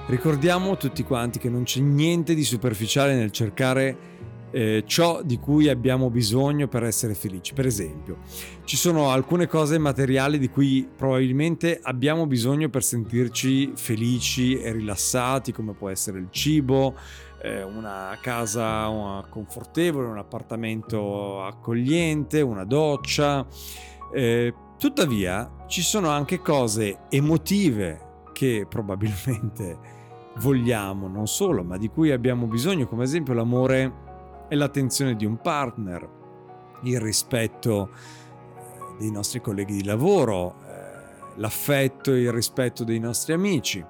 Ricordiamo 0.06 0.76
tutti 0.76 1.04
quanti 1.04 1.38
che 1.38 1.48
non 1.48 1.62
c'è 1.62 1.80
niente 1.80 2.34
di 2.34 2.42
superficiale 2.42 3.14
nel 3.14 3.30
cercare 3.30 4.08
eh, 4.50 4.82
ciò 4.84 5.22
di 5.22 5.38
cui 5.38 5.68
abbiamo 5.68 6.10
bisogno 6.10 6.66
per 6.66 6.82
essere 6.82 7.14
felici. 7.14 7.54
Per 7.54 7.64
esempio, 7.64 8.18
ci 8.64 8.76
sono 8.76 9.10
alcune 9.10 9.46
cose 9.46 9.78
materiali 9.78 10.38
di 10.38 10.48
cui 10.48 10.88
probabilmente 10.96 11.78
abbiamo 11.80 12.26
bisogno 12.26 12.68
per 12.68 12.82
sentirci 12.82 13.72
felici 13.76 14.60
e 14.60 14.72
rilassati, 14.72 15.52
come 15.52 15.74
può 15.74 15.88
essere 15.88 16.18
il 16.18 16.28
cibo, 16.30 16.96
eh, 17.40 17.62
una 17.62 18.18
casa 18.20 18.88
una 18.88 19.24
confortevole, 19.28 20.08
un 20.08 20.18
appartamento 20.18 21.44
accogliente, 21.44 22.40
una 22.40 22.64
doccia. 22.64 23.46
Eh, 24.12 24.52
tuttavia, 24.80 25.66
ci 25.66 25.82
sono 25.82 26.08
anche 26.08 26.40
cose 26.40 27.00
emotive 27.10 28.22
che 28.32 28.64
probabilmente 28.66 29.78
vogliamo, 30.38 31.06
non 31.06 31.26
solo, 31.26 31.62
ma 31.62 31.76
di 31.76 31.88
cui 31.88 32.10
abbiamo 32.10 32.46
bisogno, 32.46 32.88
come 32.88 33.02
ad 33.02 33.08
esempio 33.08 33.34
l'amore 33.34 34.46
è 34.48 34.54
l'attenzione 34.54 35.16
di 35.16 35.26
un 35.26 35.38
partner, 35.38 36.08
il 36.84 36.98
rispetto 36.98 37.90
eh, 37.90 38.96
dei 38.98 39.10
nostri 39.10 39.42
colleghi 39.42 39.74
di 39.74 39.84
lavoro, 39.84 40.56
eh, 40.66 41.36
l'affetto 41.36 42.14
e 42.14 42.22
il 42.22 42.32
rispetto 42.32 42.82
dei 42.82 42.98
nostri 42.98 43.34
amici. 43.34 43.84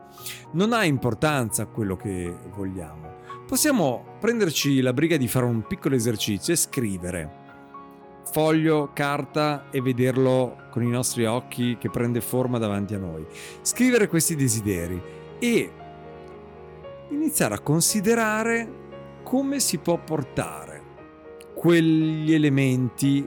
Non 0.55 0.73
ha 0.73 0.85
importanza 0.85 1.67
quello 1.67 1.95
che 1.95 2.37
vogliamo. 2.53 3.19
Possiamo 3.47 4.17
prenderci 4.19 4.81
la 4.81 4.93
briga 4.93 5.17
di 5.17 5.29
fare 5.29 5.45
un 5.45 5.65
piccolo 5.69 5.95
esercizio 5.95 6.53
e 6.53 6.57
scrivere 6.57 7.40
foglio, 8.25 8.91
carta 8.93 9.67
e 9.71 9.81
vederlo 9.81 10.57
con 10.71 10.83
i 10.83 10.89
nostri 10.89 11.25
occhi 11.27 11.77
che 11.79 11.91
prende 11.91 12.21
forma 12.21 12.59
davanti 12.59 12.95
a 12.95 12.99
noi. 12.99 13.25
Scrivere 13.63 14.09
questi 14.09 14.37
desideri 14.37 15.01
e 15.39 15.71
iniziare 17.11 17.55
a 17.55 17.61
considerare 17.61 18.79
come 19.23 19.61
si 19.61 19.79
può 19.79 19.99
portare 19.99 20.83
quegli 21.55 22.33
elementi 22.33 23.27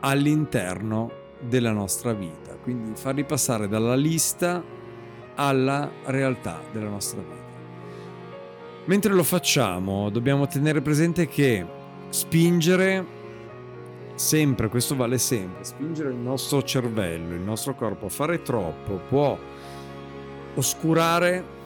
all'interno 0.00 1.10
della 1.40 1.72
nostra 1.72 2.12
vita, 2.12 2.54
quindi 2.62 2.92
farli 2.94 3.24
passare 3.24 3.68
dalla 3.68 3.96
lista 3.96 4.62
alla 5.34 5.90
realtà 6.04 6.60
della 6.72 6.88
nostra 6.88 7.20
vita. 7.20 7.36
Mentre 8.86 9.12
lo 9.12 9.22
facciamo 9.22 10.08
dobbiamo 10.08 10.46
tenere 10.46 10.80
presente 10.80 11.28
che 11.28 11.66
spingere 12.08 13.17
sempre, 14.18 14.68
questo 14.68 14.96
vale 14.96 15.16
sempre, 15.16 15.64
spingere 15.64 16.10
il 16.10 16.16
nostro 16.16 16.62
cervello, 16.62 17.34
il 17.34 17.40
nostro 17.40 17.74
corpo 17.74 18.06
a 18.06 18.08
fare 18.08 18.42
troppo 18.42 19.00
può 19.08 19.38
oscurare 20.54 21.56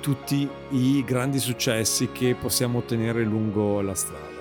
tutti 0.00 0.46
i 0.70 1.02
grandi 1.04 1.38
successi 1.38 2.10
che 2.12 2.36
possiamo 2.38 2.78
ottenere 2.78 3.22
lungo 3.22 3.80
la 3.80 3.94
strada. 3.94 4.40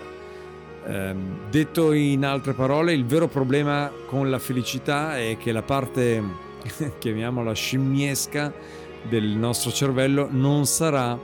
Eh, 0.83 1.15
detto 1.49 1.93
in 1.93 2.25
altre 2.25 2.53
parole, 2.53 2.91
il 2.93 3.05
vero 3.05 3.27
problema 3.27 3.89
con 4.07 4.29
la 4.29 4.39
felicità 4.39 5.17
è 5.17 5.37
che 5.37 5.51
la 5.53 5.61
parte, 5.61 6.21
chiamiamola 6.99 7.53
scimmiesca, 7.53 8.51
del 9.07 9.27
nostro 9.29 9.71
cervello 9.71 10.27
non 10.29 10.65
sarà 10.65 11.17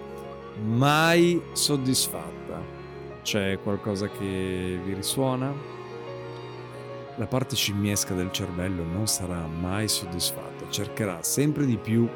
mai 0.63 1.41
soddisfatta. 1.51 2.75
C'è 3.23 3.59
qualcosa 3.61 4.07
che 4.07 4.79
vi 4.85 4.93
risuona? 4.93 5.76
La 7.17 7.25
parte 7.25 7.55
scimmiesca 7.55 8.13
del 8.13 8.31
cervello 8.31 8.83
non 8.83 9.07
sarà 9.07 9.47
mai 9.47 9.87
soddisfatta, 9.87 10.69
cercherà 10.69 11.23
sempre 11.23 11.65
di 11.65 11.77
più 11.77 12.07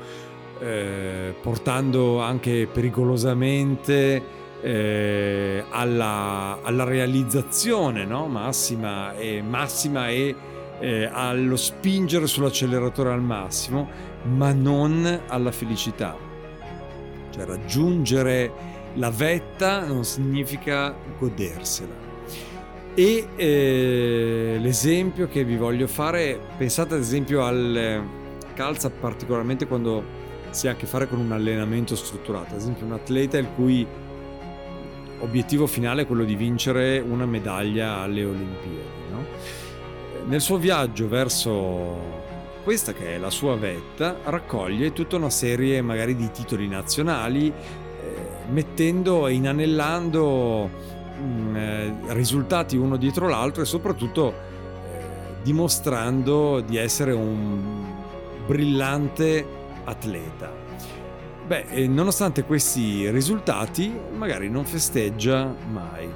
eh, 0.59 1.33
portando 1.41 2.21
anche 2.21 2.67
pericolosamente 2.71 4.23
eh, 4.61 5.63
alla, 5.71 6.59
alla, 6.61 6.83
realizzazione 6.83 8.05
no? 8.05 8.27
massima 8.27 9.15
e, 9.15 9.41
massima 9.41 10.09
e 10.09 10.35
eh, 10.79 11.09
allo 11.11 11.55
spingere 11.55 12.27
sull'acceleratore 12.27 13.11
al 13.11 13.23
massimo, 13.23 13.89
ma 14.25 14.53
non 14.53 15.21
alla 15.25 15.51
felicità. 15.51 16.15
Cioè 17.31 17.45
raggiungere 17.45 18.51
la 18.95 19.09
vetta 19.09 19.83
non 19.83 20.03
significa 20.03 20.93
godersela. 21.17 22.10
E 22.93 23.27
eh, 23.35 24.57
l'esempio 24.59 25.27
che 25.27 25.43
vi 25.45 25.55
voglio 25.55 25.87
fare, 25.87 26.39
pensate 26.57 26.95
ad 26.95 26.99
esempio 26.99 27.43
al 27.43 28.03
calza 28.53 28.89
particolarmente 28.89 29.65
quando 29.65 30.03
si 30.49 30.67
ha 30.67 30.71
a 30.71 30.75
che 30.75 30.85
fare 30.85 31.07
con 31.07 31.19
un 31.19 31.31
allenamento 31.31 31.95
strutturato, 31.95 32.53
ad 32.53 32.59
esempio 32.59 32.85
un 32.85 32.91
atleta 32.91 33.37
il 33.37 33.47
cui 33.55 33.87
obiettivo 35.19 35.67
finale 35.67 36.01
è 36.01 36.05
quello 36.05 36.25
di 36.25 36.35
vincere 36.35 36.99
una 36.99 37.25
medaglia 37.25 37.99
alle 37.99 38.25
Olimpiadi. 38.25 39.09
No? 39.09 39.25
Nel 40.27 40.41
suo 40.41 40.57
viaggio 40.57 41.07
verso 41.07 42.19
questa 42.63 42.93
che 42.93 43.15
è 43.15 43.17
la 43.17 43.29
sua 43.29 43.55
vetta 43.55 44.17
raccoglie 44.25 44.93
tutta 44.93 45.15
una 45.15 45.29
serie 45.29 45.81
magari 45.81 46.15
di 46.15 46.29
titoli 46.29 46.67
nazionali 46.67 47.47
eh, 47.47 47.53
mettendo 48.51 49.27
e 49.27 49.33
inanellando 49.33 50.69
mm, 51.21 51.55
eh, 51.55 51.93
risultati 52.07 52.75
uno 52.75 52.97
dietro 52.97 53.27
l'altro 53.27 53.61
e 53.61 53.65
soprattutto 53.65 54.31
eh, 54.31 55.43
dimostrando 55.43 56.61
di 56.61 56.77
essere 56.77 57.11
un 57.13 57.85
brillante 58.45 59.45
atleta. 59.83 60.51
Beh, 61.47 61.87
nonostante 61.87 62.43
questi 62.43 63.09
risultati, 63.09 63.93
magari 64.15 64.49
non 64.49 64.65
festeggia 64.65 65.53
mai. 65.71 66.09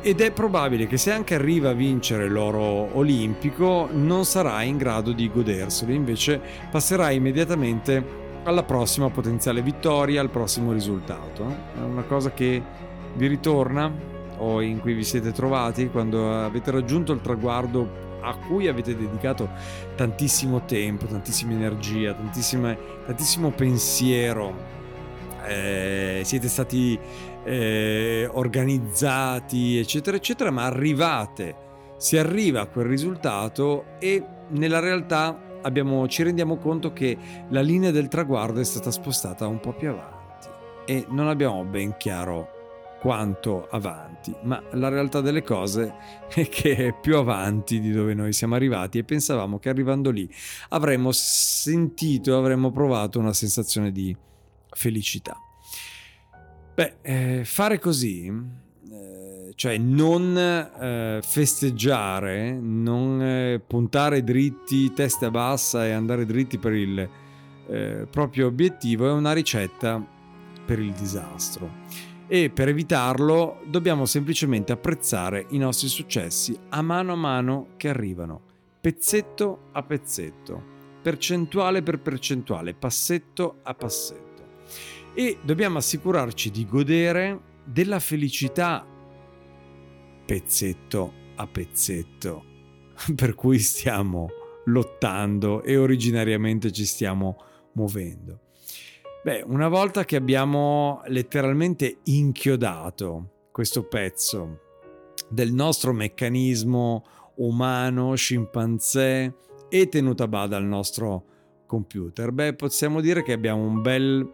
Ed 0.00 0.20
è 0.20 0.30
probabile 0.30 0.86
che 0.86 0.96
se 0.96 1.10
anche 1.10 1.34
arriva 1.34 1.70
a 1.70 1.74
vincere 1.74 2.28
l'oro 2.28 2.96
olimpico, 2.96 3.88
non 3.92 4.24
sarà 4.24 4.62
in 4.62 4.76
grado 4.76 5.12
di 5.12 5.28
goderselo, 5.28 5.92
invece 5.92 6.40
passerà 6.70 7.10
immediatamente 7.10 8.24
alla 8.44 8.62
prossima 8.62 9.10
potenziale 9.10 9.62
vittoria, 9.62 10.20
al 10.20 10.30
prossimo 10.30 10.72
risultato. 10.72 11.44
È 11.74 11.80
una 11.80 12.04
cosa 12.04 12.32
che 12.32 12.62
vi 13.14 13.26
ritorna 13.26 13.92
o 14.38 14.60
in 14.60 14.80
cui 14.80 14.94
vi 14.94 15.04
siete 15.04 15.32
trovati 15.32 15.88
quando 15.88 16.32
avete 16.32 16.70
raggiunto 16.70 17.12
il 17.12 17.20
traguardo 17.20 18.04
a 18.20 18.36
cui 18.36 18.66
avete 18.66 18.96
dedicato 18.96 19.48
tantissimo 19.94 20.64
tempo, 20.64 21.06
tantissima 21.06 21.52
energia, 21.52 22.14
tantissimo 22.14 23.50
pensiero. 23.50 24.74
Eh, 25.46 26.22
siete 26.24 26.48
stati 26.48 26.98
eh, 27.44 28.28
organizzati, 28.32 29.78
eccetera, 29.78 30.16
eccetera, 30.16 30.50
ma 30.50 30.64
arrivate, 30.64 31.54
si 31.96 32.18
arriva 32.18 32.62
a 32.62 32.66
quel 32.66 32.86
risultato 32.86 33.84
e 34.00 34.24
nella 34.48 34.80
realtà 34.80 35.58
abbiamo, 35.62 36.08
ci 36.08 36.24
rendiamo 36.24 36.56
conto 36.56 36.92
che 36.92 37.16
la 37.50 37.60
linea 37.60 37.92
del 37.92 38.08
traguardo 38.08 38.58
è 38.58 38.64
stata 38.64 38.90
spostata 38.90 39.46
un 39.46 39.60
po' 39.60 39.72
più 39.72 39.90
avanti 39.90 40.48
e 40.84 41.06
non 41.10 41.28
abbiamo 41.28 41.64
ben 41.64 41.96
chiaro 41.96 42.55
quanto 43.00 43.68
avanti, 43.70 44.34
ma 44.42 44.62
la 44.72 44.88
realtà 44.88 45.20
delle 45.20 45.42
cose 45.42 45.94
è 46.28 46.48
che 46.48 46.76
è 46.76 46.94
più 46.98 47.16
avanti 47.16 47.78
di 47.78 47.92
dove 47.92 48.14
noi 48.14 48.32
siamo 48.32 48.54
arrivati 48.54 48.98
e 48.98 49.04
pensavamo 49.04 49.58
che 49.58 49.68
arrivando 49.68 50.10
lì 50.10 50.28
avremmo 50.70 51.12
sentito, 51.12 52.36
avremmo 52.36 52.70
provato 52.70 53.18
una 53.18 53.32
sensazione 53.32 53.92
di 53.92 54.16
felicità. 54.70 55.36
Beh, 56.74 56.96
eh, 57.02 57.42
fare 57.44 57.78
così, 57.78 58.26
eh, 58.26 59.52
cioè 59.54 59.78
non 59.78 60.36
eh, 60.36 61.20
festeggiare, 61.22 62.52
non 62.52 63.22
eh, 63.22 63.62
puntare 63.66 64.22
dritti, 64.22 64.92
testa 64.92 65.30
bassa 65.30 65.86
e 65.86 65.92
andare 65.92 66.26
dritti 66.26 66.58
per 66.58 66.72
il 66.72 67.08
eh, 67.68 68.06
proprio 68.10 68.46
obiettivo, 68.48 69.08
è 69.08 69.12
una 69.12 69.32
ricetta 69.32 70.04
per 70.66 70.78
il 70.80 70.92
disastro 70.92 71.85
e 72.28 72.50
per 72.50 72.68
evitarlo 72.68 73.60
dobbiamo 73.66 74.04
semplicemente 74.04 74.72
apprezzare 74.72 75.46
i 75.50 75.58
nostri 75.58 75.88
successi 75.88 76.58
a 76.70 76.82
mano 76.82 77.12
a 77.12 77.16
mano 77.16 77.68
che 77.76 77.88
arrivano, 77.88 78.40
pezzetto 78.80 79.68
a 79.72 79.82
pezzetto, 79.82 80.74
percentuale 81.02 81.82
per 81.82 82.00
percentuale, 82.00 82.74
passetto 82.74 83.58
a 83.62 83.74
passetto. 83.74 84.24
E 85.14 85.38
dobbiamo 85.42 85.78
assicurarci 85.78 86.50
di 86.50 86.66
godere 86.66 87.40
della 87.64 88.00
felicità 88.00 88.84
pezzetto 90.24 91.12
a 91.36 91.46
pezzetto 91.46 92.44
per 93.14 93.34
cui 93.34 93.58
stiamo 93.60 94.28
lottando 94.64 95.62
e 95.62 95.76
originariamente 95.76 96.72
ci 96.72 96.84
stiamo 96.84 97.36
muovendo. 97.74 98.45
Beh, 99.26 99.42
una 99.44 99.66
volta 99.66 100.04
che 100.04 100.14
abbiamo 100.14 101.02
letteralmente 101.06 101.98
inchiodato 102.04 103.48
questo 103.50 103.82
pezzo 103.82 104.60
del 105.28 105.52
nostro 105.52 105.92
meccanismo 105.92 107.04
umano, 107.38 108.14
scimpanzé 108.14 109.34
e 109.68 109.88
tenuto 109.88 110.22
a 110.22 110.28
bada 110.28 110.56
al 110.56 110.62
nostro 110.62 111.24
computer, 111.66 112.30
beh, 112.30 112.54
possiamo 112.54 113.00
dire 113.00 113.24
che 113.24 113.32
abbiamo 113.32 113.66
un 113.66 113.82
bel, 113.82 114.32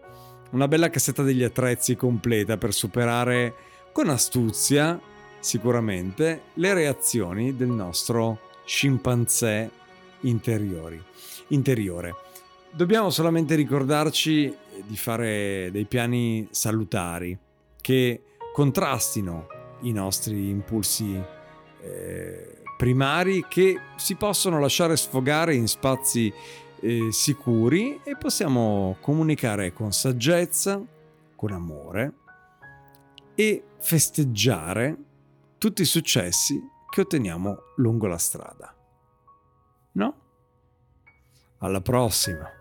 una 0.50 0.68
bella 0.68 0.90
cassetta 0.90 1.22
degli 1.22 1.42
attrezzi 1.42 1.96
completa 1.96 2.58
per 2.58 2.74
superare 2.74 3.54
con 3.92 4.10
astuzia, 4.10 5.00
sicuramente, 5.40 6.42
le 6.56 6.74
reazioni 6.74 7.56
del 7.56 7.68
nostro 7.68 8.40
scimpanzé 8.66 9.70
interiori, 10.20 11.02
interiore. 11.48 12.14
Dobbiamo 12.74 13.10
solamente 13.10 13.54
ricordarci 13.54 14.56
di 14.86 14.96
fare 14.96 15.68
dei 15.70 15.84
piani 15.84 16.48
salutari 16.50 17.38
che 17.78 18.22
contrastino 18.50 19.46
i 19.82 19.92
nostri 19.92 20.48
impulsi 20.48 21.22
eh, 21.82 22.62
primari 22.78 23.44
che 23.46 23.78
si 23.96 24.14
possono 24.14 24.58
lasciare 24.58 24.96
sfogare 24.96 25.54
in 25.54 25.68
spazi 25.68 26.32
eh, 26.80 27.12
sicuri 27.12 28.00
e 28.02 28.16
possiamo 28.16 28.96
comunicare 29.02 29.74
con 29.74 29.92
saggezza, 29.92 30.82
con 31.36 31.52
amore 31.52 32.12
e 33.34 33.64
festeggiare 33.80 34.96
tutti 35.58 35.82
i 35.82 35.86
successi 35.86 36.58
che 36.88 37.02
otteniamo 37.02 37.58
lungo 37.76 38.06
la 38.06 38.18
strada. 38.18 38.74
No? 39.92 40.16
Alla 41.58 41.82
prossima! 41.82 42.60